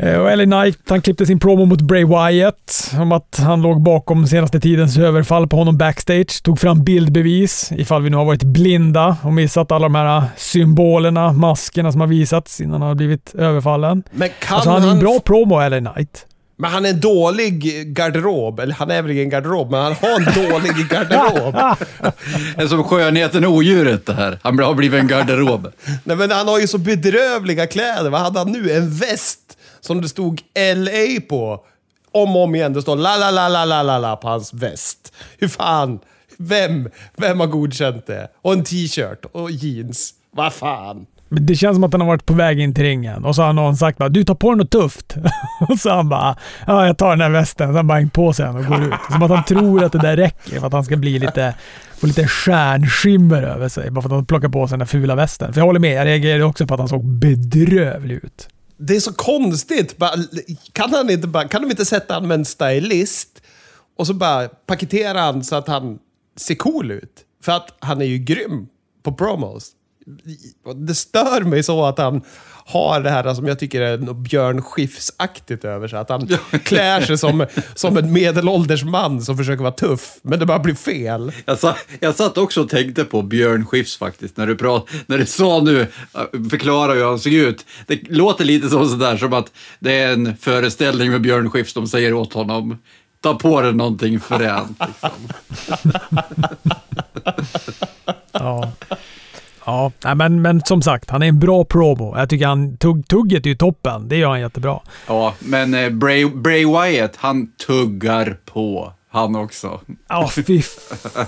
Eh, 0.00 0.14
Och 0.20 0.36
LA 0.38 0.44
Knight 0.44 0.78
han 0.88 1.00
klippte 1.00 1.26
sin 1.26 1.40
promo 1.40 1.64
mot 1.64 1.80
Bray 1.80 2.04
Wyatt 2.04 2.90
om 3.00 3.12
att 3.12 3.38
han 3.46 3.62
låg 3.62 3.82
bakom 3.82 4.26
senaste 4.26 4.60
tidens 4.60 4.98
överfall 4.98 5.48
på 5.48 5.56
honom 5.56 5.76
backstage. 5.78 6.42
Tog 6.42 6.60
fram 6.60 6.84
bildbevis 6.84 7.72
ifall 7.72 8.02
vi 8.02 8.10
nu 8.10 8.16
har 8.16 8.24
varit 8.24 8.42
blinda 8.42 9.16
och 9.22 9.32
missat 9.32 9.72
alla 9.72 9.84
de 9.86 9.94
här 9.94 10.22
symbolerna, 10.36 11.32
maskerna 11.32 11.92
som 11.92 12.00
har 12.00 12.08
visats 12.08 12.60
innan 12.60 12.80
han 12.80 12.88
har 12.88 12.94
blivit 12.94 13.34
överfallen. 13.34 14.02
Men 14.12 14.28
kan 14.40 14.54
Alltså 14.54 14.70
han 14.70 14.82
är 14.84 14.90
en 14.90 14.98
bra 14.98 15.20
promo, 15.20 15.68
LA 15.68 15.78
Knight. 15.78 16.24
Men 16.60 16.70
han 16.70 16.84
är 16.84 16.90
en 16.90 17.00
dålig 17.00 17.62
garderob. 17.96 18.60
Eller 18.60 18.74
han 18.74 18.90
är 18.90 19.02
väl 19.02 19.10
ingen 19.10 19.30
garderob, 19.30 19.70
men 19.70 19.82
han 19.82 19.92
har 19.92 20.08
en 20.16 20.24
dålig 20.50 20.88
garderob. 20.90 21.54
Det 22.56 22.62
är 22.62 22.66
som 22.66 22.84
skönheten 22.84 23.44
och 23.44 23.52
odjuret 23.52 24.06
det 24.06 24.14
här. 24.14 24.38
Han 24.42 24.58
har 24.58 24.74
blivit 24.74 25.00
en 25.00 25.06
garderob. 25.06 25.68
Nej 26.04 26.16
men 26.16 26.30
han 26.30 26.48
har 26.48 26.58
ju 26.60 26.66
så 26.66 26.78
bedrövliga 26.78 27.66
kläder. 27.66 28.10
Vad 28.10 28.20
hade 28.20 28.38
han 28.38 28.52
nu? 28.52 28.72
En 28.72 28.90
väst 28.90 29.40
som 29.80 30.00
det 30.00 30.08
stod 30.08 30.40
LA 30.76 31.20
på. 31.28 31.64
Om 32.12 32.36
och 32.36 32.42
om 32.42 32.54
igen. 32.54 32.72
Det 32.72 32.82
står 32.82 32.96
la 32.96 33.16
la 33.16 33.30
la 33.30 33.48
la 33.48 33.64
la 33.64 33.82
la 33.82 33.98
la 33.98 34.16
på 34.16 34.28
hans 34.28 34.54
väst. 34.54 35.12
Hur 35.38 35.48
fan? 35.48 35.98
Vem? 36.38 36.90
Vem 37.16 37.40
har 37.40 37.46
godkänt 37.46 38.06
det? 38.06 38.28
Och 38.42 38.52
en 38.52 38.64
t-shirt 38.64 39.24
och 39.32 39.50
jeans. 39.50 40.14
Vad 40.30 40.52
fan? 40.52 41.06
Det 41.30 41.54
känns 41.54 41.76
som 41.76 41.84
att 41.84 41.92
han 41.92 42.00
har 42.00 42.08
varit 42.08 42.26
på 42.26 42.34
väg 42.34 42.60
in 42.60 42.74
till 42.74 42.84
ringen 42.84 43.24
och 43.24 43.34
så 43.34 43.42
har 43.42 43.52
någon 43.52 43.76
sagt 43.76 43.98
bara 43.98 44.08
“Du 44.08 44.24
tar 44.24 44.34
på 44.34 44.50
dig 44.50 44.58
något 44.58 44.70
tufft” 44.70 45.16
och 45.68 45.78
så 45.78 45.90
han 45.90 46.08
bara 46.08 46.36
“Ja, 46.66 46.86
jag 46.86 46.98
tar 46.98 47.10
den 47.10 47.20
här 47.20 47.30
västen” 47.30 47.68
så 47.68 47.76
han 47.76 47.86
bara 47.86 47.98
hängt 47.98 48.12
på 48.12 48.32
sig 48.32 48.46
den 48.46 48.56
och 48.56 48.64
går 48.64 48.82
ut. 48.82 48.94
Som 49.10 49.22
att 49.22 49.30
han 49.30 49.44
tror 49.44 49.84
att 49.84 49.92
det 49.92 49.98
där 49.98 50.16
räcker 50.16 50.60
för 50.60 50.66
att 50.66 50.72
han 50.72 50.84
ska 50.84 50.96
bli 50.96 51.18
lite, 51.18 51.54
få 52.00 52.06
lite 52.06 52.28
stjärnskimmer 52.28 53.42
över 53.42 53.68
sig 53.68 53.90
bara 53.90 54.02
för 54.02 54.08
att 54.08 54.14
han 54.14 54.26
plockar 54.26 54.48
på 54.48 54.68
sig 54.68 54.72
den 54.72 54.78
där 54.78 54.86
fula 54.86 55.14
västen. 55.14 55.52
För 55.52 55.60
jag 55.60 55.66
håller 55.66 55.80
med, 55.80 55.94
jag 55.94 56.06
reagerade 56.06 56.44
också 56.44 56.66
på 56.66 56.74
att 56.74 56.80
han 56.80 56.88
såg 56.88 57.04
bedrövlig 57.04 58.14
ut. 58.14 58.48
Det 58.78 58.96
är 58.96 59.00
så 59.00 59.12
konstigt. 59.12 59.96
Kan, 60.72 60.90
han 60.90 61.10
inte 61.10 61.28
bara, 61.28 61.48
kan 61.48 61.62
de 61.62 61.70
inte 61.70 61.84
sätta 61.84 62.14
honom 62.14 62.28
med 62.28 62.34
en 62.34 62.44
stylist 62.44 63.42
och 63.96 64.06
så 64.06 64.14
bara 64.14 64.48
paketera 64.48 65.20
han 65.20 65.44
så 65.44 65.56
att 65.56 65.68
han 65.68 65.98
ser 66.36 66.54
cool 66.54 66.90
ut? 66.90 67.24
För 67.42 67.52
att 67.52 67.76
han 67.78 68.00
är 68.00 68.06
ju 68.06 68.18
grym 68.18 68.66
på 69.02 69.12
promos. 69.12 69.70
Det 70.76 70.94
stör 70.94 71.40
mig 71.40 71.62
så 71.62 71.84
att 71.84 71.98
han 71.98 72.22
har 72.68 73.00
det 73.00 73.10
här 73.10 73.34
som 73.34 73.46
jag 73.46 73.58
tycker 73.58 73.80
är 73.80 73.98
något 73.98 74.16
Björn 74.16 74.62
Skifs-aktigt 74.62 75.64
över 75.64 75.88
sig. 75.88 75.98
Att 75.98 76.08
han 76.08 76.28
klär 76.64 77.00
sig 77.00 77.18
som, 77.18 77.46
som 77.74 77.96
en 77.96 78.12
medelålders 78.12 78.84
man 78.84 79.22
som 79.22 79.36
försöker 79.36 79.62
vara 79.62 79.72
tuff, 79.72 80.14
men 80.22 80.38
det 80.38 80.46
bara 80.46 80.58
blir 80.58 80.74
fel. 80.74 81.32
Jag, 81.44 81.58
sa, 81.58 81.76
jag 82.00 82.14
satt 82.14 82.38
också 82.38 82.62
och 82.62 82.68
tänkte 82.68 83.04
på 83.04 83.22
Björn 83.22 83.66
Skifs 83.66 83.96
faktiskt, 83.96 84.36
när 84.36 84.46
du, 84.46 84.56
prat, 84.56 84.88
när 85.06 85.18
du 85.18 85.26
sa 85.26 85.60
nu, 85.60 85.86
förklara 86.50 86.92
hur 86.92 87.04
han 87.04 87.18
såg 87.18 87.32
ut. 87.32 87.66
Det 87.86 88.10
låter 88.10 88.44
lite 88.44 88.68
så 88.68 88.88
sådär 88.88 89.16
som 89.16 89.32
att 89.32 89.52
det 89.78 89.98
är 89.98 90.12
en 90.12 90.36
föreställning 90.36 91.10
med 91.10 91.20
Björn 91.20 91.50
Skifs, 91.50 91.74
de 91.74 91.86
säger 91.86 92.14
åt 92.14 92.32
honom, 92.32 92.78
ta 93.20 93.34
på 93.34 93.60
dig 93.60 93.72
någonting 93.72 94.20
fränt. 94.20 94.82
Liksom. 94.86 95.10
Ja. 98.32 98.72
Ja, 99.68 100.14
men, 100.14 100.42
men 100.42 100.60
som 100.60 100.82
sagt, 100.82 101.10
han 101.10 101.22
är 101.22 101.26
en 101.26 101.38
bra 101.38 101.64
promo. 101.64 102.14
Jag 102.16 102.28
tycker 102.28 102.46
han, 102.46 102.76
tugg, 102.76 103.08
tugget 103.08 103.46
är 103.46 103.50
ju 103.50 103.56
toppen. 103.56 104.08
Det 104.08 104.16
gör 104.16 104.28
han 104.28 104.40
jättebra. 104.40 104.80
Ja, 105.06 105.34
men 105.38 105.74
eh, 105.74 105.90
Bray, 105.90 106.24
Bray 106.24 106.66
Wyatt, 106.66 107.16
han 107.16 107.52
tuggar 107.66 108.38
på, 108.44 108.92
han 109.10 109.36
också. 109.36 109.80
Ja, 110.08 110.30
fy 110.46 110.62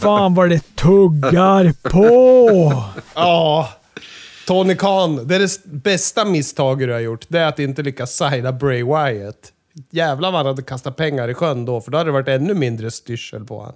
fan 0.01 0.35
vad 0.35 0.49
det 0.49 0.77
tuggar 0.77 1.91
på! 1.91 2.85
Ja, 3.15 3.69
Tony 4.47 4.75
Khan. 4.75 5.27
Det 5.27 5.35
är 5.35 5.39
det 5.39 5.65
bästa 5.65 6.25
misstaget 6.25 6.89
du 6.89 6.93
har 6.93 7.01
gjort. 7.01 7.25
Det 7.29 7.39
är 7.39 7.47
att 7.47 7.59
inte 7.59 7.83
lyckas 7.83 8.17
signa 8.17 8.53
Bray 8.53 8.83
Wyatt. 8.83 9.53
Jävlar 9.91 10.31
vad 10.31 10.39
han 10.39 10.47
hade 10.47 10.63
kastat 10.63 10.97
pengar 10.97 11.29
i 11.29 11.35
sjön 11.35 11.65
då, 11.65 11.81
för 11.81 11.91
då 11.91 11.99
hade 11.99 12.09
det 12.09 12.13
varit 12.13 12.29
ännu 12.29 12.55
mindre 12.55 12.91
styrsel 12.91 13.45
på 13.45 13.59
honom. 13.59 13.75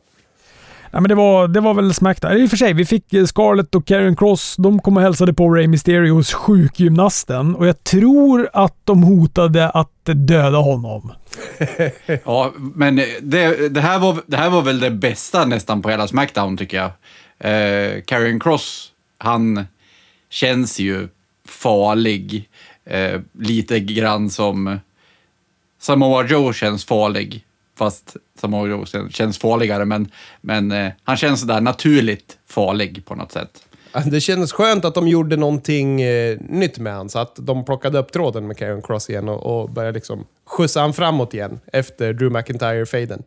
Ja, 0.94 1.00
men 1.00 1.08
det, 1.08 1.14
var, 1.14 1.48
det 1.48 1.60
var 1.60 1.74
väl 1.74 1.94
Smackdown. 1.94 2.32
Eller 2.32 2.42
I 2.42 2.46
och 2.46 2.50
för 2.50 2.56
sig, 2.56 2.72
vi 2.72 2.84
fick 2.84 3.12
eh, 3.12 3.24
Scarlett 3.24 3.74
och 3.74 3.86
Karen 3.86 4.16
Cross. 4.16 4.56
De 4.58 4.80
kom 4.80 4.96
och 4.96 5.02
hälsade 5.02 5.34
på 5.34 5.48
Ray 5.48 5.66
Mysterio 5.66 6.14
hos 6.14 6.32
sjukgymnasten 6.32 7.54
och 7.54 7.66
jag 7.66 7.84
tror 7.84 8.50
att 8.52 8.76
de 8.84 9.02
hotade 9.02 9.70
att 9.70 10.04
döda 10.04 10.58
honom. 10.58 11.12
Ja, 12.24 12.52
men 12.56 12.98
eh, 12.98 13.04
det, 13.22 13.68
det, 13.68 13.80
här 13.80 13.98
var, 13.98 14.22
det 14.26 14.36
här 14.36 14.50
var 14.50 14.62
väl 14.62 14.80
det 14.80 14.90
bästa 14.90 15.44
nästan 15.44 15.82
på 15.82 15.90
hela 15.90 16.08
Smackdown 16.08 16.56
tycker 16.56 16.76
jag. 16.76 16.90
Eh, 17.38 18.02
Karen 18.02 18.40
Cross, 18.40 18.92
han 19.18 19.66
känns 20.30 20.80
ju 20.80 21.08
farlig. 21.48 22.48
Eh, 22.86 23.20
lite 23.38 23.80
grann 23.80 24.30
som 24.30 24.78
Samoa 25.80 26.26
Joe 26.26 26.52
känns 26.52 26.84
farlig. 26.84 27.44
Fast 27.78 28.16
Samoa 28.40 28.68
Joe 28.68 28.84
känns 29.10 29.38
farligare, 29.38 29.84
men, 29.84 30.08
men 30.40 30.72
eh, 30.72 30.92
han 31.04 31.16
känns 31.16 31.40
sådär 31.40 31.60
naturligt 31.60 32.38
farlig 32.46 33.04
på 33.04 33.14
något 33.14 33.32
sätt. 33.32 33.50
Det 34.06 34.20
kändes 34.20 34.52
skönt 34.52 34.84
att 34.84 34.94
de 34.94 35.08
gjorde 35.08 35.36
någonting 35.36 36.02
eh, 36.02 36.38
nytt 36.48 36.78
med 36.78 36.94
han, 36.94 37.08
så 37.08 37.18
att 37.18 37.36
de 37.36 37.64
plockade 37.64 37.98
upp 37.98 38.12
tråden 38.12 38.46
med 38.46 38.56
Karen 38.58 38.82
Cross 38.82 39.10
igen 39.10 39.28
och, 39.28 39.62
och 39.62 39.70
började 39.70 39.94
liksom 39.94 40.24
skjutsa 40.46 40.80
han 40.80 40.92
framåt 40.92 41.34
igen 41.34 41.60
efter 41.72 42.12
Drew 42.12 42.32
McIntyre-faden. 42.32 43.22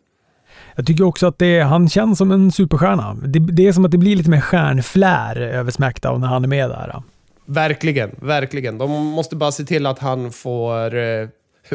Jag 0.76 0.86
tycker 0.86 1.04
också 1.04 1.28
att 1.28 1.40
det, 1.40 1.60
han 1.60 1.90
känns 1.90 2.18
som 2.18 2.32
en 2.32 2.52
superstjärna. 2.52 3.14
Det, 3.14 3.40
det 3.40 3.68
är 3.68 3.74
som 3.74 3.86
att 3.86 3.92
det 3.92 3.98
blir 3.98 4.16
lite 4.16 4.30
mer 4.30 4.42
stjärnflär 4.42 5.42
över 5.42 5.72
Smackdown 5.72 6.22
när 6.22 6.28
han 6.28 6.44
är 6.44 6.48
med 6.48 6.70
där. 6.70 7.04
Verkligen, 7.46 8.16
verkligen. 8.22 8.78
De 8.78 8.92
måste 8.92 9.36
bara 9.36 9.52
se 9.52 9.64
till 9.64 9.86
att 9.86 10.00
han 10.00 10.32
får 10.32 10.96
eh, 10.96 11.28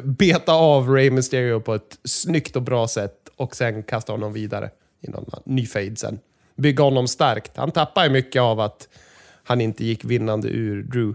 beta 0.02 0.52
av 0.52 0.88
Ray 0.88 1.10
Mysterio 1.10 1.60
på 1.60 1.74
ett 1.74 1.98
snyggt 2.04 2.56
och 2.56 2.62
bra 2.62 2.88
sätt 2.88 3.28
och 3.36 3.56
sen 3.56 3.82
kasta 3.82 4.12
honom 4.12 4.32
vidare 4.32 4.70
i 5.00 5.10
någon 5.10 5.24
ny 5.44 5.66
fade 5.66 5.96
sen. 5.96 6.18
Bygga 6.56 6.84
honom 6.84 7.08
starkt. 7.08 7.56
Han 7.56 7.70
tappar 7.70 8.04
ju 8.04 8.10
mycket 8.10 8.42
av 8.42 8.60
att 8.60 8.88
han 9.44 9.60
inte 9.60 9.84
gick 9.84 10.04
vinnande 10.04 10.48
ur 10.48 10.82
Drew. 10.82 11.14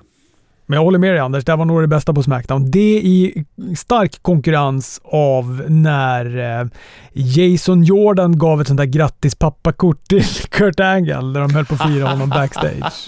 Men 0.70 0.78
jag 0.78 0.84
håller 0.84 1.00
med 1.00 1.14
dig 1.14 1.20
Anders, 1.20 1.46
det 1.46 1.52
här 1.52 1.58
var 1.58 1.66
nog 1.66 1.82
det 1.82 1.88
bästa 1.88 2.14
på 2.14 2.24
Smackdown. 2.24 2.72
Det 2.72 2.98
i 2.98 3.46
stark 3.78 4.24
konkurrens 4.24 5.02
av 5.04 5.64
när 5.68 6.60
eh, 6.62 6.68
Jason 7.14 7.84
Jordan 7.84 8.38
gav 8.38 8.62
ett 8.62 8.68
sånt 8.68 8.78
där 8.78 8.86
grattis 8.86 9.36
pappakort 9.36 10.04
till 10.04 10.24
Kurt 10.50 10.80
Angle 10.80 11.22
när 11.22 11.40
de 11.40 11.54
höll 11.54 11.66
på 11.66 11.74
att 11.74 11.92
fira 11.92 12.10
honom 12.10 12.30
backstage. 12.30 13.08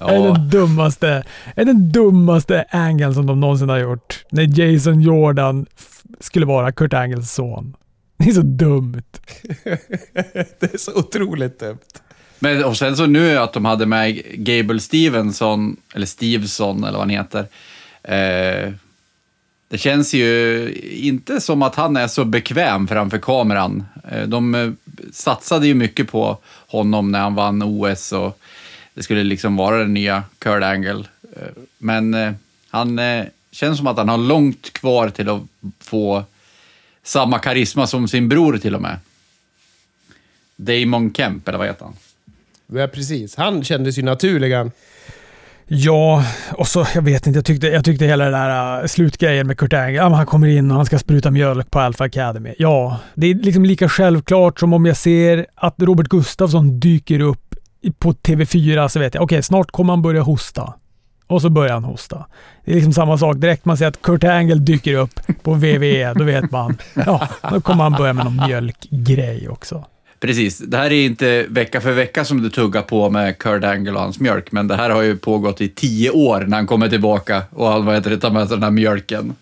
är 0.00 0.34
den 0.34 0.50
dummaste, 0.50 1.24
är 1.56 1.64
den 1.64 1.92
dummaste 1.92 2.64
angeln 2.70 3.14
som 3.14 3.26
de 3.26 3.40
någonsin 3.40 3.68
har 3.68 3.78
gjort. 3.78 4.24
När 4.30 4.60
Jason 4.60 5.00
Jordan 5.00 5.66
skulle 6.20 6.46
vara 6.46 6.72
Kurt 6.72 6.92
Angles 6.92 7.34
son. 7.34 7.76
Det 8.18 8.30
är 8.30 8.32
så 8.32 8.42
dumt. 8.42 9.02
Det 10.60 10.74
är 10.74 10.78
så 10.78 10.98
otroligt 10.98 11.60
dumt. 11.60 11.78
Men 12.38 12.64
och 12.64 12.76
sen 12.76 12.96
så 12.96 13.06
nu 13.06 13.38
att 13.38 13.52
de 13.52 13.64
hade 13.64 13.86
med 13.86 14.22
Gable 14.34 14.80
Stevenson, 14.80 15.76
eller 15.94 16.06
Stevenson 16.06 16.84
eller 16.84 16.98
vad 16.98 17.00
han 17.00 17.10
heter. 17.10 17.46
Eh, 18.02 18.72
det 19.68 19.78
känns 19.78 20.14
ju 20.14 20.72
inte 20.90 21.40
som 21.40 21.62
att 21.62 21.74
han 21.74 21.96
är 21.96 22.08
så 22.08 22.24
bekväm 22.24 22.88
framför 22.88 23.18
kameran. 23.18 23.84
Eh, 24.10 24.22
de 24.22 24.54
eh, 24.54 24.70
satsade 25.12 25.66
ju 25.66 25.74
mycket 25.74 26.10
på 26.10 26.38
honom 26.66 27.12
när 27.12 27.20
han 27.20 27.34
vann 27.34 27.62
OS 27.62 28.12
och 28.12 28.38
det 28.94 29.02
skulle 29.02 29.24
liksom 29.24 29.56
vara 29.56 29.78
den 29.78 29.94
nya 29.94 30.24
Kurt 30.38 30.62
Angle. 30.62 31.04
Eh, 31.36 31.48
men 31.78 32.14
eh, 32.14 32.32
han 32.70 32.98
eh, 32.98 33.24
känns 33.50 33.78
som 33.78 33.86
att 33.86 33.96
han 33.96 34.08
har 34.08 34.18
långt 34.18 34.72
kvar 34.72 35.08
till 35.08 35.28
att 35.28 35.42
få 35.80 36.24
samma 37.02 37.38
karisma 37.38 37.86
som 37.86 38.08
sin 38.08 38.28
bror 38.28 38.58
till 38.58 38.74
och 38.74 38.82
med. 38.82 38.98
Damon 40.56 41.14
Kemp, 41.14 41.48
eller 41.48 41.58
vad 41.58 41.66
heter 41.66 41.84
han? 41.84 41.96
Ja, 42.72 42.86
precis. 42.86 43.36
Han 43.36 43.64
kändes 43.64 43.98
ju 43.98 44.02
naturligen. 44.02 44.70
Ja, 45.68 46.24
och 46.52 46.68
så 46.68 46.86
jag 46.94 47.02
vet 47.02 47.26
inte. 47.26 47.36
Jag 47.38 47.44
tyckte, 47.44 47.66
jag 47.66 47.84
tyckte 47.84 48.04
hela 48.04 48.24
den 48.24 48.32
där 48.32 48.80
uh, 48.80 48.86
slutgrejen 48.86 49.46
med 49.46 49.58
Kurt 49.58 49.72
Angle. 49.72 49.92
Ja, 49.92 50.08
han 50.08 50.26
kommer 50.26 50.46
in 50.46 50.70
och 50.70 50.76
han 50.76 50.86
ska 50.86 50.98
spruta 50.98 51.30
mjölk 51.30 51.70
på 51.70 51.80
Alpha 51.80 52.04
Academy. 52.04 52.54
Ja, 52.58 52.98
det 53.14 53.26
är 53.26 53.34
liksom 53.34 53.64
lika 53.64 53.88
självklart 53.88 54.60
som 54.60 54.72
om 54.72 54.86
jag 54.86 54.96
ser 54.96 55.46
att 55.54 55.74
Robert 55.78 56.08
Gustafsson 56.08 56.80
dyker 56.80 57.20
upp 57.20 57.54
på 57.98 58.12
TV4 58.12 58.88
så 58.88 58.98
vet 58.98 59.14
jag, 59.14 59.22
okej, 59.22 59.36
okay, 59.36 59.42
snart 59.42 59.70
kommer 59.70 59.92
han 59.92 60.02
börja 60.02 60.22
hosta. 60.22 60.74
Och 61.26 61.42
så 61.42 61.50
börjar 61.50 61.72
han 61.72 61.84
hosta. 61.84 62.26
Det 62.64 62.70
är 62.70 62.74
liksom 62.74 62.92
samma 62.92 63.18
sak. 63.18 63.36
Direkt 63.36 63.64
man 63.64 63.76
ser 63.76 63.86
att 63.86 64.02
Kurt 64.02 64.24
Angle 64.24 64.54
dyker 64.54 64.94
upp 64.94 65.20
på 65.42 65.54
VVE, 65.54 66.14
då 66.14 66.24
vet 66.24 66.50
man, 66.50 66.78
ja, 67.06 67.28
då 67.50 67.60
kommer 67.60 67.82
han 67.82 67.92
börja 67.92 68.12
med 68.12 68.24
någon 68.24 68.46
mjölkgrej 68.46 69.48
också. 69.48 69.84
Precis. 70.26 70.58
Det 70.58 70.76
här 70.76 70.92
är 70.92 71.06
inte 71.06 71.46
vecka 71.48 71.80
för 71.80 71.92
vecka 71.92 72.24
som 72.24 72.42
du 72.42 72.50
tuggar 72.50 72.82
på 72.82 73.10
med 73.10 73.38
Kurt 73.38 73.64
Angle 73.64 73.92
och 73.92 74.00
hans 74.00 74.20
mjölk, 74.20 74.52
men 74.52 74.68
det 74.68 74.76
här 74.76 74.90
har 74.90 75.02
ju 75.02 75.16
pågått 75.16 75.60
i 75.60 75.68
tio 75.68 76.10
år 76.10 76.40
när 76.40 76.56
han 76.56 76.66
kommer 76.66 76.88
tillbaka 76.88 77.42
och 77.50 77.68
han 77.68 77.84
vad 77.84 77.94
heter 77.94 78.10
det, 78.10 78.18
tar 78.18 78.30
med 78.30 78.48
sig 78.48 78.56
den 78.56 78.62
här 78.62 78.70
mjölken. 78.70 79.34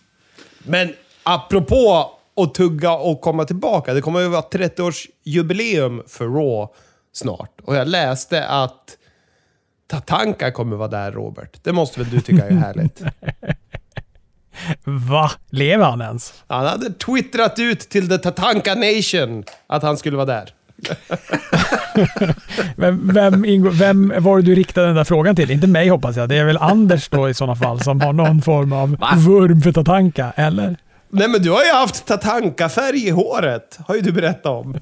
Men 0.58 0.92
apropå 1.22 2.10
att 2.36 2.54
tugga 2.54 2.92
och 2.92 3.20
komma 3.20 3.44
tillbaka, 3.44 3.94
det 3.94 4.00
kommer 4.00 4.20
ju 4.20 4.28
vara 4.28 4.42
30-årsjubileum 4.42 6.02
för 6.08 6.24
Raw 6.24 6.72
snart. 7.12 7.60
Och 7.62 7.76
jag 7.76 7.88
läste 7.88 8.46
att 8.46 8.96
Tatanka 9.86 10.50
kommer 10.50 10.76
vara 10.76 10.88
där, 10.88 11.12
Robert. 11.12 11.58
Det 11.62 11.72
måste 11.72 12.00
väl 12.00 12.10
du 12.10 12.20
tycka 12.20 12.46
är 12.46 12.50
härligt? 12.50 13.02
Va? 14.84 15.30
Lever 15.50 15.84
han 15.84 16.00
ens? 16.00 16.34
Han 16.46 16.66
hade 16.66 16.92
twittrat 16.92 17.58
ut 17.58 17.80
till 17.80 18.08
the 18.08 18.18
Tatanka 18.18 18.74
Nation 18.74 19.44
att 19.66 19.82
han 19.82 19.96
skulle 19.96 20.16
vara 20.16 20.26
där. 20.26 20.50
vem, 22.76 23.10
vem, 23.14 23.70
vem 23.70 24.12
var 24.18 24.36
det 24.36 24.42
du 24.42 24.54
riktade 24.54 24.86
den 24.86 24.96
där 24.96 25.04
frågan 25.04 25.36
till? 25.36 25.50
Inte 25.50 25.66
mig 25.66 25.88
hoppas 25.88 26.16
jag. 26.16 26.28
Det 26.28 26.36
är 26.36 26.44
väl 26.44 26.58
Anders 26.58 27.08
då 27.08 27.28
i 27.28 27.34
sådana 27.34 27.56
fall 27.56 27.80
som 27.80 28.00
har 28.00 28.12
någon 28.12 28.42
form 28.42 28.72
av 28.72 28.96
Va? 28.96 29.12
vurm 29.16 29.60
för 29.60 29.72
Tatanka, 29.72 30.32
eller? 30.36 30.76
Nej 31.10 31.28
men 31.28 31.42
du 31.42 31.50
har 31.50 31.64
ju 31.64 31.72
haft 31.72 32.06
Tatanka-färg 32.06 33.06
i 33.06 33.10
håret, 33.10 33.78
har 33.86 33.94
ju 33.94 34.00
du 34.00 34.12
berättat 34.12 34.46
om. 34.46 34.76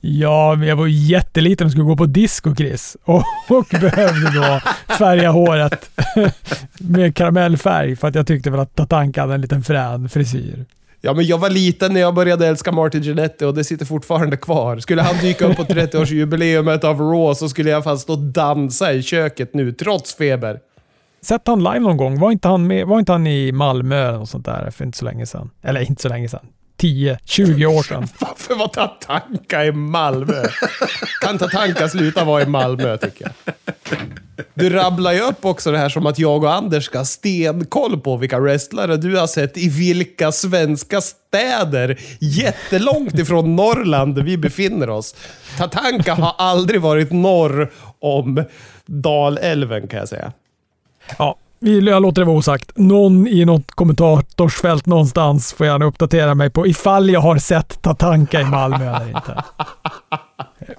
Ja, 0.00 0.54
men 0.54 0.68
jag 0.68 0.76
var 0.76 0.86
jätteliten 0.86 1.64
och 1.66 1.70
skulle 1.70 1.84
gå 1.84 1.96
på 1.96 2.06
disco, 2.06 2.54
Chris. 2.54 2.96
Och, 3.04 3.24
och 3.48 3.66
behövde 3.80 4.30
då 4.34 4.60
färga 4.98 5.30
håret 5.30 5.90
med 6.78 7.16
karamellfärg 7.16 7.96
för 7.96 8.08
att 8.08 8.14
jag 8.14 8.26
tyckte 8.26 8.50
väl 8.50 8.60
att 8.60 8.74
Tatanka 8.74 9.20
hade 9.20 9.34
en 9.34 9.40
liten 9.40 9.62
frän 9.62 10.08
frisyr. 10.08 10.64
Ja, 11.06 11.14
men 11.14 11.24
jag 11.24 11.38
var 11.38 11.50
liten 11.50 11.92
när 11.92 12.00
jag 12.00 12.14
började 12.14 12.46
älska 12.46 12.72
Martin 12.72 13.02
Genetti 13.02 13.44
och 13.44 13.54
det 13.54 13.64
sitter 13.64 13.86
fortfarande 13.86 14.36
kvar. 14.36 14.78
Skulle 14.78 15.02
han 15.02 15.16
dyka 15.20 15.46
upp 15.46 15.56
på 15.56 15.64
30-årsjubileumet 15.64 16.84
av 16.84 17.00
Raw 17.00 17.34
så 17.34 17.48
skulle 17.48 17.70
jag 17.70 17.84
fan 17.84 17.98
stå 17.98 18.12
och 18.12 18.18
dansa 18.18 18.92
i 18.92 19.02
köket 19.02 19.54
nu, 19.54 19.72
trots 19.72 20.16
feber. 20.16 20.60
Sett 21.22 21.46
han 21.46 21.58
live 21.58 21.78
någon 21.78 21.96
gång? 21.96 22.18
Var 22.18 22.30
inte 22.30 22.48
han, 22.48 22.66
med, 22.66 22.86
var 22.86 22.98
inte 22.98 23.12
han 23.12 23.26
i 23.26 23.52
Malmö 23.52 24.08
eller 24.08 24.18
något 24.18 24.28
sånt 24.28 24.44
där 24.44 24.70
för 24.70 24.84
inte 24.84 24.98
så 24.98 25.04
länge 25.04 25.26
sedan? 25.26 25.50
Eller 25.62 25.80
inte 25.80 26.02
så 26.02 26.08
länge 26.08 26.28
sedan. 26.28 26.46
10-20 26.84 27.66
år 27.66 27.82
sedan. 27.82 28.08
Varför 28.18 28.54
var 28.54 28.68
Tatanka 28.68 29.64
i 29.64 29.72
Malmö? 29.72 30.44
Kan 31.20 31.38
Tatanka 31.38 31.88
sluta 31.88 32.24
vara 32.24 32.42
i 32.42 32.46
Malmö, 32.46 32.96
tycker 32.96 33.32
jag. 33.44 33.54
Du 34.54 34.70
rabblar 34.70 35.12
ju 35.12 35.20
upp 35.20 35.44
också 35.44 35.72
det 35.72 35.78
här 35.78 35.88
som 35.88 36.06
att 36.06 36.18
jag 36.18 36.44
och 36.44 36.54
Anders 36.54 36.84
ska 36.84 36.98
ha 36.98 37.04
stenkoll 37.04 38.00
på 38.00 38.16
vilka 38.16 38.40
wrestlare 38.40 38.96
du 38.96 39.16
har 39.16 39.26
sett 39.26 39.56
i 39.56 39.68
vilka 39.68 40.32
svenska 40.32 41.00
städer 41.00 42.00
jättelångt 42.20 43.18
ifrån 43.18 43.56
Norrland 43.56 44.18
vi 44.18 44.38
befinner 44.38 44.90
oss. 44.90 45.14
Tatanka 45.58 46.14
har 46.14 46.34
aldrig 46.38 46.80
varit 46.80 47.12
norr 47.12 47.72
om 47.98 48.44
Dalälven 48.86 49.88
kan 49.88 49.98
jag 49.98 50.08
säga. 50.08 50.32
Ja, 51.18 51.36
jag 51.64 52.02
låter 52.02 52.22
det 52.22 52.26
vara 52.26 52.36
osagt. 52.36 52.72
Någon 52.76 53.26
i 53.28 53.44
något 53.44 53.70
kommentatorsfält 53.70 54.86
någonstans 54.86 55.52
får 55.52 55.66
gärna 55.66 55.84
uppdatera 55.84 56.34
mig 56.34 56.50
på 56.50 56.66
ifall 56.66 57.10
jag 57.10 57.20
har 57.20 57.38
sett 57.38 57.82
Tatanka 57.82 58.40
i 58.40 58.44
Malmö 58.44 58.96
eller 58.96 59.08
inte. 59.08 59.44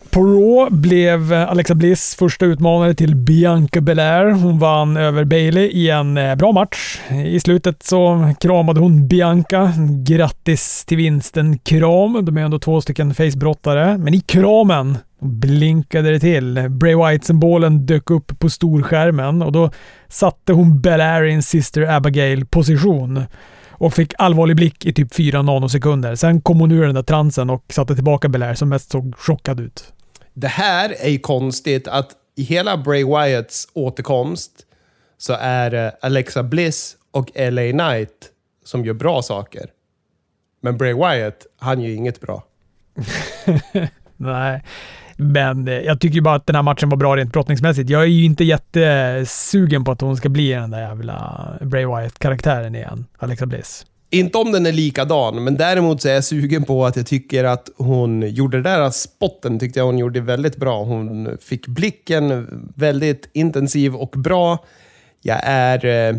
På 0.09 0.19
Raw 0.23 0.75
blev 0.75 1.33
Alexa 1.33 1.75
Bliss 1.75 2.15
första 2.15 2.45
utmanare 2.45 2.93
till 2.93 3.15
Bianca 3.15 3.81
Belair. 3.81 4.31
Hon 4.31 4.59
vann 4.59 4.97
över 4.97 5.23
Bailey 5.23 5.65
i 5.65 5.89
en 5.89 6.17
eh, 6.17 6.35
bra 6.35 6.51
match. 6.51 6.99
I 7.25 7.39
slutet 7.39 7.83
så 7.83 8.33
kramade 8.39 8.79
hon 8.79 9.07
Bianca. 9.07 9.73
Grattis 10.05 10.85
till 10.85 10.97
vinsten 10.97 11.57
kram. 11.59 12.25
De 12.25 12.37
är 12.37 12.41
ändå 12.41 12.59
två 12.59 12.81
stycken 12.81 13.13
facebrottare. 13.13 13.97
Men 13.97 14.13
i 14.13 14.19
kramen 14.19 14.97
blinkade 15.25 16.11
det 16.11 16.19
till. 16.19 16.67
Bray 16.69 16.95
Wyatt-symbolen 16.95 17.85
dök 17.85 18.09
upp 18.09 18.39
på 18.39 18.49
storskärmen 18.49 19.41
och 19.41 19.51
då 19.51 19.71
satte 20.07 20.53
hon 20.53 20.81
Belair 20.81 21.23
i 21.23 21.33
en 21.33 21.43
Sister 21.43 21.81
Abigail-position 21.81 23.23
och 23.69 23.93
fick 23.93 24.13
allvarlig 24.17 24.55
blick 24.55 24.85
i 24.85 24.93
typ 24.93 25.15
fyra 25.15 25.41
nanosekunder. 25.41 26.15
Sen 26.15 26.41
kom 26.41 26.59
hon 26.59 26.71
ur 26.71 26.85
den 26.85 26.95
där 26.95 27.03
transen 27.03 27.49
och 27.49 27.65
satte 27.69 27.95
tillbaka 27.95 28.29
Belair 28.29 28.53
som 28.53 28.69
mest 28.69 28.91
såg 28.91 29.15
chockad 29.17 29.59
ut. 29.59 29.93
Det 30.33 30.47
här 30.47 30.95
är 30.99 31.09
ju 31.09 31.19
konstigt 31.19 31.87
att 31.87 32.11
i 32.35 32.43
hela 32.43 32.77
Bray 32.77 33.03
Wyatts 33.03 33.67
återkomst 33.73 34.51
så 35.17 35.33
är 35.39 35.71
det 35.71 35.97
Alexa 36.01 36.43
Bliss 36.43 36.95
och 37.11 37.31
LA 37.35 37.71
Knight 37.71 38.29
som 38.63 38.85
gör 38.85 38.93
bra 38.93 39.21
saker. 39.21 39.69
Men 40.61 40.77
Bray 40.77 40.93
Wyatt, 40.93 41.45
han 41.59 41.81
gör 41.81 41.89
inget 41.89 42.21
bra. 42.21 42.43
Nej. 44.17 44.63
Men 45.15 45.67
eh, 45.67 45.73
jag 45.73 45.99
tycker 45.99 46.21
bara 46.21 46.35
att 46.35 46.47
den 46.47 46.55
här 46.55 46.63
matchen 46.63 46.89
var 46.89 46.97
bra 46.97 47.15
rent 47.15 47.33
brottningsmässigt. 47.33 47.89
Jag 47.89 48.01
är 48.01 48.05
ju 48.05 48.25
inte 48.25 48.43
jättesugen 48.43 49.83
på 49.83 49.91
att 49.91 50.01
hon 50.01 50.17
ska 50.17 50.29
bli 50.29 50.51
den 50.51 50.71
där 50.71 50.81
jävla 50.81 51.47
Bray 51.61 51.85
Wyatt-karaktären 51.85 52.75
igen, 52.75 53.05
Alexa 53.17 53.45
Bliss. 53.45 53.85
Inte 54.09 54.37
om 54.37 54.51
den 54.51 54.65
är 54.65 54.71
likadan, 54.71 55.43
men 55.43 55.57
däremot 55.57 56.01
så 56.01 56.09
är 56.09 56.13
jag 56.13 56.23
sugen 56.23 56.63
på 56.63 56.85
att 56.85 56.95
jag 56.95 57.05
tycker 57.05 57.43
att 57.43 57.69
hon 57.77 58.21
gjorde 58.21 58.57
den 58.57 58.63
där 58.63 58.89
spotten, 58.89 59.59
tyckte 59.59 59.79
jag 59.79 59.85
hon 59.85 59.97
gjorde 59.97 60.21
väldigt 60.21 60.57
bra. 60.57 60.83
Hon 60.83 61.37
fick 61.41 61.67
blicken 61.67 62.47
väldigt 62.75 63.29
intensiv 63.33 63.95
och 63.95 64.09
bra. 64.09 64.65
Jag 65.21 65.39
är 65.43 65.85
eh, 65.85 66.15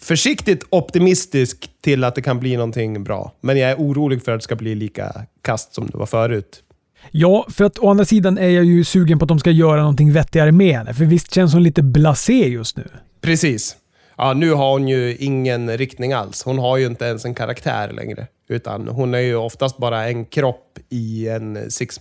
försiktigt 0.00 0.64
optimistisk 0.70 1.70
till 1.80 2.04
att 2.04 2.14
det 2.14 2.22
kan 2.22 2.40
bli 2.40 2.56
någonting 2.56 3.04
bra. 3.04 3.32
Men 3.40 3.58
jag 3.58 3.70
är 3.70 3.76
orolig 3.76 4.24
för 4.24 4.32
att 4.32 4.40
det 4.40 4.44
ska 4.44 4.56
bli 4.56 4.74
lika 4.74 5.26
kast 5.42 5.74
som 5.74 5.86
det 5.86 5.98
var 5.98 6.06
förut. 6.06 6.62
Ja, 7.10 7.46
för 7.50 7.64
att 7.64 7.78
å 7.78 7.90
andra 7.90 8.04
sidan 8.04 8.38
är 8.38 8.48
jag 8.48 8.64
ju 8.64 8.84
sugen 8.84 9.18
på 9.18 9.24
att 9.24 9.28
de 9.28 9.38
ska 9.38 9.50
göra 9.50 9.80
någonting 9.80 10.12
vettigare 10.12 10.52
med 10.52 10.76
henne. 10.76 10.94
För 10.94 11.04
visst 11.04 11.34
känns 11.34 11.52
hon 11.52 11.62
lite 11.62 11.82
blasé 11.82 12.48
just 12.48 12.76
nu? 12.76 12.88
Precis. 13.20 13.76
Ja, 14.16 14.32
nu 14.32 14.52
har 14.52 14.72
hon 14.72 14.88
ju 14.88 15.16
ingen 15.16 15.78
riktning 15.78 16.12
alls. 16.12 16.42
Hon 16.44 16.58
har 16.58 16.76
ju 16.76 16.86
inte 16.86 17.04
ens 17.04 17.24
en 17.24 17.34
karaktär 17.34 17.92
längre. 17.92 18.26
Utan 18.48 18.88
hon 18.88 19.14
är 19.14 19.18
ju 19.18 19.36
oftast 19.36 19.78
bara 19.78 20.08
en 20.08 20.24
kropp 20.24 20.78
i 20.88 21.28
en 21.28 21.70
six 21.70 22.00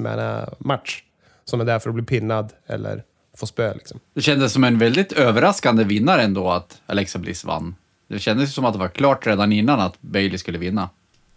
match 0.60 1.04
Som 1.46 1.62
är 1.62 1.66
där 1.66 1.80
för 1.80 1.90
att 1.90 1.96
bli 1.96 2.06
pinnad 2.06 2.54
eller 2.68 3.04
få 3.38 3.46
spö. 3.46 3.74
Liksom. 3.74 4.00
Det 4.14 4.22
kändes 4.22 4.54
som 4.54 4.64
en 4.64 4.78
väldigt 4.78 5.12
överraskande 5.12 5.84
vinnare 5.84 6.22
ändå 6.22 6.52
att 6.52 6.82
Alexa 6.86 7.20
Bliss 7.20 7.46
vann. 7.46 7.76
Det 8.10 8.20
kändes 8.20 8.54
som 8.54 8.66
att 8.66 8.74
det 8.74 8.80
var 8.80 8.88
klart 8.88 9.28
redan 9.28 9.52
innan 9.52 9.80
att 9.80 10.02
Bailey 10.02 10.38
skulle 10.38 10.58
vinna. 10.58 10.90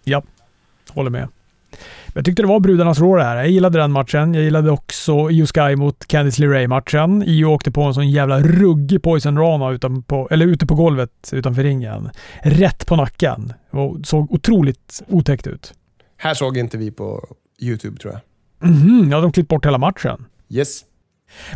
Ja, 0.05 0.23
håller 0.89 1.11
med. 1.11 1.29
Jag 2.15 2.25
tyckte 2.25 2.43
det 2.43 2.49
var 2.49 2.61
brudarnas 2.61 2.99
rå 3.01 3.17
det 3.17 3.25
här. 3.25 3.37
Jag 3.37 3.49
gillade 3.49 3.79
den 3.79 3.93
matchen. 3.93 4.35
Jag 4.35 4.45
gillade 4.45 4.71
också 4.71 5.31
Io 5.31 5.47
Sky 5.47 5.77
mot 5.77 6.07
Candice 6.07 6.39
LeRae-matchen. 6.43 7.23
Io 7.27 7.45
åkte 7.45 7.71
på 7.71 7.83
en 7.83 7.95
sån 7.95 8.11
jävla 8.11 8.41
ruggig 8.41 9.03
Poison 9.03 9.39
Rana 9.39 9.71
utan 9.71 10.03
på, 10.03 10.29
eller 10.31 10.47
ute 10.47 10.67
på 10.67 10.75
golvet 10.75 11.31
utanför 11.33 11.63
ringen. 11.63 12.11
Rätt 12.43 12.87
på 12.87 12.97
nacken. 12.97 13.53
Och 13.71 13.97
såg 14.05 14.33
otroligt 14.33 15.03
otäckt 15.09 15.47
ut. 15.47 15.75
Här 16.17 16.35
såg 16.35 16.57
inte 16.57 16.79
vi 16.79 16.91
på 16.91 17.25
YouTube 17.63 17.97
tror 17.99 18.13
jag. 18.13 18.21
Mhm, 18.71 19.09
ja 19.13 19.21
de 19.21 19.33
klippt 19.33 19.49
bort 19.49 19.67
hela 19.67 19.79
matchen. 19.79 20.25
Yes. 20.49 20.81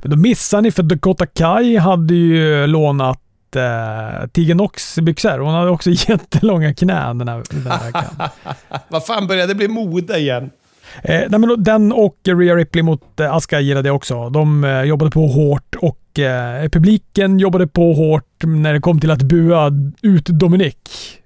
Men 0.02 0.10
då 0.10 0.16
missade 0.16 0.62
ni 0.62 0.70
för 0.70 0.82
Dakota 0.82 1.26
Kai 1.26 1.76
hade 1.76 2.14
ju 2.14 2.66
lånat 2.66 3.20
eh, 3.56 4.26
Tiger 4.32 4.54
Nox 4.54 4.98
byxor. 4.98 5.38
Hon 5.38 5.54
hade 5.54 5.70
också 5.70 5.90
jättelånga 6.10 6.74
knän 6.74 7.18
den 7.18 7.28
här, 7.28 7.42
den 7.50 7.66
här 7.66 7.84
veckan. 7.84 8.28
Vad 8.88 9.06
fan, 9.06 9.26
började 9.26 9.46
det 9.46 9.54
bli 9.54 9.68
mode 9.68 10.18
igen? 10.18 10.50
Eh, 11.02 11.22
nej, 11.28 11.40
men 11.40 11.62
den 11.62 11.92
och 11.92 12.16
Rhea 12.24 12.56
Ripley 12.56 12.82
mot 12.82 13.20
eh, 13.20 13.34
Aska 13.34 13.60
gillade 13.60 13.88
jag 13.88 13.96
också. 13.96 14.30
De 14.30 14.64
eh, 14.64 14.82
jobbade 14.82 15.10
på 15.10 15.26
hårt 15.26 15.74
och 15.74 16.18
eh, 16.18 16.68
publiken 16.68 17.38
jobbade 17.38 17.66
på 17.66 17.92
hårt 17.92 18.44
när 18.44 18.72
det 18.72 18.80
kom 18.80 19.00
till 19.00 19.10
att 19.10 19.22
bua 19.22 19.70
ut 20.02 20.26
Dominic. 20.26 20.74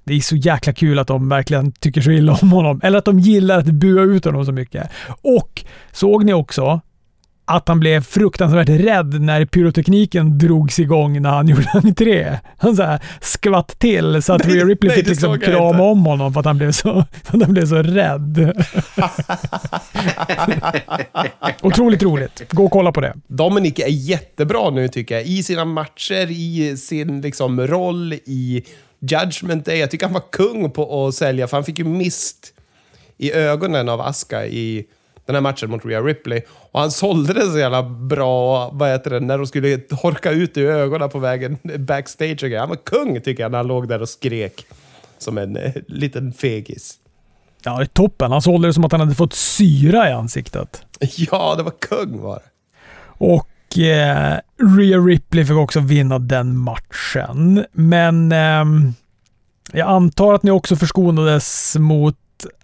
Det 0.05 0.15
är 0.15 0.21
så 0.21 0.37
jäkla 0.37 0.73
kul 0.73 0.99
att 0.99 1.07
de 1.07 1.29
verkligen 1.29 1.73
tycker 1.73 2.01
så 2.01 2.11
illa 2.11 2.39
om 2.43 2.53
honom. 2.53 2.81
Eller 2.83 2.99
att 2.99 3.05
de 3.05 3.19
gillar 3.19 3.59
att 3.59 3.67
bua 3.67 4.03
ut 4.03 4.25
honom 4.25 4.47
så 4.47 4.53
mycket. 4.53 4.91
Och 5.23 5.65
såg 5.93 6.25
ni 6.25 6.33
också 6.33 6.81
att 7.49 7.69
han 7.69 7.81
blev 7.81 8.01
fruktansvärt 8.01 8.69
rädd 8.69 9.21
när 9.21 9.45
pyrotekniken 9.45 10.39
drogs 10.39 10.79
igång 10.79 11.23
när 11.23 11.31
han 11.31 11.49
gjorde 11.49 11.71
entré. 11.75 12.39
Han 12.59 12.77
så 12.77 12.83
här 12.83 13.01
skvatt 13.21 13.79
till 13.79 14.23
så 14.23 14.33
att 14.33 14.47
Rhea 14.47 14.65
Ripley 14.65 14.93
fick 14.93 15.07
liksom 15.07 15.41
krama 15.41 15.83
om 15.83 16.07
honom 16.07 16.33
för 16.33 16.41
att 16.41 16.47
han 16.47 16.59
blev 16.59 16.73
så, 16.73 17.05
för 17.25 17.45
han 17.45 17.53
blev 17.53 17.67
så 17.67 17.83
rädd. 17.83 18.65
Otroligt 21.63 22.03
roligt. 22.03 22.53
Gå 22.53 22.65
och 22.65 22.71
kolla 22.71 22.93
på 22.93 23.01
det. 23.01 23.15
Dominic 23.27 23.79
är 23.79 23.89
jättebra 23.89 24.71
nu 24.71 24.89
tycker 24.89 25.15
jag. 25.15 25.25
I 25.25 25.43
sina 25.43 25.65
matcher, 25.65 26.31
i 26.31 26.77
sin 26.77 27.21
liksom, 27.21 27.67
roll, 27.67 28.13
i 28.13 28.65
Judgment 29.01 29.65
Day. 29.65 29.79
Jag 29.79 29.91
tycker 29.91 30.07
han 30.07 30.15
var 30.15 30.33
kung 30.33 30.71
på 30.71 31.07
att 31.07 31.15
sälja, 31.15 31.47
för 31.47 31.57
han 31.57 31.65
fick 31.65 31.79
ju 31.79 31.85
mist 31.85 32.53
i 33.19 33.33
ögonen 33.33 33.89
av 33.89 34.01
Aska 34.01 34.47
i 34.47 34.87
den 35.29 35.35
här 35.35 35.43
matchen 35.43 35.71
mot 35.71 35.85
Rhea 35.85 36.01
Ripley. 36.01 36.43
Och 36.73 36.81
han 36.81 36.91
sålde 36.91 37.33
det 37.33 37.47
så 37.47 37.59
jävla 37.59 37.83
bra, 37.83 38.71
vad 38.71 38.91
heter 38.91 39.11
det, 39.11 39.21
när 39.21 39.39
de 39.39 39.47
skulle 39.47 39.79
torka 39.79 40.31
ut 40.31 40.57
i 40.57 40.63
ögonen 40.63 41.11
på 41.11 41.19
vägen 41.19 41.59
backstage 41.79 42.31
och 42.31 42.39
grejer. 42.39 42.61
Han 42.61 42.69
var 42.69 42.77
kung 42.77 43.21
tycker 43.21 43.43
jag 43.43 43.53
när 43.53 43.59
han 43.59 43.67
låg 43.67 43.89
där 43.89 44.03
och 44.03 44.09
skrek. 44.09 44.67
Som 45.19 45.39
en 45.39 45.57
eh, 45.57 45.73
liten 45.87 46.33
fegis. 46.33 46.95
Ja, 47.65 47.77
det 47.77 47.83
är 47.83 47.87
toppen. 47.87 48.33
Han 48.33 48.43
sålde 48.43 48.69
det 48.69 48.75
som 48.75 48.85
att 48.85 48.93
han 48.93 49.01
hade 49.01 49.15
fått 49.15 49.35
syra 49.35 50.11
i 50.11 50.13
ansiktet. 50.13 50.83
Ja, 51.17 51.55
det 51.57 51.63
var 51.63 51.73
kung 51.81 52.21
var 52.21 52.35
det. 52.35 52.51
Och 53.07 53.79
eh, 53.79 54.39
Rhea 54.79 54.99
Ripley 54.99 55.45
fick 55.45 55.57
också 55.57 55.81
vinna 55.81 56.19
den 56.19 56.57
matchen. 56.57 57.65
Men 57.73 58.33
ehm, 58.33 58.95
jag 59.73 59.89
antar 59.89 60.35
att 60.35 60.43
ni 60.43 60.51
också 60.51 60.77
förskonades 60.77 61.77
mot 61.79 62.17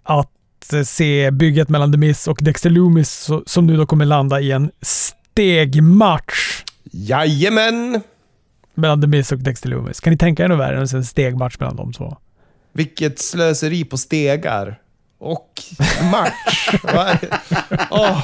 att 0.03 0.34
eh, 0.73 0.83
se 0.83 1.31
bygget 1.31 1.69
mellan 1.69 1.91
The 1.91 1.97
Miz 1.97 2.27
och 2.27 2.37
Dexter 2.41 2.69
Loomis 2.69 3.29
som 3.45 3.67
nu 3.67 3.77
då 3.77 3.85
kommer 3.85 4.05
landa 4.05 4.39
i 4.41 4.51
en 4.51 4.71
stegmatch 4.81 6.63
Jajamän! 6.91 8.01
mellan 8.73 9.01
The 9.01 9.07
Miz 9.07 9.31
och 9.31 9.39
Dexter 9.39 9.69
Loomis. 9.69 9.99
Kan 9.99 10.11
ni 10.11 10.17
tänka 10.17 10.43
er 10.43 10.47
något 10.47 10.59
värre 10.59 10.77
än 10.77 10.87
en 10.93 11.05
stegmatch 11.05 11.59
mellan 11.59 11.75
de 11.75 11.93
två? 11.93 12.17
Vilket 12.73 13.19
slöseri 13.19 13.83
på 13.83 13.97
stegar. 13.97 14.79
Och 15.17 15.61
match. 16.11 16.69
Åh, 17.91 18.21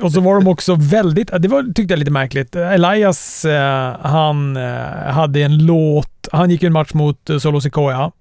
Och 0.00 0.12
så 0.12 0.20
var 0.20 0.34
de 0.34 0.48
också 0.48 0.74
väldigt, 0.74 1.30
det 1.38 1.48
var, 1.48 1.72
tyckte 1.72 1.92
jag 1.92 1.98
lite 1.98 2.10
märkligt. 2.10 2.56
Elias, 2.56 3.44
eh, 3.44 3.96
han 4.00 4.56
eh, 4.56 5.12
hade 5.12 5.42
en 5.42 5.66
låt, 5.66 6.28
han 6.32 6.50
gick 6.50 6.62
en 6.62 6.72
match 6.72 6.94
mot 6.94 7.30
eh, 7.30 7.38
Solo 7.38 7.60
Sikoya 7.60 8.12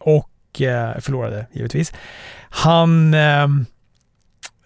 och 0.00 0.30
Eh, 0.60 1.00
förlorade 1.00 1.46
givetvis. 1.52 1.92
Han, 2.50 3.14
ehm, 3.14 3.66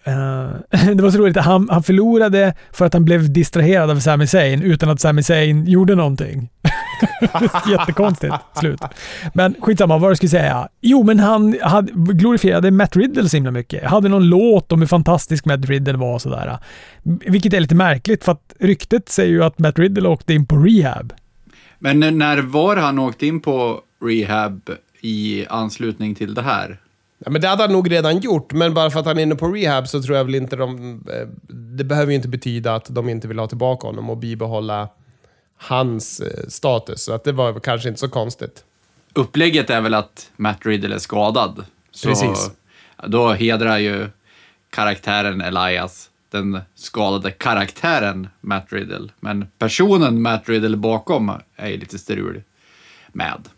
eh, 0.03 0.13
det 0.95 1.03
var 1.03 1.11
så 1.11 1.17
roligt, 1.17 1.37
han, 1.37 1.69
han 1.71 1.83
förlorade 1.83 2.53
för 2.71 2.85
att 2.85 2.93
han 2.93 3.05
blev 3.05 3.33
distraherad 3.33 3.89
av 3.89 3.99
Sami 3.99 4.27
Zayn 4.27 4.61
utan 4.61 4.89
att 4.89 5.01
Sami 5.01 5.23
Zayn 5.23 5.67
gjorde 5.67 5.95
någonting. 5.95 6.49
Jättekonstigt 7.69 8.35
slut. 8.55 8.81
Men 9.33 9.55
skitsamma, 9.61 9.97
vad 9.97 10.09
jag 10.09 10.17
skulle 10.17 10.29
säga. 10.29 10.67
Jo, 10.81 11.03
men 11.03 11.19
han 11.19 11.57
hade, 11.61 11.91
glorifierade 11.93 12.71
Matt 12.71 12.95
Riddle 12.95 13.29
så 13.29 13.37
himla 13.37 13.51
mycket. 13.51 13.83
Hade 13.83 14.09
någon 14.09 14.29
låt 14.29 14.71
om 14.71 14.79
hur 14.79 14.87
fantastisk 14.87 15.45
Matt 15.45 15.65
Riddle 15.65 15.97
var 15.97 16.13
och 16.13 16.21
sådär. 16.21 16.57
Vilket 17.03 17.53
är 17.53 17.59
lite 17.59 17.75
märkligt 17.75 18.23
för 18.23 18.31
att 18.31 18.53
ryktet 18.59 19.09
säger 19.09 19.31
ju 19.31 19.43
att 19.43 19.59
Matt 19.59 19.79
Riddle 19.79 20.09
åkte 20.09 20.33
in 20.33 20.45
på 20.45 20.55
rehab. 20.55 21.13
Men 21.79 21.99
när 21.99 22.37
var 22.37 22.75
han 22.75 22.99
åkte 22.99 23.25
in 23.27 23.41
på 23.41 23.81
rehab 24.05 24.69
i 25.03 25.45
anslutning 25.49 26.15
till 26.15 26.33
det 26.33 26.41
här? 26.41 26.81
Ja, 27.17 27.31
men 27.31 27.41
det 27.41 27.47
hade 27.47 27.63
han 27.63 27.71
nog 27.71 27.91
redan 27.91 28.19
gjort, 28.19 28.53
men 28.53 28.73
bara 28.73 28.89
för 28.91 28.99
att 28.99 29.05
han 29.05 29.17
är 29.17 29.23
inne 29.23 29.35
på 29.35 29.47
rehab 29.47 29.87
så 29.87 30.03
tror 30.03 30.17
jag 30.17 30.25
väl 30.25 30.35
inte 30.35 30.55
de... 30.55 31.03
eh, 31.11 31.27
Det 31.47 31.83
behöver 31.83 32.11
ju 32.11 32.15
inte 32.15 32.27
betyda 32.27 32.75
att 32.75 32.85
de 32.89 33.09
inte 33.09 33.27
vill 33.27 33.39
ha 33.39 33.47
tillbaka 33.47 33.87
honom 33.87 34.09
och 34.09 34.17
bibehålla 34.17 34.89
hans 35.57 36.19
eh, 36.19 36.47
status. 36.47 37.03
Så 37.03 37.13
att 37.13 37.23
det 37.23 37.31
var 37.31 37.59
kanske 37.59 37.89
inte 37.89 37.99
så 37.99 38.09
konstigt. 38.09 38.63
Upplägget 39.13 39.69
är 39.69 39.81
väl 39.81 39.93
att 39.93 40.31
Matt 40.35 40.65
Riddle 40.65 40.95
är 40.95 40.99
skadad. 40.99 41.65
Så 41.91 42.09
Precis. 42.09 42.51
Då 43.07 43.33
hedrar 43.33 43.77
ju 43.77 44.07
karaktären 44.69 45.41
Elias 45.41 46.09
den 46.29 46.61
skadade 46.75 47.31
karaktären 47.31 48.27
Matt 48.41 48.73
Riddle. 48.73 49.09
Men 49.19 49.47
personen 49.57 50.21
Matt 50.21 50.49
Riddle 50.49 50.77
bakom 50.77 51.31
är 51.55 51.67
ju 51.67 51.77
lite 51.77 51.99
strul 51.99 52.43
med. 53.11 53.49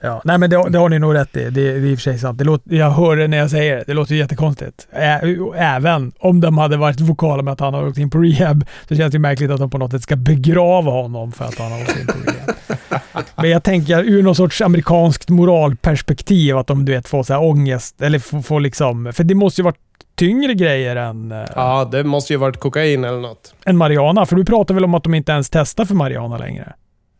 Ja, 0.00 0.22
nej 0.24 0.38
men 0.38 0.50
det, 0.50 0.68
det 0.70 0.78
har 0.78 0.88
ni 0.88 0.98
nog 0.98 1.14
rätt 1.14 1.36
i. 1.36 1.44
Det, 1.44 1.50
det 1.50 1.68
är 1.70 1.76
i 1.84 1.94
och 1.94 1.98
för 1.98 2.02
sig 2.02 2.18
sant. 2.18 2.38
Det 2.38 2.44
låter, 2.44 2.74
jag 2.74 2.90
hör 2.90 3.16
det 3.16 3.28
när 3.28 3.36
jag 3.38 3.50
säger 3.50 3.76
det. 3.76 3.84
Det 3.86 3.94
låter 3.94 4.12
ju 4.14 4.18
jättekonstigt. 4.20 4.88
Ä, 4.92 5.20
även 5.56 6.12
om 6.18 6.40
de 6.40 6.58
hade 6.58 6.76
varit 6.76 7.00
vokala 7.00 7.42
med 7.42 7.52
att 7.52 7.60
han 7.60 7.74
har 7.74 7.86
åkt 7.88 7.98
in 7.98 8.10
på 8.10 8.18
rehab 8.18 8.64
så 8.88 8.96
känns 8.96 9.12
det 9.12 9.18
märkligt 9.18 9.50
att 9.50 9.58
de 9.60 9.70
på 9.70 9.78
något 9.78 9.90
sätt 9.90 10.02
ska 10.02 10.16
begrava 10.16 10.90
honom 10.90 11.32
för 11.32 11.44
att 11.44 11.58
han 11.58 11.72
har 11.72 11.80
åkt 11.82 12.00
in 12.00 12.06
på 12.06 12.12
rehab. 12.30 12.82
Men 13.36 13.50
jag 13.50 13.62
tänker 13.62 14.04
ur 14.04 14.22
någon 14.22 14.34
sorts 14.34 14.60
amerikanskt 14.60 15.28
moralperspektiv 15.28 16.56
att 16.58 16.66
de 16.66 16.84
du 16.84 16.92
vet 16.92 17.08
får 17.08 17.22
så 17.22 17.32
här 17.32 17.42
ångest 17.42 18.02
eller 18.02 18.18
får, 18.18 18.42
får 18.42 18.60
liksom... 18.60 19.12
För 19.12 19.24
det 19.24 19.34
måste 19.34 19.60
ju 19.60 19.64
varit 19.64 19.78
tyngre 20.14 20.54
grejer 20.54 20.96
än, 20.96 21.32
äh, 21.32 21.38
Ja, 21.54 21.88
det 21.92 22.04
måste 22.04 22.32
ju 22.32 22.36
varit 22.36 22.56
kokain 22.56 23.04
eller 23.04 23.20
något. 23.20 23.54
än 23.66 23.76
Mariana. 23.76 24.26
För 24.26 24.36
du 24.36 24.44
pratar 24.44 24.74
väl 24.74 24.84
om 24.84 24.94
att 24.94 25.04
de 25.04 25.14
inte 25.14 25.32
ens 25.32 25.50
testar 25.50 25.84
för 25.84 25.94
Mariana 25.94 26.38
längre? 26.38 26.72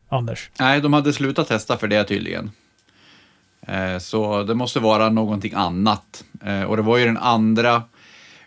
Anders? 0.09 0.51
Nej, 0.61 0.81
de 0.81 0.93
hade 0.93 1.13
slutat 1.13 1.49
testa 1.49 1.77
för 1.77 1.89
det 1.89 2.05
tydligen. 2.05 2.51
Eh, 3.69 3.99
Så 3.99 4.43
det 4.43 4.55
måste 4.55 4.81
vara 4.81 5.09
någonting 5.11 5.53
annat. 5.55 6.25
Eh, 6.45 6.63
Och 6.63 6.77
det 6.77 6.83
var 6.83 6.97
ju 6.99 7.05
den 7.05 7.17
andra 7.19 7.83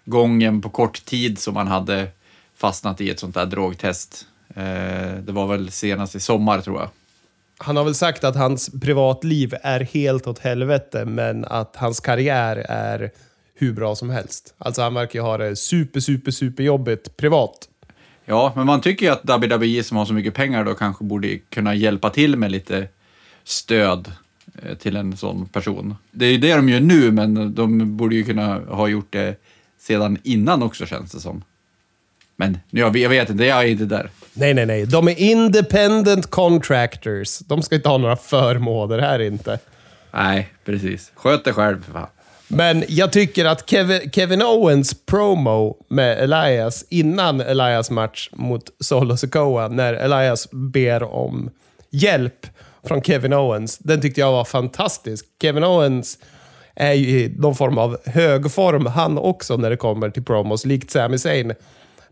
gången 0.05 0.61
på 0.61 0.69
kort 0.69 1.05
tid 1.05 1.39
som 1.39 1.53
man 1.53 1.67
hade 1.67 2.07
fastnat 2.57 3.01
i 3.01 3.09
ett 3.09 3.19
sånt 3.19 3.35
där 3.35 3.45
drogtest. 3.45 4.25
Eh, 4.55 5.13
Det 5.21 5.31
var 5.31 5.47
väl 5.47 5.71
senast 5.71 6.15
i 6.15 6.19
sommar 6.19 6.61
tror 6.61 6.79
jag. 6.79 6.89
Han 7.57 7.77
har 7.77 7.83
väl 7.83 7.95
sagt 7.95 8.23
att 8.23 8.35
hans 8.35 8.69
privatliv 8.81 9.53
är 9.63 9.79
helt 9.79 10.27
åt 10.27 10.39
helvete, 10.39 11.05
men 11.05 11.45
att 11.45 11.75
hans 11.75 11.99
karriär 11.99 12.55
är 12.69 13.11
hur 13.55 13.73
bra 13.73 13.95
som 13.95 14.09
helst. 14.09 14.53
Alltså 14.57 14.81
han 14.81 14.93
verkar 14.93 15.19
ju 15.19 15.23
ha 15.23 15.37
det 15.37 15.55
super, 15.55 15.99
super, 15.99 16.31
super 16.31 16.63
jobbigt 16.63 17.17
privat. 17.17 17.67
Ja, 18.25 18.53
men 18.55 18.65
man 18.65 18.81
tycker 18.81 19.05
ju 19.05 19.11
att 19.11 19.25
WWE 19.41 19.83
som 19.83 19.97
har 19.97 20.05
så 20.05 20.13
mycket 20.13 20.33
pengar 20.33 20.63
då 20.65 20.73
kanske 20.73 21.03
borde 21.03 21.37
kunna 21.37 21.75
hjälpa 21.75 22.09
till 22.09 22.35
med 22.37 22.51
lite 22.51 22.87
stöd 23.43 24.11
till 24.79 24.95
en 24.95 25.17
sån 25.17 25.45
person. 25.47 25.95
Det 26.11 26.25
är 26.25 26.31
ju 26.31 26.37
det 26.37 26.55
de 26.55 26.69
gör 26.69 26.79
nu, 26.79 27.11
men 27.11 27.55
de 27.55 27.97
borde 27.97 28.15
ju 28.15 28.23
kunna 28.23 28.59
ha 28.59 28.87
gjort 28.87 29.13
det 29.13 29.35
sedan 29.79 30.17
innan 30.23 30.63
också 30.63 30.85
känns 30.85 31.11
det 31.11 31.19
som. 31.19 31.43
Men 32.35 32.57
jag, 32.69 32.97
jag 32.97 33.09
vet 33.09 33.29
inte, 33.29 33.45
jag 33.45 33.63
är 33.63 33.67
inte 33.67 33.85
där. 33.85 34.09
Nej, 34.33 34.53
nej, 34.53 34.65
nej. 34.65 34.85
De 34.85 35.07
är 35.07 35.19
independent 35.19 36.29
contractors. 36.29 37.39
De 37.39 37.61
ska 37.61 37.75
inte 37.75 37.89
ha 37.89 37.97
några 37.97 38.15
förmåner 38.15 38.99
här 38.99 39.19
inte. 39.19 39.59
Nej, 40.11 40.49
precis. 40.65 41.11
Sköt 41.15 41.43
dig 41.43 41.53
själv 41.53 41.83
för 41.83 41.91
fan. 41.91 42.07
Men 42.47 42.83
jag 42.87 43.11
tycker 43.11 43.45
att 43.45 43.69
Kevin, 43.69 44.11
Kevin 44.11 44.41
Owens 44.41 45.05
promo 45.05 45.77
med 45.87 46.19
Elias 46.23 46.85
innan 46.89 47.41
Elias 47.41 47.91
match 47.91 48.29
mot 48.31 48.63
Solo 48.79 49.17
Sikoa, 49.17 49.67
när 49.67 49.93
Elias 49.93 50.47
ber 50.51 51.03
om 51.03 51.49
hjälp 51.89 52.47
från 52.87 53.01
Kevin 53.01 53.33
Owens, 53.33 53.77
den 53.77 54.01
tyckte 54.01 54.21
jag 54.21 54.31
var 54.31 54.43
fantastisk. 54.43 55.25
Kevin 55.41 55.63
Owens 55.63 56.17
är 56.75 56.93
ju 56.93 57.19
i 57.19 57.35
någon 57.37 57.55
form 57.55 57.77
av 57.77 57.97
högform 58.05 58.85
han 58.85 59.17
också 59.17 59.57
när 59.57 59.69
det 59.69 59.77
kommer 59.77 60.09
till 60.09 60.23
promos, 60.23 60.65
likt 60.65 60.91
Sami 60.91 61.17
Zayn. 61.17 61.53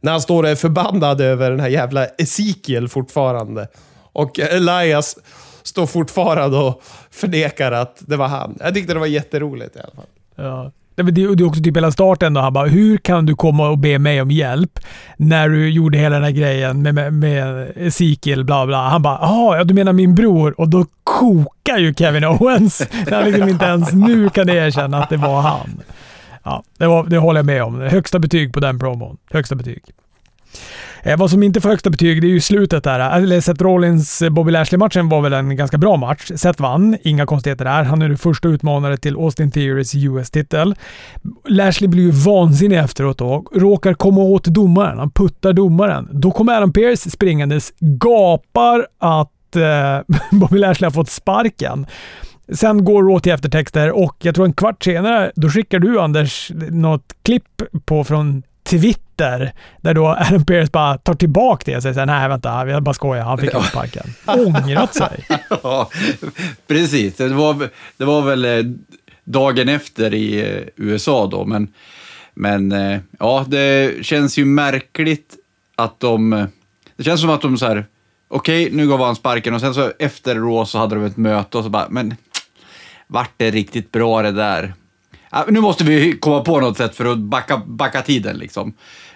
När 0.02 0.12
han 0.12 0.22
står 0.22 0.44
och 0.44 0.50
är 0.50 0.56
förbannad 0.56 1.22
över 1.22 1.52
den 1.52 1.60
här 1.60 1.70
jävla 1.70 2.06
Ezekiel 2.06 2.88
fortfarande. 2.88 3.68
Och 4.12 4.40
Elias 4.40 5.18
står 5.64 5.86
fortfarande 5.86 6.58
och 6.58 6.82
förnekar 7.12 7.72
att 7.72 7.98
det 8.00 8.18
var 8.18 8.28
han. 8.28 8.58
Jag 8.60 8.74
tyckte 8.74 8.94
det 8.94 9.00
var 9.00 9.08
jätteroligt 9.08 9.76
i 9.76 9.80
alla 9.80 9.96
fall. 9.96 10.06
Ja. 10.36 10.72
Nej, 11.04 11.14
Det 11.14 11.36
det 11.36 11.44
är 11.44 11.48
också 11.48 11.64
typ 11.64 11.78
hela 11.78 11.92
starten 11.92 12.34
då. 12.34 12.42
Han 12.42 12.54
bara, 12.54 12.68
hur 12.68 12.98
kan 12.98 13.26
du 13.26 13.36
komma 13.36 13.70
och 13.70 13.78
be 13.78 14.00
mig 14.00 14.22
om 14.22 14.32
hjälp 14.32 14.80
när 15.18 15.50
du 15.50 15.70
gjorde 15.70 15.98
hela 15.98 16.16
den 16.16 16.24
här 16.24 16.32
grejen 16.32 16.82
med, 16.82 16.96
med, 16.96 17.14
med 17.14 17.72
Ezekiel, 17.76 18.44
bla 18.44 18.66
bla. 18.66 18.90
Han 18.90 19.02
bara, 19.02 19.20
jaha, 19.22 19.58
ja, 19.58 19.64
du 19.64 19.74
menar 19.74 19.94
min 19.94 20.16
bror? 20.16 20.60
Och 20.60 20.70
då 20.70 20.86
kokar 21.04 21.78
ju 21.78 21.94
Kevin 21.94 22.26
Owens 22.26 22.88
när 23.06 23.12
han 23.16 23.26
liksom 23.26 23.50
inte 23.50 23.66
ens 23.66 23.94
nu 23.94 24.30
kan 24.30 24.50
erkänna 24.50 25.04
att 25.04 25.10
det 25.10 25.18
var 25.18 25.42
han. 25.42 25.82
Ja, 26.44 26.64
det, 26.78 26.88
var, 26.88 27.04
det 27.04 27.18
håller 27.18 27.40
jag 27.40 27.46
med 27.46 27.64
om. 27.64 27.82
Högsta 27.82 28.20
betyg 28.20 28.54
på 28.54 28.60
den 28.60 28.80
promon. 28.80 29.18
Högsta 29.32 29.56
betyg. 29.56 29.84
Eh, 31.04 31.18
vad 31.18 31.32
som 31.32 31.44
inte 31.44 31.62
får 31.62 31.70
högsta 31.70 31.90
betyg, 31.90 32.22
det 32.22 32.28
är 32.28 32.30
ju 32.30 32.42
slutet 32.42 32.84
där. 32.84 33.00
Eller 33.00 33.42
Seth 33.42 33.64
Rollins 33.64 34.22
eh, 34.22 34.30
Bobby 34.30 34.52
Lashley-matchen 34.52 35.10
var 35.10 35.22
väl 35.22 35.34
en 35.34 35.56
ganska 35.56 35.78
bra 35.78 35.98
match. 35.98 36.32
Seth 36.36 36.62
vann, 36.62 36.98
inga 37.02 37.26
konstigheter 37.26 37.66
där. 37.66 37.84
Han 37.84 38.02
är 38.02 38.08
nu 38.08 38.18
första 38.18 38.48
utmanare 38.48 38.98
till 38.98 39.16
Austin 39.16 39.52
Theories 39.52 39.96
US-titel. 39.96 40.76
Lashley 41.48 41.88
blir 41.88 42.04
ju 42.04 42.12
vansinnig 42.12 42.78
efteråt 42.78 43.18
då. 43.18 43.46
Råkar 43.54 43.94
komma 43.94 44.22
åt 44.22 44.44
domaren. 44.44 45.00
Han 45.00 45.12
puttar 45.12 45.54
domaren. 45.54 46.10
Då 46.12 46.32
kommer 46.32 46.54
Adam 46.58 46.74
Pearce 46.74 47.10
springandes, 47.10 47.74
gapar 47.80 48.88
att 48.98 49.56
eh, 49.56 50.16
Bobby 50.40 50.58
Lashley 50.58 50.86
har 50.86 50.92
fått 50.92 51.10
sparken. 51.10 51.86
Sen 52.54 52.86
går 52.86 53.04
Raw 53.04 53.20
till 53.20 53.32
eftertexter 53.32 53.92
och 53.92 54.16
jag 54.20 54.36
tror 54.36 54.46
en 54.46 54.54
kvart 54.54 54.84
senare, 54.84 55.32
då 55.36 55.50
skickar 55.50 55.80
du 55.80 56.00
Anders 56.00 56.52
något 56.70 57.16
klipp 57.24 57.62
på 57.86 58.04
från 58.04 58.44
Twitter 58.64 59.09
där 59.20 59.94
då 59.94 60.08
Adam 60.08 60.46
Pearce 60.46 60.70
bara 60.72 60.98
tar 60.98 61.14
tillbaka 61.14 61.72
det 61.72 61.78
och 61.78 61.84
säger 61.84 61.94
såhär, 61.94 62.06
nej 62.06 62.30
vänta, 62.30 62.68
jag 62.68 62.84
bara 62.84 62.94
skojar, 62.94 63.24
han 63.24 63.38
fick 63.38 63.50
sparken. 63.70 64.04
Ångrat 64.26 64.96
sig. 64.96 65.26
Ja, 65.64 65.90
precis. 66.68 67.16
Det 67.16 67.28
var, 67.28 67.70
det 67.98 68.06
var 68.06 68.22
väl 68.22 68.46
eh, 68.46 68.64
dagen 69.24 69.70
efter 69.70 70.14
i 70.14 70.42
eh, 70.42 70.64
USA 70.76 71.28
då, 71.28 71.46
men, 71.46 71.68
men 72.34 72.72
eh, 72.72 73.00
ja, 73.20 73.46
det 73.48 74.06
känns 74.06 74.38
ju 74.38 74.46
märkligt 74.46 75.36
att 75.76 76.00
de... 76.00 76.48
Det 76.96 77.04
känns 77.04 77.22
som 77.22 77.30
att 77.30 77.42
de 77.42 77.58
så 77.58 77.66
här, 77.66 77.86
okej, 78.28 78.66
okay, 78.66 78.78
nu 78.78 78.88
gav 78.88 79.02
han 79.02 79.16
sparken 79.16 79.54
och 79.54 79.62
sen 79.62 79.74
så 79.74 79.92
efter 80.00 80.36
Raw 80.36 80.66
så 80.66 80.78
hade 80.78 80.96
de 80.96 81.06
ett 81.06 81.18
möte 81.18 81.58
och 81.58 81.64
så 81.64 81.70
bara, 81.70 81.88
men 81.90 82.16
vart 83.08 83.32
det 83.38 83.52
riktigt 83.52 83.92
bra 83.92 84.22
det 84.22 84.32
där? 84.32 84.74
Nu 85.48 85.60
måste 85.60 85.84
vi 85.84 86.18
komma 86.20 86.42
på 86.42 86.60
något 86.60 86.78
sätt 86.78 86.96
för 86.96 87.06
att 87.06 87.18
backa, 87.18 87.62
backa 87.66 88.02
tiden 88.02 88.38
liksom. 88.38 88.74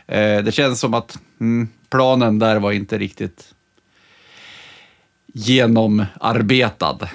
Eh, 0.07 0.43
det 0.43 0.51
känns 0.51 0.79
som 0.79 0.93
att 0.93 1.19
mm, 1.39 1.67
planen 1.89 2.39
där 2.39 2.59
var 2.59 2.71
inte 2.71 2.97
riktigt 2.97 3.53
genomarbetad. 5.33 7.09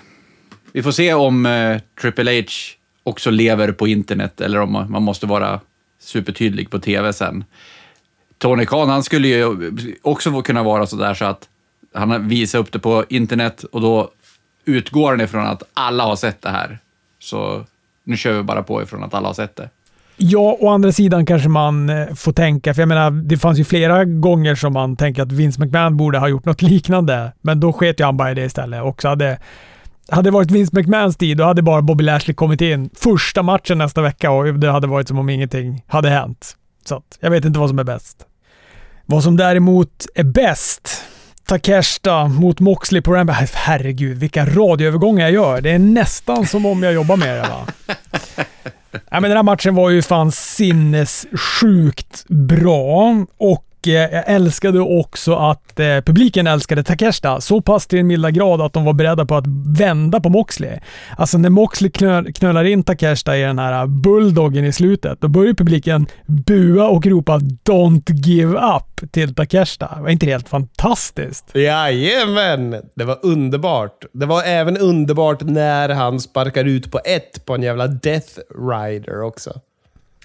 Vi 0.73 0.83
får 0.83 0.93
se 0.93 1.15
om 1.15 1.47
eh, 1.47 1.81
Triple 2.01 2.41
H 2.41 2.47
också 3.03 3.31
lever 3.31 3.73
på 3.73 3.89
internet 3.89 4.41
eller 4.41 4.61
om 4.61 4.73
man 4.73 5.03
måste 5.03 5.27
vara 5.27 5.61
supertydlig 5.99 6.71
på 6.71 6.79
tv 6.79 7.13
sen. 7.13 7.45
Tony 8.39 8.67
Khan, 8.67 8.89
han 8.89 9.05
skulle 9.05 9.29
ju 9.29 9.73
också 10.03 10.43
kunna 10.43 10.63
vara 10.63 10.87
sådär 10.87 11.15
så 11.15 11.25
att 11.25 11.49
han 11.95 12.29
visar 12.29 12.59
upp 12.59 12.73
det 12.73 12.79
på 12.79 13.05
internet 13.09 13.65
och 13.65 13.81
då 13.81 14.11
utgår 14.65 15.11
han 15.11 15.21
ifrån 15.21 15.47
att 15.47 15.63
alla 15.75 16.05
har 16.05 16.17
sett 16.17 16.43
det 16.43 16.51
här. 16.51 16.79
Så 17.19 17.67
nu 18.05 18.17
kör 18.17 18.33
vi 18.33 18.43
bara 18.43 18.63
på 18.63 18.83
ifrån 18.83 19.05
att 19.05 19.15
alla 19.15 19.29
har 19.29 19.35
sett 19.35 19.57
det. 19.57 19.71
Ja, 20.21 20.57
å 20.61 20.69
andra 20.69 20.93
sidan 20.93 21.27
kanske 21.27 21.49
man 21.49 21.91
eh, 21.91 22.15
får 22.15 22.33
tänka, 22.33 22.75
för 22.75 22.83
jag 22.83 22.89
menar, 22.89 23.11
det 23.11 23.39
fanns 23.39 23.59
ju 23.59 23.65
flera 23.65 24.05
gånger 24.05 24.55
som 24.55 24.73
man 24.73 24.97
tänker 24.97 25.23
att 25.23 25.33
Vince 25.33 25.61
McMahon 25.61 25.97
borde 25.97 26.19
ha 26.19 26.29
gjort 26.29 26.45
något 26.45 26.63
liknande, 26.73 27.33
men 27.41 27.61
då 27.61 27.73
sket 27.73 28.01
ju 28.01 28.05
han 28.05 28.17
bara 28.17 28.31
i 28.31 28.35
det 28.35 28.45
istället. 28.45 28.83
Och 28.83 29.03
så 29.03 29.09
hade, 29.09 29.39
hade 30.09 30.27
det 30.27 30.31
varit 30.31 30.51
Vince 30.51 30.77
McMahons 30.77 31.17
tid, 31.17 31.37
då 31.37 31.45
hade 31.45 31.63
bara 31.63 31.83
Bobby 31.83 32.05
Lashley 32.05 32.35
kommit 32.35 32.61
in 32.61 32.91
första 32.95 33.43
matchen 33.43 33.79
nästa 33.79 34.03
vecka 34.03 34.31
och 34.31 34.55
det 34.55 34.71
hade 34.71 34.87
varit 34.87 35.09
som 35.09 35.19
om 35.19 35.29
ingenting 35.29 35.85
hade 35.87 36.09
hänt. 36.09 36.57
Så 36.85 36.97
att, 36.97 37.19
jag 37.21 37.31
vet 37.31 37.45
inte 37.45 37.59
vad 37.59 37.69
som 37.69 37.79
är 37.79 37.85
bäst. 37.85 38.27
Vad 39.07 39.23
som 39.23 39.37
däremot 39.37 40.07
är 40.15 40.25
bäst, 40.25 41.05
Takeshita 41.45 42.29
mot 42.29 42.61
Moxley 42.61 43.03
på 43.03 43.15
Rambo. 43.15 43.33
Äh, 43.33 43.49
herregud, 43.55 44.19
vilka 44.19 44.47
radioövergångar 44.47 45.25
jag 45.25 45.33
gör. 45.33 45.61
Det 45.61 45.71
är 45.71 45.79
nästan 45.79 46.47
som 46.47 46.67
om 46.67 46.83
jag 46.83 46.93
jobbar 46.93 47.17
med 47.17 47.37
det 47.37 47.49
va. 47.49 47.67
Ja, 48.93 49.21
men 49.21 49.23
den 49.23 49.37
här 49.37 49.43
matchen 49.43 49.75
var 49.75 49.91
ju 49.91 50.03
fan 50.03 50.33
sinnessjukt 50.33 52.25
bra. 52.29 53.25
Och 53.39 53.68
Eh, 53.87 53.93
jag 53.93 54.25
älskade 54.27 54.81
också 54.81 55.35
att 55.35 55.81
eh, 55.81 55.87
publiken 55.87 56.47
älskade 56.47 56.83
Takeshita 56.83 57.41
så 57.41 57.61
pass 57.61 57.87
till 57.87 57.99
en 57.99 58.07
milda 58.07 58.31
grad 58.31 58.61
att 58.61 58.73
de 58.73 58.85
var 58.85 58.93
beredda 58.93 59.27
på 59.27 59.37
att 59.37 59.45
vända 59.79 60.21
på 60.21 60.29
Moxley. 60.29 60.79
Alltså 61.17 61.39
när 61.39 61.51
Moxley 61.51 61.91
knö 61.91 62.25
knölar 62.25 62.65
in 62.65 62.83
Takeshita 62.83 63.39
i 63.39 63.43
den 63.43 63.59
här 63.59 63.83
eh, 63.83 63.87
bulldoggen 63.87 64.65
i 64.65 64.73
slutet, 64.73 65.21
då 65.21 65.29
börjar 65.29 65.55
publiken 65.55 66.07
bua 66.27 66.89
och 66.89 67.07
ropa 67.07 67.39
“Don't 67.39 68.13
give 68.13 68.59
up” 68.59 69.13
till 69.13 69.35
Takeshita. 69.35 69.99
Var 70.01 70.09
inte 70.09 70.27
helt 70.27 70.49
fantastiskt? 70.49 71.51
Jajamän! 71.55 72.83
Det 72.95 73.05
var 73.05 73.19
underbart. 73.23 74.05
Det 74.13 74.27
var 74.27 74.43
även 74.43 74.77
underbart 74.77 75.43
när 75.43 75.89
han 75.89 76.21
sparkar 76.21 76.65
ut 76.65 76.93
på 76.93 77.01
ett 77.05 77.45
på 77.45 77.55
en 77.55 77.63
jävla 77.63 77.87
Death 77.87 78.39
Rider 78.71 79.23
också. 79.23 79.61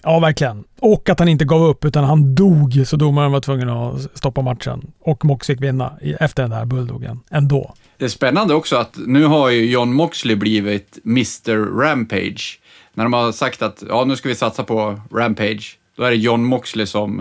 Ja, 0.04 0.20
verkligen. 0.20 0.64
Och 0.80 1.10
att 1.10 1.20
han 1.20 1.28
inte 1.28 1.46
gav 1.46 1.64
upp, 1.64 1.86
utan 1.86 2.04
han 2.04 2.36
dog, 2.36 2.84
så 2.86 2.96
domaren 2.96 3.32
var 3.32 3.40
tvungen 3.40 3.70
att 3.70 4.18
stoppa 4.18 4.42
matchen. 4.42 4.92
Och 5.00 5.26
Mox 5.26 5.48
fick 5.48 5.62
vinna 5.62 5.98
efter 6.20 6.44
den 6.44 6.52
där 6.52 6.66
bulldoggen, 6.66 7.20
ändå. 7.32 7.74
Det 7.98 8.06
är 8.06 8.10
spännande 8.10 8.54
också 8.54 8.76
att 8.76 8.98
nu 9.08 9.26
har 9.26 9.50
ju 9.50 9.72
John 9.72 9.94
Moxley 9.94 10.36
blivit 10.36 11.00
Mr 11.06 11.80
Rampage. 11.82 12.60
När 12.94 13.04
de 13.04 13.14
har 13.14 13.32
sagt 13.32 13.62
att 13.62 13.84
ja, 13.90 14.06
nu 14.06 14.16
ska 14.16 14.30
vi 14.30 14.36
satsa 14.36 14.64
på 14.64 15.00
Rampage, 15.12 15.78
då 15.98 16.04
är 16.04 16.10
det 16.10 16.18
John 16.18 16.44
Moxley 16.44 16.86
som, 16.86 17.20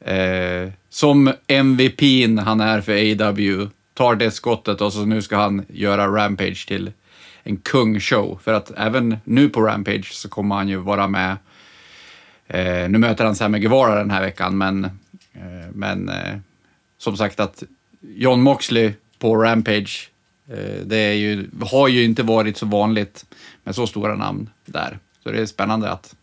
eh, 0.00 0.70
som 0.90 1.32
MVP 1.46 2.02
han 2.44 2.60
är 2.60 2.80
för 2.80 2.92
AW 2.92 3.68
tar 3.94 4.14
det 4.14 4.30
skottet 4.30 4.80
och 4.80 4.92
så 4.92 5.04
nu 5.04 5.22
ska 5.22 5.36
han 5.36 5.64
göra 5.68 6.06
Rampage 6.06 6.68
till 6.68 6.92
en 7.42 7.56
kungshow. 7.56 8.38
För 8.42 8.52
att 8.52 8.70
även 8.76 9.16
nu 9.24 9.48
på 9.48 9.60
Rampage 9.60 10.12
så 10.12 10.28
kommer 10.28 10.54
han 10.54 10.68
ju 10.68 10.76
vara 10.76 11.08
med 11.08 11.36
Eh, 12.48 12.88
nu 12.88 12.98
möter 12.98 13.24
han 13.24 13.36
Sammy 13.36 13.58
Guevara 13.58 13.94
den 13.94 14.10
här 14.10 14.20
veckan, 14.22 14.58
men, 14.58 14.84
eh, 14.84 15.70
men 15.72 16.08
eh, 16.08 16.36
som 16.98 17.16
sagt 17.16 17.40
att 17.40 17.62
John 18.00 18.40
Moxley 18.40 18.92
på 19.18 19.36
Rampage, 19.36 20.10
eh, 20.48 20.84
det 20.84 20.96
är 20.96 21.12
ju, 21.12 21.50
har 21.60 21.88
ju 21.88 22.04
inte 22.04 22.22
varit 22.22 22.56
så 22.56 22.66
vanligt 22.66 23.26
med 23.64 23.74
så 23.74 23.86
stora 23.86 24.14
namn 24.14 24.50
där. 24.64 24.98
Så 25.22 25.30
det 25.30 25.40
är 25.40 25.46
spännande 25.46 25.90
att, 25.90 26.14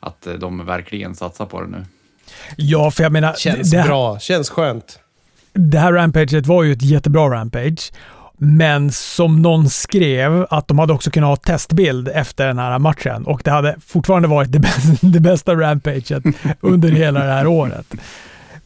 att 0.00 0.26
de 0.38 0.66
verkligen 0.66 1.14
satsar 1.14 1.46
på 1.46 1.60
det 1.60 1.68
nu. 1.68 1.84
Ja, 2.56 2.90
för 2.90 3.02
jag 3.02 3.12
menar... 3.12 3.34
Känns 3.34 3.70
det, 3.70 3.82
bra. 3.82 4.18
Känns 4.18 4.50
skönt. 4.50 4.98
Det 5.52 5.78
här 5.78 5.92
rampaget 5.92 6.46
var 6.46 6.62
ju 6.62 6.72
ett 6.72 6.82
jättebra 6.82 7.30
rampage. 7.30 7.92
Men 8.38 8.92
som 8.92 9.42
någon 9.42 9.70
skrev 9.70 10.46
att 10.50 10.68
de 10.68 10.78
hade 10.78 10.92
också 10.92 11.10
kunnat 11.10 11.28
ha 11.28 11.36
testbild 11.36 12.08
efter 12.08 12.46
den 12.46 12.58
här 12.58 12.78
matchen 12.78 13.26
och 13.26 13.40
det 13.44 13.50
hade 13.50 13.76
fortfarande 13.86 14.28
varit 14.28 14.52
det 14.52 14.58
bästa, 14.58 15.06
det 15.06 15.20
bästa 15.20 15.54
rampaget 15.54 16.22
under 16.60 16.88
hela 16.88 17.24
det 17.24 17.32
här 17.32 17.46
året. 17.46 17.94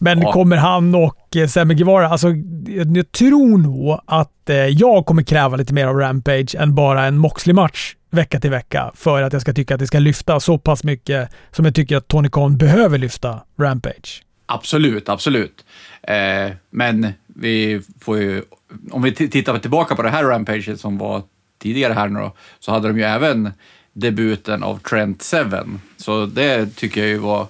Men 0.03 0.21
ja. 0.21 0.33
kommer 0.33 0.57
han 0.57 0.95
och 0.95 1.37
eh, 1.37 1.47
Sammy 1.47 1.75
Guevara, 1.75 2.09
alltså 2.09 2.29
jag 2.67 3.13
tror 3.13 3.59
nog 3.59 4.01
att 4.07 4.51
eh, 4.51 4.57
jag 4.57 5.07
kommer 5.07 5.23
kräva 5.23 5.57
lite 5.57 5.75
mer 5.75 5.87
av 5.87 5.97
Rampage 5.97 6.55
än 6.55 6.75
bara 6.75 7.05
en 7.05 7.19
Moxley-match 7.19 7.95
vecka 8.11 8.41
till 8.41 8.51
vecka 8.51 8.93
för 8.95 9.23
att 9.23 9.33
jag 9.33 9.43
ska 9.43 9.53
tycka 9.53 9.75
att 9.75 9.81
det 9.81 9.87
ska 9.87 9.99
lyfta 9.99 10.41
så 10.41 10.59
pass 10.59 10.85
mycket 10.85 11.31
som 11.51 11.65
jag 11.65 11.75
tycker 11.75 11.97
att 11.97 12.09
Tony 12.09 12.29
Khan 12.29 12.57
behöver 12.57 12.99
lyfta 12.99 13.41
Rampage. 13.59 14.23
Absolut, 14.47 15.09
absolut. 15.09 15.65
Eh, 16.03 16.51
men 16.71 17.13
vi 17.27 17.83
får 18.01 18.19
ju 18.19 18.43
om 18.91 19.03
vi 19.03 19.13
tittar 19.13 19.59
tillbaka 19.59 19.97
på 19.97 20.03
det 20.03 20.11
här 20.11 20.25
Rampage 20.25 20.81
som 20.81 20.99
var 20.99 21.23
tidigare 21.59 21.93
här 21.93 22.09
nu 22.09 22.21
då, 22.21 22.33
så 22.61 22.73
hade 22.73 22.89
de 22.89 22.99
ju 22.99 23.05
även 23.05 23.53
debuten 23.93 24.63
av 24.63 24.79
Trent 24.79 25.23
Seven. 25.23 25.81
Så 25.97 26.27
det 26.27 26.77
tycker 26.77 27.01
jag 27.01 27.11
ju 27.11 27.19
var 27.19 27.47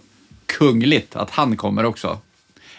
kungligt 0.46 1.16
att 1.16 1.30
han 1.30 1.56
kommer 1.56 1.84
också. 1.84 2.18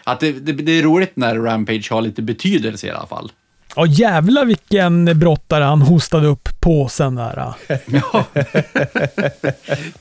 Att 0.04 0.20
det, 0.20 0.32
det, 0.32 0.52
det 0.52 0.72
är 0.72 0.84
roligt 0.84 1.16
när 1.16 1.36
Rampage 1.36 1.92
har 1.92 2.02
lite 2.02 2.22
betydelse 2.22 2.88
i 2.88 2.90
alla 2.90 3.08
fall. 3.08 3.32
Ja, 3.76 3.86
jävlar 3.86 4.46
vilken 4.46 5.20
brottare 5.20 5.64
han 5.64 5.82
hostade 5.82 6.28
upp 6.28 6.50
påsen 6.60 7.16
där. 7.16 7.54
ja. 7.86 8.26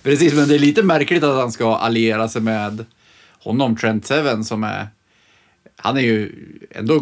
Precis, 0.03 0.35
men 0.35 0.49
det 0.49 0.55
är 0.55 0.59
lite 0.59 0.83
märkligt 0.83 1.23
att 1.23 1.37
han 1.37 1.53
ska 1.53 1.77
alliera 1.77 2.29
sig 2.29 2.43
med 2.43 2.85
honom, 3.43 3.77
Trent 3.77 4.07
Seven, 4.07 4.45
som 4.45 4.65
är... 4.65 4.89
Han 5.77 5.97
är 5.97 6.01
ju 6.01 6.33
ändå 6.71 7.01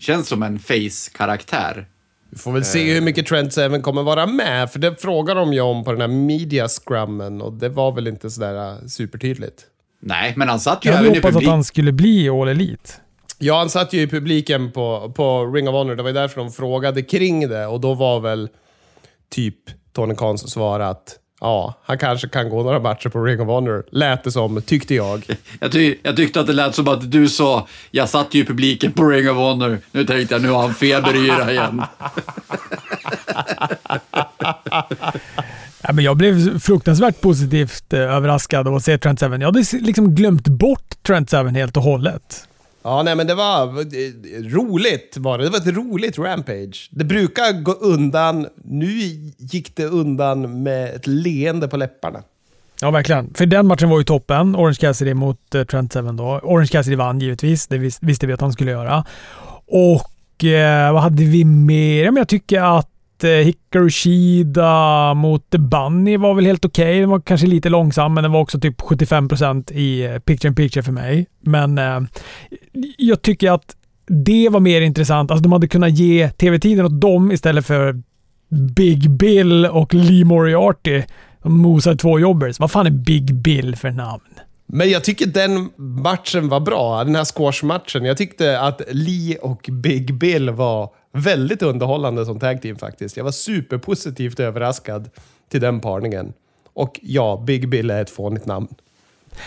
känns 0.00 0.28
som 0.28 0.42
en 0.42 0.58
face-karaktär. 0.58 1.86
Vi 2.30 2.38
får 2.38 2.52
väl 2.52 2.64
se 2.64 2.94
hur 2.94 3.00
mycket 3.00 3.26
Trent 3.26 3.52
Seven 3.52 3.82
kommer 3.82 4.02
vara 4.02 4.26
med, 4.26 4.70
för 4.70 4.78
det 4.78 5.02
frågar 5.02 5.34
de 5.34 5.52
ju 5.52 5.60
om 5.60 5.84
på 5.84 5.92
den 5.92 6.00
här 6.00 6.08
media 6.08 6.68
scrummen 6.68 7.42
och 7.42 7.52
det 7.52 7.68
var 7.68 7.92
väl 7.92 8.06
inte 8.08 8.30
sådär 8.30 8.68
äh, 8.70 8.86
supertydligt. 8.86 9.62
Nej, 10.02 10.34
men 10.36 10.48
han 10.48 10.60
satt 10.60 10.84
ju 10.84 10.90
Jag 10.90 10.98
även 11.00 11.14
i 11.16 11.20
publik. 11.20 11.36
att 11.42 11.50
han 11.50 11.64
skulle 11.64 11.92
bli 11.92 12.28
All 12.28 12.48
Elite. 12.48 12.90
Ja, 13.38 13.58
han 13.58 13.70
satt 13.70 13.92
ju 13.92 14.00
i 14.00 14.06
publiken 14.06 14.72
på, 14.72 15.12
på 15.16 15.46
Ring 15.46 15.68
of 15.68 15.72
Honor. 15.72 15.94
Det 15.94 16.02
var 16.02 16.12
därför 16.12 16.40
de 16.40 16.52
frågade 16.52 17.02
kring 17.02 17.48
det 17.48 17.66
och 17.66 17.80
då 17.80 17.94
var 17.94 18.20
väl 18.20 18.48
typ 19.30 19.56
Tony 19.92 20.14
Khans 20.14 20.50
svar 20.50 20.80
att 20.80 21.16
Ja, 21.40 21.74
han 21.82 21.98
kanske 21.98 22.28
kan 22.28 22.48
gå 22.48 22.62
några 22.62 22.78
matcher 22.78 23.08
på 23.08 23.24
Ring 23.24 23.40
of 23.40 23.46
Honor, 23.46 23.84
lät 23.90 24.24
det 24.24 24.32
som, 24.32 24.62
tyckte 24.62 24.94
jag. 24.94 25.24
Jag, 25.60 25.72
ty 25.72 25.96
jag 26.02 26.16
tyckte 26.16 26.40
att 26.40 26.46
det 26.46 26.52
lät 26.52 26.74
som 26.74 26.88
att 26.88 27.10
du 27.10 27.28
sa, 27.28 27.66
jag 27.90 28.08
satt 28.08 28.34
ju 28.34 28.40
i 28.40 28.44
publiken 28.44 28.92
på 28.92 29.04
Ring 29.04 29.30
of 29.30 29.36
Honor. 29.36 29.78
Nu 29.92 30.04
tänkte 30.04 30.34
jag, 30.34 30.42
nu 30.42 30.48
har 30.48 30.62
han 30.62 30.74
feberyra 30.74 31.52
igen. 31.52 31.82
ja, 35.82 35.92
men 35.92 36.04
jag 36.04 36.16
blev 36.16 36.60
fruktansvärt 36.60 37.20
positivt 37.20 37.92
eh, 37.92 38.00
överraskad 38.00 38.68
av 38.68 38.74
att 38.74 38.84
se 38.84 38.98
Trent 38.98 39.20
Seven. 39.20 39.40
Jag 39.40 39.48
hade 39.48 39.64
liksom 39.72 40.14
glömt 40.14 40.48
bort 40.48 41.02
Trent 41.06 41.30
Seven 41.30 41.54
helt 41.54 41.76
och 41.76 41.82
hållet. 41.82 42.48
Ja, 42.82 43.02
nej 43.02 43.16
men 43.16 43.26
det 43.26 43.34
var 43.34 43.66
roligt 44.50 45.16
var 45.16 45.38
det. 45.38 45.44
Det 45.44 45.50
var 45.50 45.58
ett 45.58 45.76
roligt 45.76 46.18
Rampage. 46.18 46.88
Det 46.90 47.04
brukar 47.04 47.62
gå 47.62 47.72
undan. 47.72 48.46
Nu 48.64 48.86
gick 49.38 49.76
det 49.76 49.84
undan 49.84 50.62
med 50.62 50.94
ett 50.94 51.06
leende 51.06 51.68
på 51.68 51.76
läpparna. 51.76 52.22
Ja, 52.80 52.90
verkligen. 52.90 53.34
För 53.34 53.46
den 53.46 53.66
matchen 53.66 53.88
var 53.88 53.98
ju 53.98 54.04
toppen. 54.04 54.56
Orange 54.56 54.76
Cassidy 54.80 55.14
mot 55.14 55.54
eh, 55.54 55.64
Trent 55.64 55.92
Seven 55.92 56.16
då. 56.16 56.40
Orange 56.42 56.66
Cassidy 56.66 56.96
vann 56.96 57.20
givetvis. 57.20 57.66
Det 57.66 57.78
visste 58.00 58.26
vi 58.26 58.32
att 58.32 58.40
han 58.40 58.52
skulle 58.52 58.70
göra. 58.70 59.04
Och 59.66 60.44
eh, 60.44 60.92
vad 60.92 61.02
hade 61.02 61.24
vi 61.24 61.44
mer? 61.44 62.04
Men 62.04 62.16
jag 62.16 62.28
tycker 62.28 62.78
att 62.78 62.90
att 63.20 63.24
eh, 63.24 63.30
Hikaru 63.30 63.90
Shida 63.90 65.14
mot 65.14 65.50
The 65.50 65.58
Bunny 65.58 66.16
var 66.16 66.34
väl 66.34 66.46
helt 66.46 66.64
okej. 66.64 66.84
Okay. 66.84 67.00
Den 67.00 67.10
var 67.10 67.20
kanske 67.20 67.46
lite 67.46 67.68
långsam, 67.68 68.14
men 68.14 68.22
den 68.22 68.32
var 68.32 68.40
också 68.40 68.60
typ 68.60 68.80
75% 68.80 69.72
i 69.72 70.04
eh, 70.04 70.18
picture 70.18 70.48
in 70.48 70.54
picture 70.54 70.82
för 70.82 70.92
mig. 70.92 71.26
Men 71.40 71.78
eh, 71.78 72.00
jag 72.98 73.22
tycker 73.22 73.50
att 73.50 73.76
det 74.06 74.48
var 74.48 74.60
mer 74.60 74.80
intressant. 74.80 75.30
Alltså 75.30 75.42
de 75.42 75.52
hade 75.52 75.68
kunnat 75.68 75.90
ge 75.90 76.30
tv-tiden 76.30 76.86
åt 76.86 77.00
dem 77.00 77.32
istället 77.32 77.66
för 77.66 78.02
Big 78.76 79.10
Bill 79.10 79.66
och 79.66 79.94
Lee 79.94 80.24
Moriarty. 80.24 81.02
De 81.42 81.58
mosar 81.58 81.94
två 81.94 82.18
jobbers. 82.18 82.60
Vad 82.60 82.70
fan 82.70 82.86
är 82.86 82.90
Big 82.90 83.34
Bill 83.34 83.76
för 83.76 83.90
namn? 83.90 84.40
Men 84.72 84.90
jag 84.90 85.04
tycker 85.04 85.26
den 85.26 85.70
matchen 85.76 86.48
var 86.48 86.60
bra, 86.60 87.04
den 87.04 87.14
här 87.14 87.24
squashmatchen. 87.24 88.04
Jag 88.04 88.16
tyckte 88.16 88.60
att 88.60 88.82
Lee 88.90 89.36
och 89.38 89.68
Big 89.72 90.14
Bill 90.14 90.50
var 90.50 90.90
väldigt 91.12 91.62
underhållande 91.62 92.26
som 92.26 92.38
tag 92.38 92.62
team 92.62 92.76
faktiskt. 92.76 93.16
Jag 93.16 93.24
var 93.24 93.30
superpositivt 93.30 94.40
överraskad 94.40 95.10
till 95.48 95.60
den 95.60 95.80
parningen. 95.80 96.32
Och 96.72 97.00
ja, 97.02 97.42
Big 97.46 97.68
Bill 97.68 97.90
är 97.90 98.02
ett 98.02 98.10
fånigt 98.10 98.46
namn. 98.46 98.68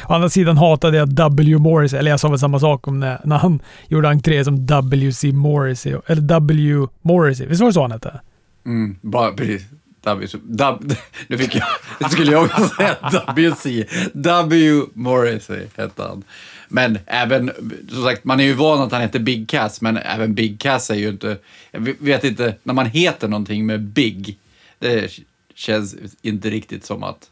Å 0.10 0.14
andra 0.14 0.30
sidan 0.30 0.58
hatade 0.58 0.98
jag 0.98 1.10
W. 1.10 1.58
Morris, 1.58 1.94
eller 1.94 2.12
jag 2.12 2.20
sa 2.20 2.30
väl 2.30 2.40
samma 2.40 2.60
sak 2.60 2.88
om 2.88 3.00
när, 3.00 3.22
när 3.24 3.38
han 3.38 3.60
gjorde 3.88 4.10
entré 4.10 4.44
som 4.44 4.66
W.C. 4.66 5.32
Morrissey, 5.32 5.96
eller 6.08 6.22
W. 6.22 6.88
Morrissey. 7.02 7.48
Visst 7.48 7.62
var 7.62 7.68
det 7.68 7.74
så 7.74 7.82
han 7.82 7.92
hette? 7.92 8.22
Mm, 8.66 8.96
bara 9.02 9.32
precis. 9.32 9.64
W, 10.04 10.28
w, 10.44 10.96
nu 11.28 11.38
fick 11.38 11.56
jag, 11.56 11.68
nu 12.00 12.10
skulle 12.10 12.32
jag 12.32 12.44
också 12.44 12.70
säga 12.70 12.98
WC. 13.36 13.66
W. 14.14 14.86
Morrissey 14.94 15.68
hette 15.76 16.04
han. 16.04 16.24
Men 16.68 17.00
även, 17.06 17.52
som 17.90 18.04
sagt, 18.04 18.24
man 18.24 18.40
är 18.40 18.44
ju 18.44 18.54
van 18.54 18.82
att 18.82 18.92
han 18.92 19.02
heter 19.02 19.20
Big 19.20 19.50
Cass, 19.50 19.82
men 19.82 19.98
även 19.98 20.34
Big 20.34 20.60
Cass 20.60 20.90
är 20.90 20.96
ju 20.96 21.10
inte... 21.10 21.38
Jag 21.72 21.96
vet 22.00 22.24
inte, 22.24 22.56
när 22.64 22.74
man 22.74 22.86
heter 22.86 23.28
någonting 23.28 23.66
med 23.66 23.82
Big, 23.82 24.38
det 24.80 25.12
känns 25.56 25.96
inte 26.22 26.50
riktigt 26.50 26.86
som 26.86 27.04
att 27.04 27.30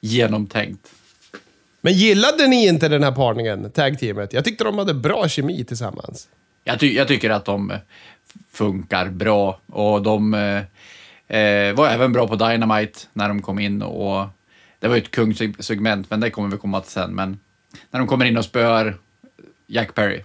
genomtänkt. 0.00 0.88
Men 1.80 1.92
gillade 1.92 2.46
ni 2.46 2.66
inte 2.66 2.88
den 2.88 3.02
här 3.02 3.12
parningen, 3.12 3.70
tag-teamet? 3.70 4.32
Jag 4.32 4.44
tyckte 4.44 4.64
de 4.64 4.78
hade 4.78 4.94
bra 4.94 5.28
kemi 5.28 5.64
tillsammans. 5.64 6.28
Jag, 6.64 6.80
ty 6.80 6.94
jag 6.94 7.08
tycker 7.08 7.30
att 7.30 7.44
de 7.44 7.72
funkar 8.52 9.08
bra 9.08 9.60
och 9.66 10.02
de 10.02 10.34
eh, 11.28 11.74
var 11.74 11.88
även 11.88 12.12
bra 12.12 12.28
på 12.28 12.36
Dynamite 12.36 12.98
när 13.12 13.28
de 13.28 13.42
kom 13.42 13.58
in 13.58 13.82
och 13.82 14.26
det 14.80 14.88
var 14.88 14.96
ju 14.96 15.02
ett 15.02 15.10
kungsegment, 15.10 16.10
men 16.10 16.20
det 16.20 16.30
kommer 16.30 16.48
vi 16.48 16.56
komma 16.56 16.80
till 16.80 16.90
sen. 16.90 17.14
Men 17.14 17.38
när 17.90 17.98
de 17.98 18.08
kommer 18.08 18.24
in 18.24 18.36
och 18.36 18.44
spöar 18.44 18.96
Jack 19.66 19.94
Perry. 19.94 20.22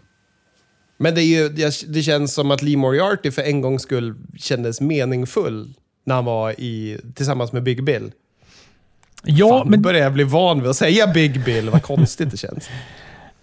Men 0.97 1.15
det, 1.15 1.21
är 1.21 1.25
ju, 1.25 1.49
det 1.87 2.01
känns 2.03 2.33
som 2.33 2.51
att 2.51 2.61
Lee 2.61 2.77
Moriarty 2.77 3.31
för 3.31 3.41
en 3.41 3.61
gångs 3.61 3.81
skull 3.81 4.15
kändes 4.37 4.81
meningsfull 4.81 5.73
när 6.05 6.15
han 6.15 6.25
var 6.25 6.51
i, 6.51 6.99
tillsammans 7.15 7.51
med 7.51 7.63
Big 7.63 7.83
Bill. 7.83 8.11
Ja, 9.23 9.49
Fan, 9.49 9.69
men... 9.69 9.81
börjar 9.81 10.01
jag 10.01 10.13
bli 10.13 10.23
van 10.23 10.61
vid 10.61 10.69
att 10.69 10.75
säga 10.75 11.07
Big 11.07 11.43
Bill. 11.45 11.69
Vad 11.69 11.83
konstigt 11.83 12.31
det 12.31 12.37
känns. 12.37 12.69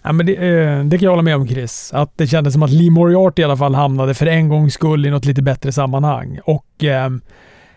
Ja, 0.03 0.13
men 0.13 0.27
det, 0.27 0.35
eh, 0.35 0.85
det, 0.85 0.99
kan 0.99 1.05
jag 1.05 1.11
hålla 1.11 1.23
med 1.23 1.37
om 1.37 1.49
Chris. 1.49 1.91
Att 1.95 2.19
det 2.19 2.27
kändes 2.27 2.53
som 2.53 2.63
att 2.63 2.71
Lee 2.71 2.91
Moriarty 2.91 3.43
i 3.43 3.45
alla 3.45 3.57
fall 3.57 3.75
hamnade 3.75 4.15
för 4.15 4.27
en 4.27 4.49
gångs 4.49 4.75
skull 4.75 5.07
i 5.07 5.11
något 5.11 5.25
lite 5.25 5.43
bättre 5.43 5.73
sammanhang. 5.73 6.41
Och 6.45 6.85
ehm, 6.85 7.21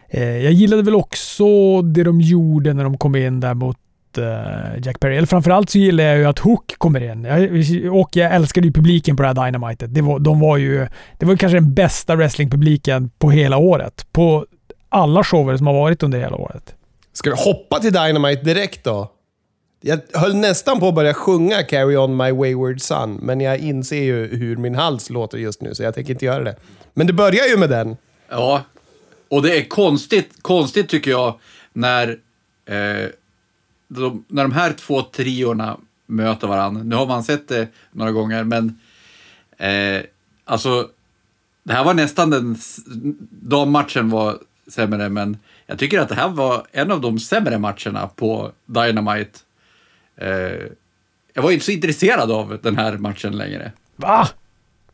eh, 0.09 0.37
jag 0.37 0.53
gillade 0.53 0.83
väl 0.83 0.95
också 0.95 1.81
det 1.81 2.03
de 2.03 2.21
gjorde 2.21 2.73
när 2.73 2.83
de 2.83 2.97
kom 2.97 3.15
in 3.15 3.39
där 3.39 3.53
mot 3.53 3.77
eh, 4.17 4.83
Jack 4.83 4.99
Perry. 4.99 5.17
Eller 5.17 5.27
framförallt 5.27 5.69
så 5.69 5.77
gillar 5.77 6.03
jag 6.03 6.17
ju 6.17 6.25
att 6.25 6.39
Hook 6.39 6.75
kommer 6.77 7.11
in. 7.11 7.25
och 7.91 8.09
jag 8.15 8.33
älskade 8.33 8.67
ju 8.67 8.73
publiken 8.73 9.15
på 9.15 9.23
det 9.23 9.27
här 9.27 9.45
Dynamitet. 9.45 9.93
Det 9.93 10.01
var, 10.01 10.19
de 10.19 10.39
var 10.39 10.57
ju, 10.57 10.87
det 11.19 11.25
var 11.25 11.35
kanske 11.35 11.57
den 11.57 11.73
bästa 11.73 12.15
wrestlingpubliken 12.15 13.09
på 13.17 13.31
hela 13.31 13.57
året. 13.57 14.05
På 14.11 14.45
alla 14.89 15.23
shower 15.23 15.57
som 15.57 15.67
har 15.67 15.73
varit 15.73 16.03
under 16.03 16.19
hela 16.19 16.35
året. 16.35 16.75
Ska 17.13 17.29
vi 17.29 17.35
hoppa 17.35 17.79
till 17.79 17.93
Dynamite 17.93 18.43
direkt 18.43 18.83
då? 18.83 19.11
Jag 19.85 19.99
höll 20.13 20.35
nästan 20.35 20.79
på 20.79 20.87
att 20.87 20.95
börja 20.95 21.13
sjunga 21.13 21.63
Carry 21.63 21.97
On 21.97 22.17
My 22.17 22.31
Wayward 22.31 22.81
Son, 22.81 23.19
men 23.21 23.41
jag 23.41 23.57
inser 23.57 24.03
ju 24.03 24.27
hur 24.27 24.55
min 24.55 24.75
hals 24.75 25.09
låter 25.09 25.37
just 25.37 25.61
nu, 25.61 25.75
så 25.75 25.83
jag 25.83 25.93
tänker 25.93 26.13
inte 26.13 26.25
göra 26.25 26.43
det. 26.43 26.55
Men 26.93 27.07
det 27.07 27.13
börjar 27.13 27.45
ju 27.45 27.57
med 27.57 27.69
den. 27.69 27.97
Ja, 28.29 28.63
och 29.29 29.41
det 29.41 29.57
är 29.57 29.63
konstigt, 29.63 30.29
konstigt 30.41 30.89
tycker 30.89 31.11
jag, 31.11 31.39
när, 31.73 32.07
eh, 32.65 33.09
de, 33.87 34.25
när 34.27 34.43
de 34.43 34.51
här 34.51 34.73
två 34.73 35.01
triorna 35.01 35.77
möter 36.05 36.47
varandra. 36.47 36.83
Nu 36.83 36.95
har 36.95 37.05
man 37.05 37.23
sett 37.23 37.47
det 37.47 37.67
några 37.91 38.11
gånger, 38.11 38.43
men 38.43 38.79
eh, 39.57 40.01
alltså, 40.45 40.89
det 41.63 41.73
här 41.73 41.83
var 41.83 41.93
nästan 41.93 42.29
den, 42.29 42.57
dammatchen 43.29 44.09
var 44.09 44.37
sämre, 44.67 45.09
men 45.09 45.37
jag 45.65 45.79
tycker 45.79 45.99
att 45.99 46.09
det 46.09 46.15
här 46.15 46.29
var 46.29 46.67
en 46.71 46.91
av 46.91 47.01
de 47.01 47.19
sämre 47.19 47.57
matcherna 47.57 48.09
på 48.15 48.51
Dynamite. 48.65 49.39
Eh, 50.17 50.67
jag 51.33 51.43
var 51.43 51.51
inte 51.51 51.65
så 51.65 51.71
intresserad 51.71 52.31
av 52.31 52.59
den 52.63 52.77
här 52.77 52.97
matchen 52.97 53.37
längre. 53.37 53.71
Va? 53.95 54.27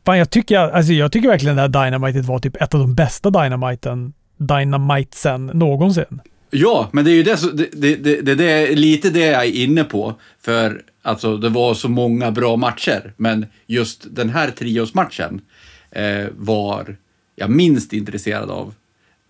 Fan, 0.05 0.17
jag 0.17 0.30
tycker, 0.30 0.57
alltså, 0.57 0.93
jag 0.93 1.11
tycker 1.11 1.28
verkligen 1.28 1.59
att 1.59 1.74
det 1.74 1.80
här 1.80 1.86
Dynamitet 1.86 2.26
var 2.26 2.39
typ 2.39 2.61
ett 2.61 2.74
av 2.74 2.80
de 2.80 2.95
bästa 2.95 3.30
Dynamiten 3.30 4.13
Dynamitesen 4.38 5.45
någonsin. 5.45 6.22
Ja, 6.49 6.89
men 6.91 7.05
det 7.05 7.11
är 7.11 7.15
ju 7.15 7.24
det, 7.24 7.57
det, 7.74 7.95
det, 7.95 8.22
det, 8.22 8.36
det 8.36 8.51
är 8.51 8.76
lite 8.76 9.09
det 9.09 9.26
jag 9.26 9.45
är 9.45 9.51
inne 9.51 9.84
på. 9.84 10.15
För 10.41 10.82
alltså, 11.01 11.38
det 11.38 11.49
var 11.49 11.74
så 11.74 11.89
många 11.89 12.32
bra 12.32 12.55
matcher, 12.55 13.13
men 13.17 13.45
just 13.67 14.15
den 14.15 14.30
här 14.30 14.51
triosmatchen 14.51 15.41
eh, 15.91 16.28
var 16.38 16.97
jag 17.36 17.49
minst 17.49 17.93
intresserad 17.93 18.49
av 18.49 18.74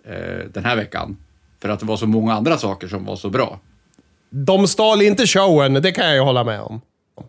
eh, 0.05 0.45
den 0.53 0.65
här 0.65 0.75
veckan. 0.75 1.17
För 1.61 1.69
att 1.69 1.79
det 1.79 1.85
var 1.85 1.97
så 1.97 2.07
många 2.07 2.33
andra 2.33 2.57
saker 2.57 2.87
som 2.87 3.05
var 3.05 3.15
så 3.15 3.29
bra. 3.29 3.59
De 4.30 4.67
stal 4.67 5.01
inte 5.01 5.27
showen, 5.27 5.73
det 5.73 5.91
kan 5.91 6.05
jag 6.05 6.15
ju 6.15 6.21
hålla 6.21 6.43
med 6.43 6.61
om. 6.61 6.82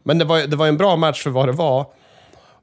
Men 0.02 0.18
det 0.18 0.24
var, 0.24 0.40
det 0.40 0.56
var 0.56 0.66
en 0.66 0.76
bra 0.76 0.96
match 0.96 1.22
för 1.22 1.30
vad 1.30 1.48
det 1.48 1.52
var. 1.52 1.86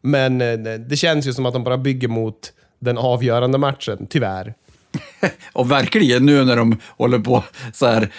Men 0.01 0.41
eh, 0.41 0.79
det 0.79 0.95
känns 0.95 1.27
ju 1.27 1.33
som 1.33 1.45
att 1.45 1.53
de 1.53 1.63
bara 1.63 1.77
bygger 1.77 2.07
mot 2.07 2.53
den 2.79 2.97
avgörande 2.97 3.57
matchen, 3.57 4.07
tyvärr. 4.09 4.53
och 5.53 5.71
verkligen 5.71 6.25
nu 6.25 6.45
när 6.45 6.55
de 6.55 6.79
håller 6.97 7.19
på 7.19 7.43
så 7.73 7.85
här. 7.85 8.09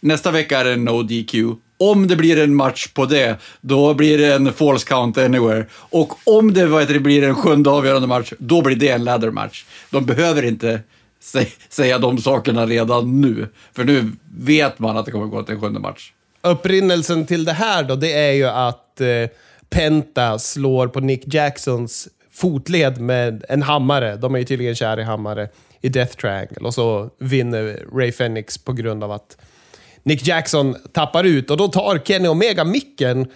Nästa 0.00 0.30
vecka 0.30 0.58
är 0.58 0.64
det 0.64 0.76
no 0.76 1.02
DQ. 1.02 1.34
Om 1.80 2.06
det 2.06 2.16
blir 2.16 2.38
en 2.38 2.54
match 2.54 2.88
på 2.88 3.04
det, 3.04 3.36
då 3.60 3.94
blir 3.94 4.18
det 4.18 4.34
en 4.34 4.52
false 4.52 4.86
count 4.86 5.18
anywhere. 5.18 5.66
Och 5.72 6.12
om 6.24 6.54
det, 6.54 6.66
vad 6.66 6.88
det 6.88 7.00
blir 7.00 7.22
en 7.22 7.34
sjunde 7.34 7.70
avgörande 7.70 8.08
match, 8.08 8.32
då 8.38 8.62
blir 8.62 8.76
det 8.76 8.88
en 8.88 9.04
ladder 9.04 9.30
match. 9.30 9.64
De 9.90 10.04
behöver 10.04 10.44
inte 10.44 10.80
säga 11.68 11.98
de 11.98 12.18
sakerna 12.18 12.66
redan 12.66 13.20
nu, 13.20 13.48
för 13.72 13.84
nu 13.84 14.12
vet 14.38 14.78
man 14.78 14.96
att 14.96 15.06
det 15.06 15.12
kommer 15.12 15.26
gå 15.26 15.42
till 15.42 15.54
en 15.54 15.60
sjunde 15.60 15.80
match. 15.80 16.12
Upprinnelsen 16.42 17.26
till 17.26 17.44
det 17.44 17.52
här 17.52 17.82
då, 17.82 17.96
det 17.96 18.12
är 18.12 18.32
ju 18.32 18.46
att 18.46 19.00
eh, 19.00 19.06
Penta 19.70 20.38
slår 20.38 20.88
på 20.88 21.00
Nick 21.00 21.34
Jacksons 21.34 22.08
fotled 22.32 23.00
med 23.00 23.44
en 23.48 23.62
hammare. 23.62 24.16
De 24.16 24.34
är 24.34 24.38
ju 24.38 24.44
tydligen 24.44 24.74
kär 24.74 25.00
i 25.00 25.02
hammare 25.02 25.48
i 25.80 25.88
Death 25.88 26.16
Triangle. 26.16 26.66
Och 26.66 26.74
så 26.74 27.10
vinner 27.18 27.82
Ray 27.94 28.12
Fenix 28.12 28.58
på 28.58 28.72
grund 28.72 29.04
av 29.04 29.12
att 29.12 29.36
Nick 30.02 30.26
Jackson 30.26 30.76
tappar 30.92 31.24
ut. 31.24 31.50
Och 31.50 31.56
då 31.56 31.68
tar 31.68 31.98
Kenny 31.98 32.28
Omega 32.28 32.64
micken 32.64 33.26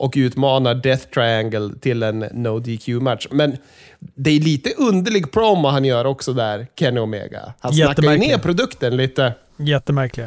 och 0.00 0.12
utmanar 0.16 0.74
Death 0.74 1.06
Triangle 1.06 1.70
till 1.80 2.02
en 2.02 2.18
No 2.18 2.58
DQ-match. 2.58 3.26
Men 3.30 3.56
det 3.98 4.30
är 4.30 4.40
lite 4.40 4.70
underlig 4.78 5.32
promo 5.32 5.68
han 5.68 5.84
gör 5.84 6.04
också 6.04 6.32
där, 6.32 6.66
Kenny 6.76 7.00
Omega. 7.00 7.54
Han 7.60 7.74
snackar 7.74 8.02
ju 8.02 8.18
ner 8.18 8.38
produkten 8.38 8.96
lite. 8.96 9.34
Jättemärklig. 9.56 10.26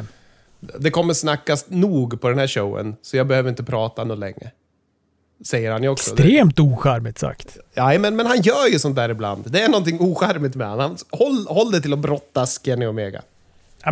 Det 0.60 0.90
kommer 0.90 1.14
snackas 1.14 1.64
nog 1.68 2.20
på 2.20 2.28
den 2.28 2.38
här 2.38 2.46
showen, 2.46 2.96
så 3.02 3.16
jag 3.16 3.26
behöver 3.26 3.50
inte 3.50 3.64
prata 3.64 4.04
något 4.04 4.18
länge. 4.18 4.50
Säger 5.44 5.72
han 5.72 5.82
ju 5.82 5.88
också. 5.88 6.10
Extremt 6.10 6.60
ocharmigt 6.60 7.18
sagt. 7.18 7.56
Ja, 7.74 7.98
men, 7.98 8.16
men 8.16 8.26
han 8.26 8.40
gör 8.40 8.66
ju 8.72 8.78
sånt 8.78 8.96
där 8.96 9.08
ibland. 9.08 9.44
Det 9.46 9.60
är 9.60 9.68
någonting 9.68 10.00
ocharmigt 10.00 10.54
med 10.54 10.68
honom. 10.68 10.96
håll, 11.10 11.46
håll 11.48 11.70
det 11.70 11.80
till 11.80 11.92
att 11.92 11.98
brottas, 11.98 12.60
Kenny 12.64 12.86
Omega. 12.86 13.22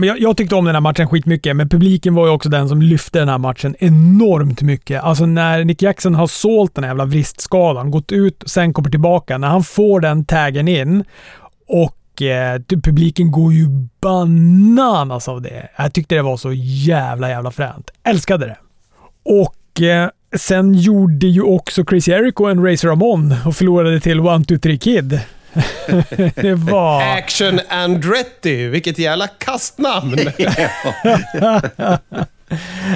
Jag, 0.01 0.21
jag, 0.21 0.37
tyckte 0.37 0.55
om 0.55 0.65
den 0.65 0.75
här 0.75 0.81
matchen 0.81 1.09
skitmycket, 1.09 1.57
men 1.57 1.69
publiken 1.69 2.15
var 2.15 2.27
ju 2.27 2.33
också 2.33 2.49
den 2.49 2.69
som 2.69 2.83
lyfte 2.83 3.19
den 3.19 3.29
här 3.29 3.39
matchen 3.39 3.77
enormt 3.79 4.63
mycket. 4.63 5.03
Alltså 5.03 5.27
när 5.27 5.65
Nick 5.65 5.83
Jackson 5.83 6.15
har 6.15 6.27
sålt 6.27 6.75
den 6.75 6.85
här 6.85 6.91
jävla 6.91 7.05
vristskadan, 7.05 7.91
gått 7.91 8.13
ut, 8.13 8.43
och 8.43 8.51
sen 8.51 8.73
kommer 8.73 8.91
tillbaka. 8.91 9.39
När 9.39 9.49
han 9.49 9.65
får 9.65 10.01
den 10.01 10.25
taggen 10.25 10.69
in 10.69 11.05
och 11.69 12.23
eh, 12.23 12.61
publiken 12.85 13.31
går 13.31 13.53
ju 13.53 13.67
bananas 14.01 15.29
av 15.29 15.43
det. 15.43 15.69
Jag 15.77 15.93
tyckte 15.93 16.15
det 16.15 16.23
var 16.23 16.37
så 16.37 16.53
jävla, 16.53 17.29
jävla 17.29 17.51
fränt. 17.51 17.91
Älskade 18.05 18.47
det. 18.47 18.57
Och 19.25 19.83
eh, 19.83 20.09
Sen 20.37 20.75
gjorde 20.75 21.27
ju 21.27 21.43
också 21.43 21.85
Chris 21.85 22.09
Jericho 22.09 22.45
en 22.45 22.65
Razor 22.65 22.89
Ramon 22.89 23.35
och 23.47 23.57
förlorade 23.57 24.01
till 24.01 24.21
One 24.21 24.45
Two 24.45 24.59
Three 24.59 24.79
Kid 24.79 25.21
det 26.35 26.55
var... 26.55 27.03
Action 27.03 27.61
Andretti, 27.69 28.69
vilket 28.69 28.99
jävla 28.99 29.27
kastnamn! 29.27 30.17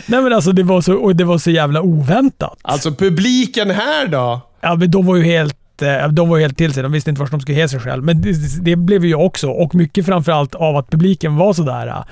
Nej 0.07 0.23
men 0.23 0.33
alltså 0.33 0.53
det 0.53 0.63
var, 0.63 0.81
så, 0.81 0.95
och 0.95 1.17
det 1.17 1.25
var 1.25 1.39
så 1.39 1.51
jävla 1.51 1.83
oväntat. 1.83 2.59
Alltså 2.63 2.93
publiken 2.93 3.71
här 3.71 4.07
då? 4.07 4.41
Ja 4.61 4.75
men 4.75 4.91
de 4.91 5.07
var 5.07 5.17
ju 5.17 5.25
helt 5.25 5.83
eh, 5.83 6.09
de 6.09 6.29
var 6.29 6.39
helt 6.39 6.59
till 6.59 6.73
sig. 6.73 6.83
De 6.83 6.93
visste 6.93 7.11
inte 7.11 7.21
vart 7.21 7.31
de 7.31 7.41
skulle 7.41 7.59
ge 7.59 7.69
sig 7.69 7.81
själv. 7.81 8.05
Men 8.05 8.23
det, 8.23 8.33
det 8.63 8.77
blev 8.77 9.05
ju 9.05 9.11
jag 9.11 9.27
också. 9.27 9.51
Och 9.51 9.75
mycket 9.75 10.07
framförallt 10.07 10.55
av 10.55 10.77
att 10.77 10.91
publiken 10.91 11.37
var 11.37 11.53
sådär. 11.53 11.87
Uh, 11.87 12.05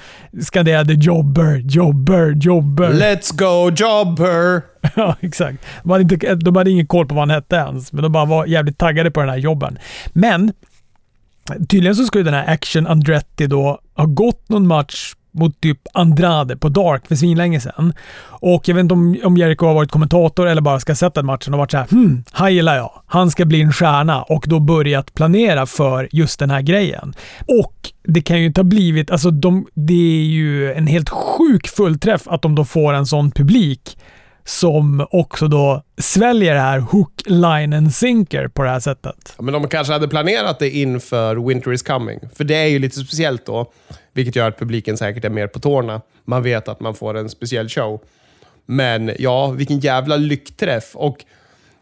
skanderade 0.43 0.93
“Jobber, 0.95 1.57
jobber, 1.57 2.33
jobber”. 2.41 2.93
Let's 2.93 3.37
go 3.37 3.71
jobber! 3.77 4.74
ja, 4.97 5.17
exakt. 5.21 5.67
De 5.83 5.91
hade, 5.91 6.03
inte, 6.03 6.35
de 6.35 6.57
hade 6.57 6.71
ingen 6.71 6.87
koll 6.87 7.07
på 7.07 7.15
vad 7.15 7.23
han 7.23 7.31
hette 7.31 7.57
ens, 7.57 7.93
men 7.93 8.03
de 8.03 8.13
bara 8.13 8.25
var 8.25 8.47
jävligt 8.47 8.79
taggade 8.79 9.11
på 9.11 9.21
den 9.21 9.29
här 9.29 9.37
jobben. 9.37 9.79
Men 10.13 10.53
tydligen 11.69 11.97
så 11.97 12.05
skulle 12.05 12.25
den 12.25 12.35
här 12.35 12.53
Action 12.53 12.87
Andretti 12.87 13.47
då 13.47 13.79
ha 13.95 14.05
gått 14.05 14.49
någon 14.49 14.67
match 14.67 15.15
mot 15.35 15.61
typ 15.61 15.79
Andrade 15.95 16.57
på 16.57 16.69
Dark 16.69 17.07
för 17.09 17.15
svinlänge 17.15 17.61
sedan. 17.61 17.93
Och 18.27 18.69
jag 18.69 18.75
vet 18.75 18.83
inte 18.83 18.95
om, 18.95 19.17
om 19.25 19.37
Jericho 19.37 19.67
har 19.67 19.75
varit 19.75 19.91
kommentator 19.91 20.47
eller 20.47 20.63
bara 20.63 20.81
ska 20.81 20.91
ha 20.91 20.97
sett 20.97 21.15
den 21.15 21.27
matchen 21.27 21.55
och 21.55 21.59
varit 21.59 21.71
såhär 21.71 21.87
hmm, 21.91 22.25
han 22.31 22.55
gillar 22.55 22.77
jag. 22.77 22.91
Han 23.07 23.31
ska 23.31 23.45
bli 23.45 23.63
en 23.63 23.73
stjärna 23.73 24.23
och 24.23 24.45
då 24.49 24.61
börjat 24.61 25.15
planera 25.15 25.67
för 25.67 26.09
just 26.13 26.39
den 26.39 26.51
här 26.51 26.61
grejen. 26.61 27.15
Och 27.63 27.75
det 28.03 28.21
kan 28.21 28.41
ju 28.41 28.47
inte 28.47 28.61
ha 28.61 28.65
blivit, 28.65 29.11
alltså 29.11 29.31
de, 29.31 29.67
det 29.75 30.21
är 30.21 30.25
ju 30.25 30.73
en 30.73 30.87
helt 30.87 31.09
sjuk 31.09 31.69
fullträff 31.69 32.23
att 32.29 32.43
de 32.43 32.55
då 32.55 32.65
får 32.65 32.93
en 32.93 33.07
sån 33.07 33.31
publik 33.31 33.97
som 34.45 35.07
också 35.11 35.49
då 35.49 35.83
sväljer 35.99 36.55
det 36.55 36.61
här 36.61 36.79
hook, 36.79 37.23
line 37.27 37.73
and 37.73 37.95
sinker 37.95 38.49
på 38.49 38.63
det 38.63 38.71
här 38.71 38.81
sättet. 38.81 39.35
Ja, 39.37 39.43
men 39.43 39.55
de 39.55 39.69
kanske 39.69 39.93
hade 39.93 40.09
planerat 40.09 40.59
det 40.59 40.71
inför 40.71 41.37
Winter 41.37 41.73
is 41.73 41.83
coming. 41.83 42.21
För 42.35 42.45
det 42.45 42.55
är 42.55 42.67
ju 42.67 42.79
lite 42.79 42.97
speciellt 43.01 43.47
då, 43.47 43.73
vilket 44.13 44.37
gör 44.37 44.49
att 44.49 44.59
publiken 44.59 44.97
säkert 44.97 45.25
är 45.25 45.31
mer 45.31 45.47
på 45.47 45.61
tårna. 45.61 46.01
Man 46.25 46.43
vet 46.43 46.69
att 46.69 46.81
man 46.81 46.95
får 46.95 47.17
en 47.17 47.29
speciell 47.29 47.69
show. 47.69 48.01
Men 48.67 49.13
ja, 49.19 49.51
vilken 49.51 49.81
jävla 49.81 50.17
lyckträff. 50.17 50.91
Och 50.95 51.25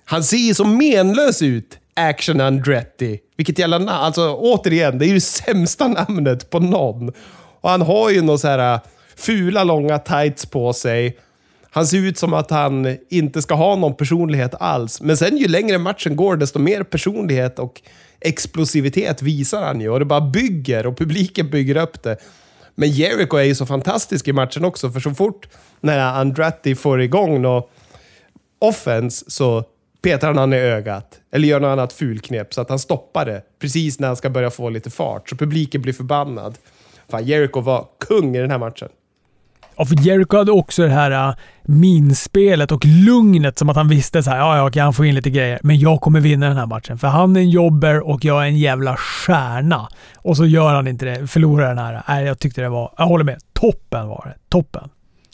han 0.04 0.24
ser 0.24 0.36
ju 0.36 0.54
så 0.54 0.64
menlös 0.64 1.42
ut, 1.42 1.78
Action 1.94 2.40
Andretti. 2.40 3.18
Vilket 3.36 3.58
jävla 3.58 3.78
namn. 3.78 3.88
Alltså 3.88 4.34
återigen, 4.34 4.98
det 4.98 5.04
är 5.04 5.08
ju 5.08 5.14
det 5.14 5.20
sämsta 5.20 5.88
namnet 5.88 6.50
på 6.50 6.58
någon. 6.58 7.12
Och 7.60 7.70
han 7.70 7.82
har 7.82 8.10
ju 8.10 8.22
några 8.22 8.38
så 8.38 8.48
här 8.48 8.74
äh, 8.74 8.80
fula 9.16 9.64
långa 9.64 9.98
tights 9.98 10.46
på 10.46 10.72
sig. 10.72 11.18
Han 11.74 11.86
ser 11.86 11.98
ut 11.98 12.18
som 12.18 12.34
att 12.34 12.50
han 12.50 12.96
inte 13.08 13.42
ska 13.42 13.54
ha 13.54 13.76
någon 13.76 13.94
personlighet 13.94 14.54
alls. 14.60 15.00
Men 15.00 15.16
sen 15.16 15.36
ju 15.36 15.48
längre 15.48 15.78
matchen 15.78 16.16
går, 16.16 16.36
desto 16.36 16.58
mer 16.58 16.82
personlighet 16.82 17.58
och 17.58 17.82
explosivitet 18.20 19.22
visar 19.22 19.62
han 19.62 19.80
ju. 19.80 19.88
Och 19.88 19.98
det 19.98 20.04
bara 20.04 20.20
bygger 20.20 20.86
och 20.86 20.98
publiken 20.98 21.50
bygger 21.50 21.76
upp 21.76 22.02
det. 22.02 22.16
Men 22.74 22.90
Jericho 22.90 23.36
är 23.36 23.42
ju 23.42 23.54
så 23.54 23.66
fantastisk 23.66 24.28
i 24.28 24.32
matchen 24.32 24.64
också, 24.64 24.90
för 24.90 25.00
så 25.00 25.14
fort 25.14 25.48
när 25.80 25.98
Andretti 25.98 26.74
får 26.74 27.00
igång 27.00 27.42
något 27.42 27.70
offense 28.58 29.24
så 29.28 29.64
petar 30.02 30.26
han 30.26 30.38
han 30.38 30.52
i 30.52 30.56
ögat. 30.56 31.20
Eller 31.30 31.48
gör 31.48 31.60
något 31.60 31.68
annat 31.68 31.92
fulknep 31.92 32.54
så 32.54 32.60
att 32.60 32.68
han 32.68 32.78
stoppar 32.78 33.26
det 33.26 33.42
precis 33.58 34.00
när 34.00 34.06
han 34.06 34.16
ska 34.16 34.30
börja 34.30 34.50
få 34.50 34.70
lite 34.70 34.90
fart. 34.90 35.28
Så 35.28 35.36
publiken 35.36 35.82
blir 35.82 35.92
förbannad. 35.92 36.58
Fan, 37.08 37.24
Jericho 37.24 37.60
var 37.60 37.86
kung 38.00 38.36
i 38.36 38.40
den 38.40 38.50
här 38.50 38.58
matchen. 38.58 38.88
Ja, 39.82 39.86
för 39.86 39.96
Jericho 40.06 40.36
hade 40.36 40.52
också 40.52 40.82
det 40.82 40.88
här 40.88 41.28
uh, 41.28 41.34
minspelet 41.62 42.72
och 42.72 42.84
lugnet 42.84 43.58
som 43.58 43.68
att 43.68 43.76
han 43.76 43.88
visste 43.88 44.22
så 44.22 44.30
här, 44.30 44.38
ja, 44.38 44.56
jag 44.56 44.72
kan 44.72 44.94
få 44.94 45.04
in 45.04 45.14
lite 45.14 45.30
grejer, 45.30 45.60
men 45.62 45.78
jag 45.78 46.00
kommer 46.00 46.20
vinna 46.20 46.48
den 46.48 46.56
här 46.56 46.66
matchen. 46.66 46.98
För 46.98 47.08
han 47.08 47.36
är 47.36 47.40
en 47.40 47.50
jobber 47.50 48.08
och 48.08 48.24
jag 48.24 48.42
är 48.42 48.46
en 48.46 48.58
jävla 48.58 48.96
stjärna. 48.96 49.88
Och 50.16 50.36
så 50.36 50.46
gör 50.46 50.74
han 50.74 50.88
inte 50.88 51.04
det, 51.04 51.26
förlorar 51.26 51.68
den 51.68 51.78
här. 51.78 52.02
Nej, 52.08 52.24
jag 52.24 52.38
tyckte 52.38 52.60
det 52.60 52.68
var, 52.68 52.94
jag 52.98 53.06
håller 53.06 53.24
med, 53.24 53.38
toppen 53.52 54.08
var 54.08 54.24
det. 54.34 54.48
Toppen. 54.48 54.88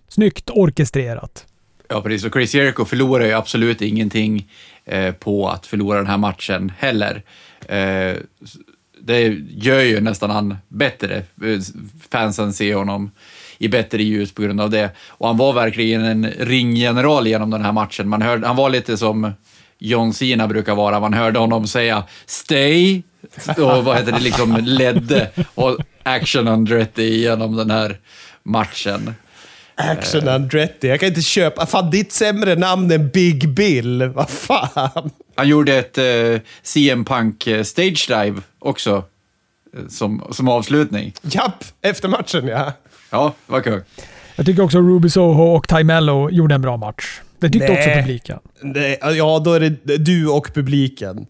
Snyggt 0.09 0.51
orkestrerat. 0.51 1.47
Ja, 1.89 2.03
precis. 2.03 2.25
Och 2.25 2.33
Chris 2.33 2.55
Jericho 2.55 2.85
förlorar 2.85 3.25
ju 3.25 3.33
absolut 3.33 3.83
ingenting 3.83 4.51
eh, 4.85 5.13
på 5.13 5.49
att 5.49 5.67
förlora 5.67 5.99
den 5.99 6.07
här 6.07 6.19
matchen 6.19 6.73
heller. 6.79 7.23
Eh, 7.69 8.17
det 9.01 9.23
gör 9.51 9.81
ju 9.81 10.01
nästan 10.01 10.31
han 10.31 10.57
bättre. 10.69 11.17
Eh, 11.17 11.61
fansen 12.11 12.53
ser 12.53 12.75
honom 12.75 13.11
i 13.59 13.69
bättre 13.69 14.03
ljus 14.03 14.33
på 14.33 14.43
grund 14.43 14.61
av 14.61 14.71
det. 14.71 14.91
Och 15.09 15.27
han 15.27 15.37
var 15.37 15.53
verkligen 15.53 16.05
en 16.05 16.27
ringgeneral 16.27 17.27
genom 17.27 17.51
den 17.51 17.65
här 17.65 17.73
matchen. 17.73 18.09
Man 18.09 18.23
hörde, 18.23 18.47
han 18.47 18.57
var 18.57 18.71
lite 18.71 18.97
som 18.97 19.33
John 19.79 20.13
Cena 20.13 20.49
brukar 20.49 20.75
vara. 20.75 21.01
Man 21.01 21.15
hörde 21.15 21.39
honom 21.39 21.67
säga 21.67 22.05
“Stay” 22.27 23.03
och 23.57 23.85
vad 23.85 23.97
heter 23.97 24.13
det, 24.13 24.21
liksom 24.21 24.57
ledde 24.63 25.31
och 25.55 25.79
Action 26.03 26.49
Andretti 26.49 27.21
genom 27.21 27.57
den 27.57 27.71
här 27.71 27.99
matchen. 28.43 29.15
Action 29.75 30.29
Andretti. 30.29 30.89
Jag 30.89 31.01
kan 31.01 31.09
inte 31.09 31.23
köpa... 31.23 31.67
Fan, 31.67 31.91
ditt 31.91 32.13
sämre 32.13 32.55
namn 32.55 32.91
än 32.91 33.09
Big 33.09 33.49
Bill. 33.49 34.03
Vad 34.03 34.31
fan? 34.31 35.11
Han 35.37 35.49
gjorde 35.49 35.77
ett 35.77 35.99
eh, 35.99 36.41
CM 36.63 37.05
Punk 37.05 37.47
eh, 37.47 37.63
stage 37.63 38.07
dive 38.09 38.41
också, 38.59 39.05
eh, 39.77 39.89
som, 39.89 40.23
som 40.31 40.49
avslutning. 40.49 41.13
Japp, 41.23 41.65
efter 41.81 42.09
matchen 42.09 42.47
ja. 42.47 42.73
Ja, 43.11 43.35
det 43.47 43.53
var 43.53 43.61
kul. 43.61 43.83
Jag 44.37 44.47
tycker 44.47 44.63
också 44.63 44.79
Ruby 44.79 45.11
Soho 45.11 45.43
och 45.43 45.69
Ty 45.69 45.85
Mello 45.85 46.31
gjorde 46.31 46.55
en 46.55 46.63
bra 46.63 46.77
match. 46.77 47.21
Det 47.39 47.51
tyckte 47.51 47.69
Nej. 47.69 47.79
också 47.79 48.01
publiken. 48.01 48.39
Nej, 48.63 48.99
ja, 49.01 49.39
då 49.45 49.53
är 49.53 49.61
det 49.61 49.97
du 49.97 50.29
och 50.29 50.55
publiken. 50.55 51.27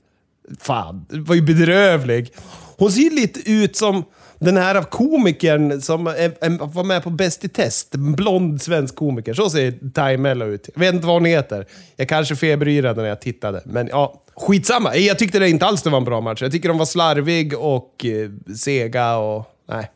Fan, 0.60 1.06
det 1.08 1.20
var 1.20 1.34
ju 1.34 1.42
bedrövlig. 1.42 2.32
Hon 2.78 2.92
ser 2.92 3.00
ju 3.00 3.10
lite 3.10 3.50
ut 3.50 3.76
som 3.76 4.04
den 4.38 4.56
här 4.56 4.82
komikern 4.82 5.80
som 5.80 6.06
är, 6.06 6.12
är, 6.14 6.66
var 6.74 6.84
med 6.84 7.02
på 7.02 7.10
Bäst 7.10 7.44
i 7.44 7.48
test. 7.48 7.94
En 7.94 8.12
blond 8.12 8.62
svensk 8.62 8.96
komiker. 8.96 9.34
Så 9.34 9.50
ser 9.50 9.70
Ty 9.70 10.16
Mello 10.16 10.46
ut. 10.46 10.68
Jag 10.74 10.80
vet 10.80 10.94
inte 10.94 11.06
vad 11.06 11.16
hon 11.16 11.24
heter. 11.24 11.66
Jag 11.96 12.08
kanske 12.08 12.36
feberyrade 12.36 13.02
när 13.02 13.08
jag 13.08 13.20
tittade. 13.20 13.62
Men 13.64 13.88
ja, 13.88 14.22
skitsamma. 14.36 14.96
Jag 14.96 15.18
tyckte 15.18 15.38
det 15.38 15.48
inte 15.48 15.66
alls 15.66 15.82
det 15.82 15.90
var 15.90 15.98
en 15.98 16.04
bra 16.04 16.20
match. 16.20 16.42
Jag 16.42 16.52
tycker 16.52 16.68
de 16.68 16.78
var 16.78 16.86
slarvig 16.86 17.58
och 17.58 18.04
eh, 18.04 18.54
sega 18.56 19.16
och... 19.16 19.44
Nej. 19.68 19.90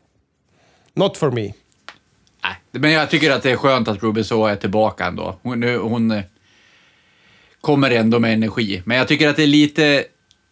Not 0.95 1.17
for 1.17 1.31
me. 1.31 1.51
Men 2.71 2.91
jag 2.91 3.09
tycker 3.09 3.31
att 3.31 3.43
det 3.43 3.51
är 3.51 3.55
skönt 3.55 3.87
att 3.87 4.03
Ruby 4.03 4.23
Soho 4.23 4.45
är 4.45 4.55
tillbaka 4.55 5.05
ändå. 5.05 5.39
Hon, 5.41 5.63
hon 5.63 6.11
eh, 6.11 6.23
kommer 7.61 7.91
ändå 7.91 8.19
med 8.19 8.33
energi. 8.33 8.81
Men 8.85 8.97
jag 8.97 9.07
tycker 9.07 9.29
att 9.29 9.35
det 9.35 9.43
är 9.43 9.47
lite 9.47 10.05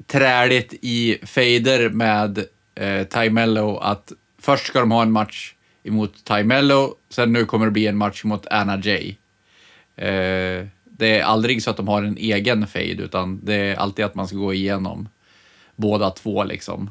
träligt 0.08 0.74
i 0.82 1.18
fader 1.24 1.90
med 1.90 2.46
eh, 2.76 3.04
Ty 3.04 3.30
Mello 3.30 3.78
att 3.78 4.12
först 4.40 4.68
ska 4.68 4.80
de 4.80 4.92
ha 4.92 5.02
en 5.02 5.12
match 5.12 5.54
emot 5.84 6.14
Ty 6.24 6.44
Mello, 6.44 6.96
sen 7.10 7.34
nu 7.34 7.46
kommer 7.46 7.66
det 7.66 7.72
bli 7.72 7.88
en 7.88 7.98
match 7.98 8.24
mot 8.24 8.48
Anna 8.48 8.80
Jay. 8.84 9.16
Eh, 9.96 10.68
det 10.84 11.20
är 11.20 11.24
aldrig 11.24 11.64
så 11.64 11.70
att 11.70 11.78
de 11.78 11.88
har 11.88 12.04
en 12.04 12.18
egen 12.18 12.68
fade, 12.68 13.04
utan 13.04 13.46
det 13.46 13.56
är 13.56 13.76
alltid 13.76 14.06
att 14.06 14.16
man 14.16 14.28
ska 14.28 14.38
gå 14.38 14.54
igenom 14.54 15.10
båda 15.76 16.10
två 16.10 16.44
liksom. 16.44 16.90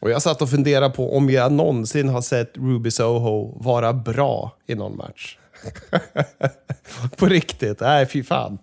Och 0.00 0.10
jag 0.10 0.22
satt 0.22 0.42
och 0.42 0.50
funderade 0.50 0.90
på 0.90 1.16
om 1.16 1.30
jag 1.30 1.52
någonsin 1.52 2.08
har 2.08 2.20
sett 2.20 2.56
Ruby 2.56 2.90
Soho 2.90 3.62
vara 3.64 3.92
bra 3.92 4.56
i 4.66 4.74
någon 4.74 4.96
match. 4.96 5.38
på 7.16 7.26
riktigt. 7.26 7.80
Nej, 7.80 8.06
fy 8.06 8.22
fan. 8.22 8.58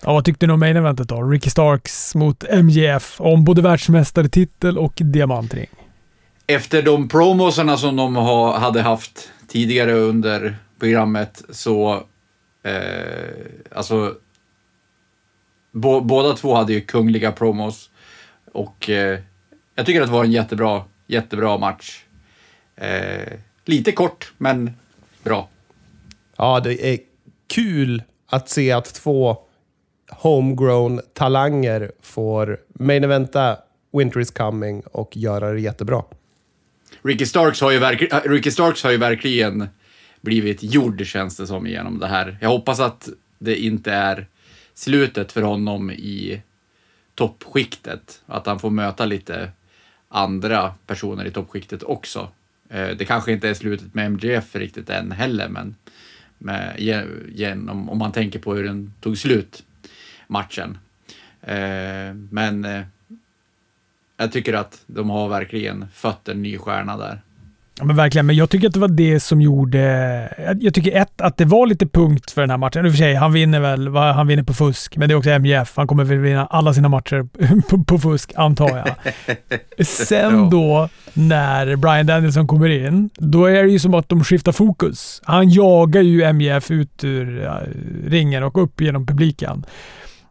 Ja, 0.00 0.12
vad 0.12 0.24
tyckte 0.24 0.46
du 0.46 0.52
om 0.52 0.60
main 0.60 0.76
eventet 0.76 1.08
då? 1.08 1.22
Ricky 1.22 1.50
Starks 1.50 2.14
mot 2.14 2.44
MJF 2.62 3.20
om 3.20 3.44
både 3.44 3.62
världsmästartitel 3.62 4.78
och 4.78 4.92
diamantring. 4.96 5.68
Efter 6.46 6.82
de 6.82 7.08
promosarna 7.08 7.76
som 7.76 7.96
de 7.96 8.16
ha, 8.16 8.58
hade 8.58 8.82
haft 8.82 9.30
tidigare 9.48 9.92
under 9.92 10.56
programmet 10.78 11.42
så... 11.50 12.02
Eh, 12.62 12.72
alltså... 13.72 14.14
Bo, 15.72 16.00
båda 16.00 16.32
två 16.32 16.54
hade 16.54 16.72
ju 16.72 16.80
kungliga 16.80 17.32
promos. 17.32 17.90
Och 18.52 18.90
eh, 18.90 19.18
jag 19.78 19.86
tycker 19.86 20.00
att 20.00 20.06
det 20.06 20.12
var 20.12 20.24
en 20.24 20.32
jättebra, 20.32 20.84
jättebra 21.06 21.58
match. 21.58 22.04
Eh, 22.76 23.32
lite 23.64 23.92
kort, 23.92 24.32
men 24.38 24.70
bra. 25.22 25.48
Ja, 26.36 26.60
det 26.60 26.92
är 26.94 26.98
kul 27.46 28.02
att 28.26 28.48
se 28.48 28.72
att 28.72 28.94
två 28.94 29.36
homegrown 30.10 31.00
talanger 31.14 31.92
får 32.02 32.60
main 32.68 33.04
eventa 33.04 33.56
Winter 33.92 34.20
is 34.20 34.30
coming 34.30 34.82
och 34.92 35.16
göra 35.16 35.52
det 35.52 35.60
jättebra. 35.60 36.02
Ricky 37.02 37.26
Starks 37.26 37.60
har 37.60 37.70
ju, 37.70 37.78
verk, 37.78 38.12
äh, 38.12 38.30
Ricky 38.30 38.50
Starks 38.50 38.82
har 38.82 38.90
ju 38.90 38.96
verkligen 38.96 39.68
blivit 40.20 40.62
gjord, 40.62 41.06
känns 41.06 41.36
det 41.36 41.46
som, 41.46 41.66
genom 41.66 41.98
det 41.98 42.06
här. 42.06 42.38
Jag 42.40 42.48
hoppas 42.48 42.80
att 42.80 43.08
det 43.38 43.56
inte 43.56 43.92
är 43.92 44.26
slutet 44.74 45.32
för 45.32 45.42
honom 45.42 45.90
i 45.90 46.42
toppskiktet. 47.14 48.22
Att 48.26 48.46
han 48.46 48.58
får 48.58 48.70
möta 48.70 49.06
lite 49.06 49.52
andra 50.08 50.74
personer 50.86 51.24
i 51.24 51.30
toppskiktet 51.30 51.82
också. 51.82 52.28
Eh, 52.68 52.88
det 52.88 53.04
kanske 53.04 53.32
inte 53.32 53.48
är 53.48 53.54
slutet 53.54 53.94
med 53.94 54.06
MGF 54.06 54.56
riktigt 54.56 54.90
än 54.90 55.12
heller, 55.12 55.48
men 55.48 55.76
med, 56.38 56.74
genom, 57.28 57.88
om 57.90 57.98
man 57.98 58.12
tänker 58.12 58.38
på 58.38 58.54
hur 58.54 58.64
den 58.64 58.92
tog 59.00 59.18
slut, 59.18 59.64
matchen. 60.26 60.78
Eh, 61.40 62.14
men 62.30 62.64
eh, 62.64 62.82
jag 64.16 64.32
tycker 64.32 64.54
att 64.54 64.82
de 64.86 65.10
har 65.10 65.28
verkligen 65.28 65.88
fött 65.94 66.28
en 66.28 66.42
ny 66.42 66.58
stjärna 66.58 66.96
där. 66.96 67.20
Men 67.82 67.96
verkligen. 67.96 68.26
Men 68.26 68.36
jag 68.36 68.50
tycker 68.50 68.66
att 68.68 68.74
det 68.74 68.80
var 68.80 68.88
det 68.88 69.20
som 69.20 69.40
gjorde... 69.40 70.56
Jag, 70.60 70.74
tycker 70.74 70.96
ett, 70.96 71.20
att 71.20 71.36
det 71.36 71.44
var 71.44 71.66
lite 71.66 71.86
punkt 71.86 72.30
för 72.30 72.40
den 72.40 72.50
här 72.50 72.56
matchen. 72.56 72.86
I 72.86 72.88
och 72.88 72.92
för 72.92 72.98
sig, 72.98 73.14
han 73.14 73.32
vinner 73.32 73.60
väl 73.60 73.96
han 73.96 74.26
vinner 74.26 74.42
på 74.42 74.54
fusk, 74.54 74.96
men 74.96 75.08
det 75.08 75.14
är 75.14 75.16
också 75.16 75.30
MJF. 75.30 75.72
Han 75.76 75.86
kommer 75.86 76.04
väl 76.04 76.18
vinna 76.18 76.46
alla 76.46 76.74
sina 76.74 76.88
matcher 76.88 77.28
på, 77.68 77.84
på 77.84 77.98
fusk, 77.98 78.32
antar 78.36 78.76
jag. 78.76 79.86
Sen 79.86 80.50
då, 80.50 80.88
när 81.12 81.76
Brian 81.76 82.06
Danielson 82.06 82.46
kommer 82.46 82.68
in, 82.68 83.10
då 83.14 83.44
är 83.44 83.62
det 83.64 83.70
ju 83.70 83.78
som 83.78 83.94
att 83.94 84.08
de 84.08 84.24
skiftar 84.24 84.52
fokus. 84.52 85.20
Han 85.24 85.50
jagar 85.50 86.02
ju 86.02 86.32
MJF 86.32 86.70
ut 86.70 87.04
ur 87.04 87.50
ringen 88.06 88.42
och 88.42 88.62
upp 88.62 88.80
genom 88.80 89.06
publiken. 89.06 89.64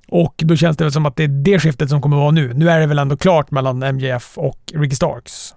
Och 0.08 0.36
då 0.38 0.56
känns 0.56 0.78
det 0.78 0.84
väl 0.84 0.92
som 0.92 1.06
att 1.06 1.16
det 1.16 1.24
är 1.24 1.28
det 1.28 1.60
skiftet 1.60 1.90
som 1.90 2.02
kommer 2.02 2.18
vara 2.18 2.32
nu. 2.32 2.54
Nu 2.54 2.70
är 2.70 2.80
det 2.80 2.86
väl 2.86 3.00
ändå 3.00 3.18
klart 3.18 3.52
mellan 3.52 3.96
MJF 3.96 4.38
och 4.38 4.60
Ricky 4.74 4.96
Starks. 4.96 5.54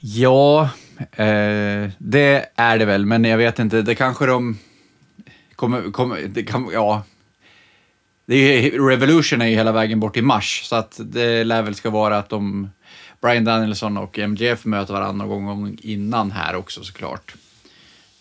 Ja, 0.00 0.70
eh, 1.12 1.90
det 1.98 2.46
är 2.54 2.78
det 2.78 2.84
väl, 2.84 3.06
men 3.06 3.24
jag 3.24 3.38
vet 3.38 3.58
inte. 3.58 3.82
Det 3.82 3.94
kanske 3.94 4.26
de 4.26 4.58
kommer... 5.56 5.90
kommer 5.90 6.20
det 6.20 6.42
kan, 6.42 6.70
ja. 6.72 7.02
Det 8.26 8.36
är, 8.36 8.88
Revolution 8.88 9.42
är 9.42 9.46
ju 9.46 9.54
hela 9.54 9.72
vägen 9.72 10.00
bort 10.00 10.16
i 10.16 10.22
mars, 10.22 10.62
så 10.64 10.76
att 10.76 11.00
det 11.04 11.44
lär 11.44 11.62
väl 11.62 11.74
ska 11.74 11.90
vara 11.90 12.18
att 12.18 12.28
de... 12.28 12.70
Brian 13.20 13.44
Danielson 13.44 13.96
och 13.96 14.18
MJF 14.18 14.64
möter 14.64 14.94
varandra 14.94 15.26
någon 15.26 15.46
gång 15.46 15.76
innan 15.82 16.30
här 16.30 16.56
också 16.56 16.84
såklart. 16.84 17.34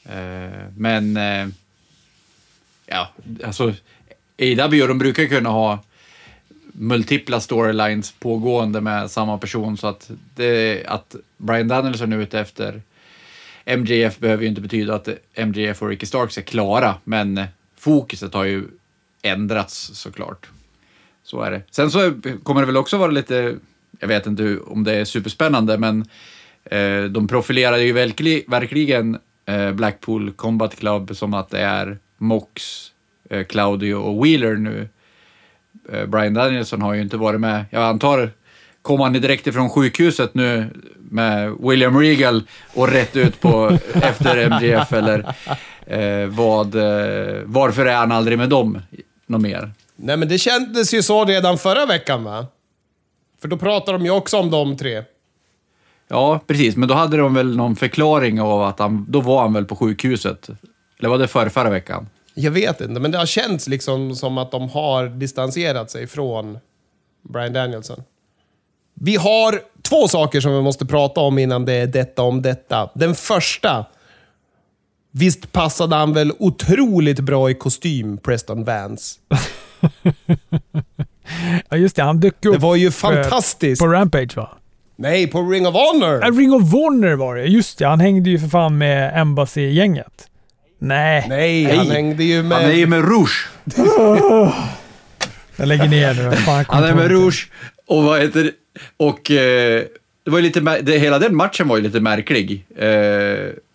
Eh, 0.05 0.67
men... 0.77 1.17
Eh, 1.17 1.47
ja, 2.85 3.09
alltså... 3.45 3.73
AW, 4.41 4.87
de 4.87 4.97
brukar 4.97 5.25
kunna 5.25 5.49
ha 5.49 5.79
multipla 6.81 7.39
storylines 7.39 8.11
pågående 8.11 8.81
med 8.81 9.11
samma 9.11 9.37
person 9.37 9.77
så 9.77 9.87
att, 9.87 10.11
det, 10.35 10.85
att 10.85 11.15
Brian 11.37 11.67
Danielson 11.67 12.13
är 12.13 12.17
ute 12.17 12.39
efter 12.39 12.81
MJF 13.65 14.19
behöver 14.19 14.43
ju 14.43 14.49
inte 14.49 14.61
betyda 14.61 14.95
att 14.95 15.09
MJF 15.45 15.81
och 15.81 15.89
Ricky 15.89 16.05
Starks 16.05 16.37
är 16.37 16.41
klara, 16.41 16.95
men 17.03 17.41
fokuset 17.77 18.33
har 18.33 18.43
ju 18.43 18.63
ändrats 19.21 19.91
såklart. 19.93 20.49
Så 21.23 21.41
är 21.41 21.51
det. 21.51 21.61
Sen 21.71 21.91
så 21.91 22.13
kommer 22.43 22.61
det 22.61 22.67
väl 22.67 22.77
också 22.77 22.97
vara 22.97 23.11
lite, 23.11 23.57
jag 23.99 24.07
vet 24.07 24.27
inte 24.27 24.57
om 24.57 24.83
det 24.83 24.93
är 24.93 25.05
superspännande, 25.05 25.77
men 25.77 26.05
eh, 26.65 27.03
de 27.03 27.27
profilerade 27.27 27.83
ju 27.83 27.93
verkli, 27.93 28.43
verkligen 28.47 29.19
eh, 29.45 29.71
Blackpool 29.71 30.31
Combat 30.31 30.75
Club 30.75 31.15
som 31.15 31.33
att 31.33 31.49
det 31.49 31.59
är 31.59 31.97
Mox, 32.17 32.85
eh, 33.29 33.43
Claudio 33.43 33.95
och 33.95 34.25
Wheeler 34.25 34.55
nu. 34.55 34.89
Eh, 35.93 36.05
Brian 36.05 36.33
Danielson 36.33 36.81
har 36.81 36.93
ju 36.93 37.01
inte 37.01 37.17
varit 37.17 37.39
med. 37.39 37.65
Jag 37.69 37.83
antar, 37.83 38.31
kom 38.81 38.99
han 38.99 39.13
direkt 39.13 39.47
ifrån 39.47 39.69
sjukhuset 39.69 40.33
nu 40.33 40.69
med 40.97 41.55
William 41.59 41.99
Regal 41.99 42.43
och 42.73 42.87
rätt 42.87 43.15
ut 43.15 43.41
på 43.41 43.77
efter 43.93 44.37
MGF 44.37 44.93
eller 44.93 45.19
eh, 45.85 46.27
vad, 46.27 46.75
eh, 46.75 47.41
varför 47.45 47.85
är 47.85 47.95
han 47.95 48.11
aldrig 48.11 48.37
med 48.37 48.49
dem 48.49 48.81
något 49.27 49.41
mer? 49.41 49.71
Nej, 49.95 50.17
men 50.17 50.27
det 50.27 50.37
kändes 50.37 50.93
ju 50.93 51.03
så 51.03 51.25
redan 51.25 51.57
förra 51.57 51.85
veckan, 51.85 52.23
va? 52.23 52.45
För 53.41 53.47
då 53.47 53.57
pratade 53.57 53.97
de 53.97 54.05
ju 54.05 54.11
också 54.11 54.37
om 54.37 54.51
de 54.51 54.77
tre. 54.77 55.03
Ja, 56.07 56.39
precis, 56.47 56.75
men 56.75 56.89
då 56.89 56.95
hade 56.95 57.17
de 57.17 57.33
väl 57.33 57.57
någon 57.57 57.75
förklaring 57.75 58.41
av 58.41 58.61
att 58.63 58.79
han, 58.79 59.05
då 59.09 59.21
var 59.21 59.41
han 59.41 59.53
väl 59.53 59.65
på 59.65 59.75
sjukhuset. 59.75 60.49
Eller 60.99 61.09
var 61.09 61.17
det 61.17 61.27
förra, 61.27 61.49
förra 61.49 61.69
veckan? 61.69 62.09
Jag 62.39 62.51
vet 62.51 62.81
inte, 62.81 62.99
men 62.99 63.11
det 63.11 63.17
har 63.17 63.25
känts 63.25 63.67
liksom 63.67 64.15
som 64.15 64.37
att 64.37 64.51
de 64.51 64.69
har 64.69 65.07
distanserat 65.07 65.91
sig 65.91 66.07
från 66.07 66.57
Brian 67.29 67.53
Danielson. 67.53 68.03
Vi 68.93 69.15
har 69.15 69.61
två 69.81 70.07
saker 70.07 70.41
som 70.41 70.53
vi 70.53 70.61
måste 70.61 70.85
prata 70.85 71.21
om 71.21 71.37
innan 71.37 71.65
det 71.65 71.73
är 71.73 71.87
detta 71.87 72.21
om 72.21 72.41
detta. 72.41 72.89
Den 72.95 73.15
första. 73.15 73.85
Visst 75.11 75.51
passade 75.51 75.95
han 75.95 76.13
väl 76.13 76.31
otroligt 76.39 77.19
bra 77.19 77.49
i 77.49 77.53
kostym, 77.53 78.17
Preston 78.17 78.63
Vance? 78.63 79.19
Ja, 81.69 81.77
just 81.77 81.95
det. 81.95 82.03
Han 82.03 82.19
dök 82.19 82.45
upp 82.45 82.53
Det 82.53 82.59
var 82.59 82.75
ju 82.75 82.91
fantastiskt. 82.91 83.81
på 83.81 83.87
Rampage, 83.87 84.37
va? 84.37 84.49
Nej, 84.95 85.27
på 85.27 85.41
Ring 85.41 85.67
of 85.67 85.75
Honor! 85.75 86.23
Äh, 86.25 86.37
Ring 86.37 86.53
of 86.53 86.71
Honor 86.71 87.15
var 87.15 87.35
det. 87.35 87.45
Just 87.45 87.79
det. 87.79 87.85
Han 87.87 87.99
hängde 87.99 88.29
ju 88.29 88.39
för 88.39 88.47
fan 88.47 88.77
med 88.77 89.21
Embassy-gänget. 89.21 90.28
Nej. 90.79 91.25
Nej, 91.29 91.63
han 91.77 91.91
hängde 91.91 92.23
ju 92.23 92.43
med... 92.43 92.57
Han 92.57 92.69
är 92.71 92.73
ju 92.75 92.87
med 92.87 93.05
Rouge. 93.09 93.47
Jag 95.55 95.67
lägger 95.67 95.87
ner 95.87 96.13
nu. 96.13 96.35
Fan, 96.35 96.65
Han 96.67 96.83
är 96.83 96.95
med 96.95 97.05
det. 97.09 97.13
Rouge 97.15 97.47
och 97.85 98.03
vad 98.03 98.21
heter 98.21 98.43
det? 98.43 98.51
Och 98.97 99.31
eh, 99.31 99.83
det 100.25 100.31
var 100.31 100.41
lite, 100.41 100.59
det, 100.81 100.97
hela 100.99 101.19
den 101.19 101.35
matchen 101.35 101.67
var 101.67 101.77
ju 101.77 101.83
lite 101.83 101.99
märklig. 101.99 102.65
Eh, 102.77 102.85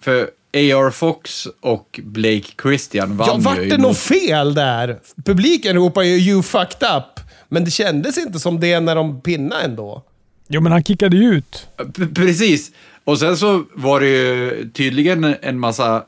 för 0.01 0.23
A.R. 0.57 0.91
Fox 0.91 1.47
och 1.61 2.01
Blake 2.05 2.49
Christian 2.63 3.17
vann 3.17 3.29
Ja, 3.29 3.37
vart 3.39 3.59
ju 3.59 3.65
det 3.69 3.75
emot- 3.75 3.81
något 3.89 3.99
fel 3.99 4.55
där? 4.55 4.99
Publiken 5.25 5.77
ropar 5.77 6.03
ju 6.03 6.17
“You 6.17 6.43
fucked 6.43 6.89
up”, 6.97 7.21
men 7.49 7.65
det 7.65 7.71
kändes 7.71 8.19
inte 8.19 8.39
som 8.39 8.61
det 8.61 8.81
när 8.81 8.95
de 8.95 9.21
pinnade 9.21 9.63
ändå. 9.63 10.03
Jo, 10.49 10.61
men 10.61 10.73
han 10.73 10.85
kickade 10.85 11.17
ju 11.17 11.35
ut. 11.35 11.67
P- 11.97 12.07
Precis. 12.15 12.71
Och 13.05 13.19
sen 13.19 13.37
så 13.37 13.65
var 13.75 14.01
det 14.01 14.07
ju 14.09 14.71
tydligen 14.75 15.35
en 15.43 15.59
massa 15.59 16.03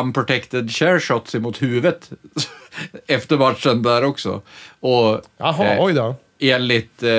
unprotected 0.00 0.70
share 0.72 1.00
shots 1.00 1.34
emot 1.34 1.62
huvudet 1.62 2.10
efter 3.06 3.36
matchen 3.36 3.82
där 3.82 4.04
också. 4.04 4.42
Och 4.80 5.20
Jaha, 5.38 5.64
eh, 5.74 5.84
oj 5.84 5.92
då. 5.92 6.14
enligt 6.38 7.02
eh, 7.02 7.10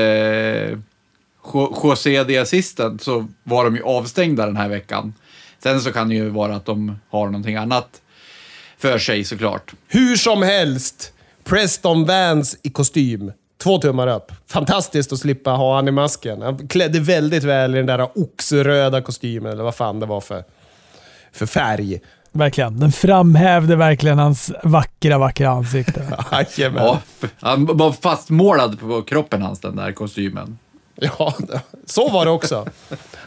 Jo- 1.53 1.79
José 1.83 2.23
de 2.23 2.37
Assistant 2.39 3.01
så 3.03 3.27
var 3.43 3.63
de 3.63 3.75
ju 3.75 3.83
avstängda 3.83 4.45
den 4.45 4.57
här 4.57 4.69
veckan. 4.69 5.13
Sen 5.63 5.81
så 5.81 5.91
kan 5.91 6.09
det 6.09 6.15
ju 6.15 6.29
vara 6.29 6.55
att 6.55 6.65
de 6.65 6.99
har 7.09 7.25
någonting 7.25 7.55
annat 7.55 8.01
för 8.77 8.97
sig 8.97 9.23
såklart. 9.23 9.73
Hur 9.87 10.15
som 10.15 10.41
helst, 10.43 11.13
Preston 11.43 12.05
Vance 12.05 12.57
i 12.63 12.69
kostym. 12.69 13.31
Två 13.63 13.77
tummar 13.77 14.07
upp. 14.07 14.31
Fantastiskt 14.47 15.13
att 15.13 15.19
slippa 15.19 15.51
ha 15.51 15.75
han 15.75 15.87
i 15.87 15.91
masken. 15.91 16.41
Han 16.41 16.67
klädde 16.67 16.99
väldigt 16.99 17.43
väl 17.43 17.73
i 17.75 17.77
den 17.77 17.85
där 17.85 18.09
oxröda 18.19 19.01
kostymen, 19.01 19.51
eller 19.51 19.63
vad 19.63 19.75
fan 19.75 19.99
det 19.99 20.05
var 20.05 20.21
för, 20.21 20.43
för 21.31 21.45
färg. 21.45 21.99
Verkligen. 22.37 22.79
Den 22.79 22.91
framhävde 22.91 23.75
verkligen 23.75 24.19
hans 24.19 24.51
vackra, 24.63 25.17
vackra 25.17 25.49
ansikte. 25.49 26.03
Ja, 26.57 26.99
han 27.39 27.65
var 27.65 27.91
fastmålad 27.91 28.79
på 28.79 29.01
kroppen 29.01 29.41
hans, 29.41 29.59
den 29.59 29.75
där 29.75 29.91
kostymen. 29.91 30.57
Ja, 30.95 31.33
så 31.85 32.09
var 32.09 32.25
det 32.25 32.31
också. 32.31 32.65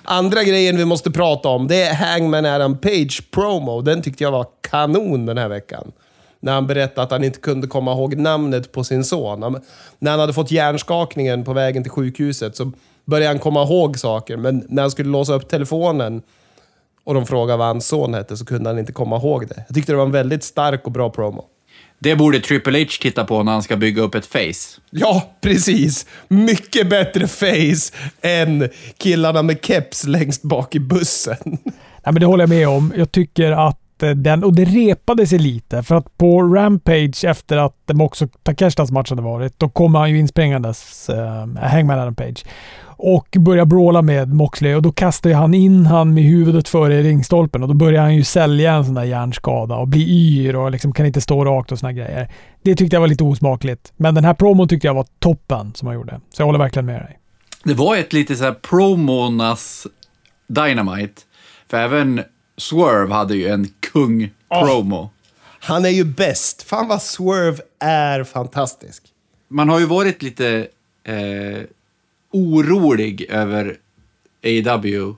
Andra 0.02 0.44
grejen 0.44 0.76
vi 0.76 0.84
måste 0.84 1.10
prata 1.10 1.48
om, 1.48 1.66
det 1.66 1.82
är 1.82 1.94
Hangman 1.94 2.46
Adam 2.46 2.78
Page 2.78 3.30
promo. 3.30 3.82
Den 3.82 4.02
tyckte 4.02 4.24
jag 4.24 4.30
var 4.30 4.46
kanon 4.70 5.26
den 5.26 5.38
här 5.38 5.48
veckan. 5.48 5.92
När 6.40 6.52
han 6.52 6.66
berättade 6.66 7.02
att 7.02 7.10
han 7.10 7.24
inte 7.24 7.40
kunde 7.40 7.66
komma 7.66 7.92
ihåg 7.92 8.16
namnet 8.16 8.72
på 8.72 8.84
sin 8.84 9.04
son. 9.04 9.42
Han, 9.42 9.60
när 9.98 10.10
han 10.10 10.20
hade 10.20 10.32
fått 10.32 10.50
hjärnskakningen 10.50 11.44
på 11.44 11.52
vägen 11.52 11.82
till 11.82 11.92
sjukhuset 11.92 12.56
så 12.56 12.72
började 13.04 13.28
han 13.28 13.38
komma 13.38 13.62
ihåg 13.62 13.98
saker. 13.98 14.36
Men 14.36 14.66
när 14.68 14.82
han 14.82 14.90
skulle 14.90 15.10
låsa 15.10 15.34
upp 15.34 15.48
telefonen 15.48 16.22
och 17.10 17.14
de 17.14 17.26
frågade 17.26 17.58
vad 17.58 17.66
hans 17.66 17.86
son 17.86 18.14
hette 18.14 18.36
så 18.36 18.44
kunde 18.44 18.70
han 18.70 18.78
inte 18.78 18.92
komma 18.92 19.16
ihåg 19.16 19.48
det. 19.48 19.64
Jag 19.68 19.74
tyckte 19.74 19.92
det 19.92 19.96
var 19.96 20.04
en 20.04 20.12
väldigt 20.12 20.44
stark 20.44 20.86
och 20.86 20.92
bra 20.92 21.10
promo. 21.10 21.44
Det 21.98 22.16
borde 22.16 22.40
Triple 22.40 22.78
H 22.78 22.88
titta 23.00 23.24
på 23.24 23.42
när 23.42 23.52
han 23.52 23.62
ska 23.62 23.76
bygga 23.76 24.02
upp 24.02 24.14
ett 24.14 24.26
face. 24.26 24.80
Ja, 24.90 25.22
precis. 25.40 26.06
Mycket 26.28 26.90
bättre 26.90 27.26
face 27.28 27.96
än 28.20 28.68
killarna 28.98 29.42
med 29.42 29.58
keps 29.62 30.06
längst 30.06 30.42
bak 30.42 30.74
i 30.74 30.80
bussen. 30.80 31.36
Nej, 31.44 31.82
men 32.04 32.14
det 32.14 32.26
håller 32.26 32.42
jag 32.42 32.48
med 32.48 32.68
om. 32.68 32.92
Jag 32.96 33.12
tycker 33.12 33.52
att 33.52 34.02
eh, 34.02 34.10
den, 34.10 34.44
och 34.44 34.54
det 34.54 34.64
repade 34.64 35.26
sig 35.26 35.38
lite, 35.38 35.82
för 35.82 35.94
att 35.94 36.18
på 36.18 36.42
Rampage 36.42 37.24
efter 37.24 37.56
att 37.56 37.90
och 38.00 38.16
Takeshtas 38.42 38.90
match 38.90 39.10
hade 39.10 39.22
varit, 39.22 39.58
då 39.58 39.68
kom 39.68 39.94
han 39.94 40.10
ju 40.10 40.18
inspringandes, 40.18 41.08
äh, 41.08 41.46
Hangman 41.62 41.98
Adam 41.98 42.14
Page, 42.14 42.44
och 43.02 43.36
började 43.38 43.66
bråla 43.66 44.02
med 44.02 44.34
Moxley 44.34 44.74
och 44.74 44.82
då 44.82 44.92
kastade 44.92 45.34
ju 45.34 45.38
han 45.38 45.54
in 45.54 45.86
han 45.86 46.14
med 46.14 46.24
huvudet 46.24 46.68
före 46.68 46.94
i 46.94 47.02
ringstolpen 47.02 47.62
och 47.62 47.68
då 47.68 47.74
började 47.74 48.02
han 48.02 48.16
ju 48.16 48.24
sälja 48.24 48.72
en 48.72 48.84
sån 48.84 48.94
där 48.94 49.04
hjärnskada 49.04 49.76
och 49.76 49.88
bli 49.88 50.02
yr 50.02 50.56
och 50.56 50.70
liksom 50.70 50.92
kan 50.92 51.06
inte 51.06 51.20
stå 51.20 51.44
rakt 51.44 51.72
och 51.72 51.78
såna 51.78 51.92
grejer. 51.92 52.32
Det 52.62 52.76
tyckte 52.76 52.96
jag 52.96 53.00
var 53.00 53.08
lite 53.08 53.24
osmakligt. 53.24 53.92
Men 53.96 54.14
den 54.14 54.24
här 54.24 54.34
promon 54.34 54.68
tyckte 54.68 54.86
jag 54.86 54.94
var 54.94 55.06
toppen 55.18 55.72
som 55.74 55.88
han 55.88 55.94
gjorde. 55.94 56.20
Så 56.30 56.42
jag 56.42 56.46
håller 56.46 56.58
verkligen 56.58 56.86
med 56.86 57.00
dig. 57.00 57.18
Det 57.64 57.74
var 57.74 57.96
ett 57.96 58.12
lite 58.12 58.36
så 58.36 58.44
här 58.44 58.52
promonas 58.52 59.86
Dynamite. 60.46 61.22
För 61.70 61.76
även 61.76 62.22
Swerve 62.56 63.14
hade 63.14 63.36
ju 63.36 63.48
en 63.48 63.68
kung-promo. 63.92 65.10
Han 65.60 65.84
är 65.84 65.88
ju 65.88 66.04
bäst. 66.04 66.62
Fan 66.62 66.88
vad 66.88 67.02
Swerve 67.02 67.58
är 67.80 68.24
fantastisk. 68.24 69.02
Man 69.48 69.68
har 69.68 69.80
ju 69.80 69.86
varit 69.86 70.22
lite 70.22 70.66
eh, 71.04 71.62
orolig 72.30 73.22
över 73.22 73.76
AW 74.44 75.14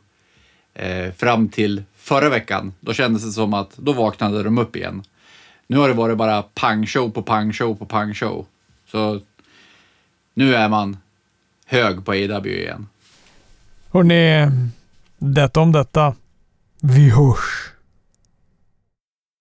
eh, 0.75 1.13
fram 1.13 1.49
till 1.49 1.83
förra 1.97 2.29
veckan. 2.29 2.75
Då 2.81 2.93
kändes 2.93 3.25
det 3.25 3.33
som 3.33 3.55
att 3.55 3.77
då 3.77 3.93
vaknade 3.93 4.43
de 4.43 4.59
upp 4.59 4.77
igen. 4.77 5.03
Nu 5.67 5.77
har 5.77 5.89
det 5.89 5.95
varit 5.95 6.19
bara 6.19 6.43
pangshow 6.43 7.11
på 7.11 7.23
pangshow 7.23 7.75
på 7.75 7.87
pangshow. 7.87 8.47
Så 8.87 9.21
nu 10.35 10.55
är 10.55 10.69
man 10.69 10.97
hög 11.67 12.05
på 12.05 12.13
AW 12.13 12.49
igen. 12.49 12.89
Hörrni, 13.91 14.51
detta 15.19 15.61
om 15.61 15.73
detta. 15.73 16.15
Vi 16.81 17.11
hörs. 17.11 17.72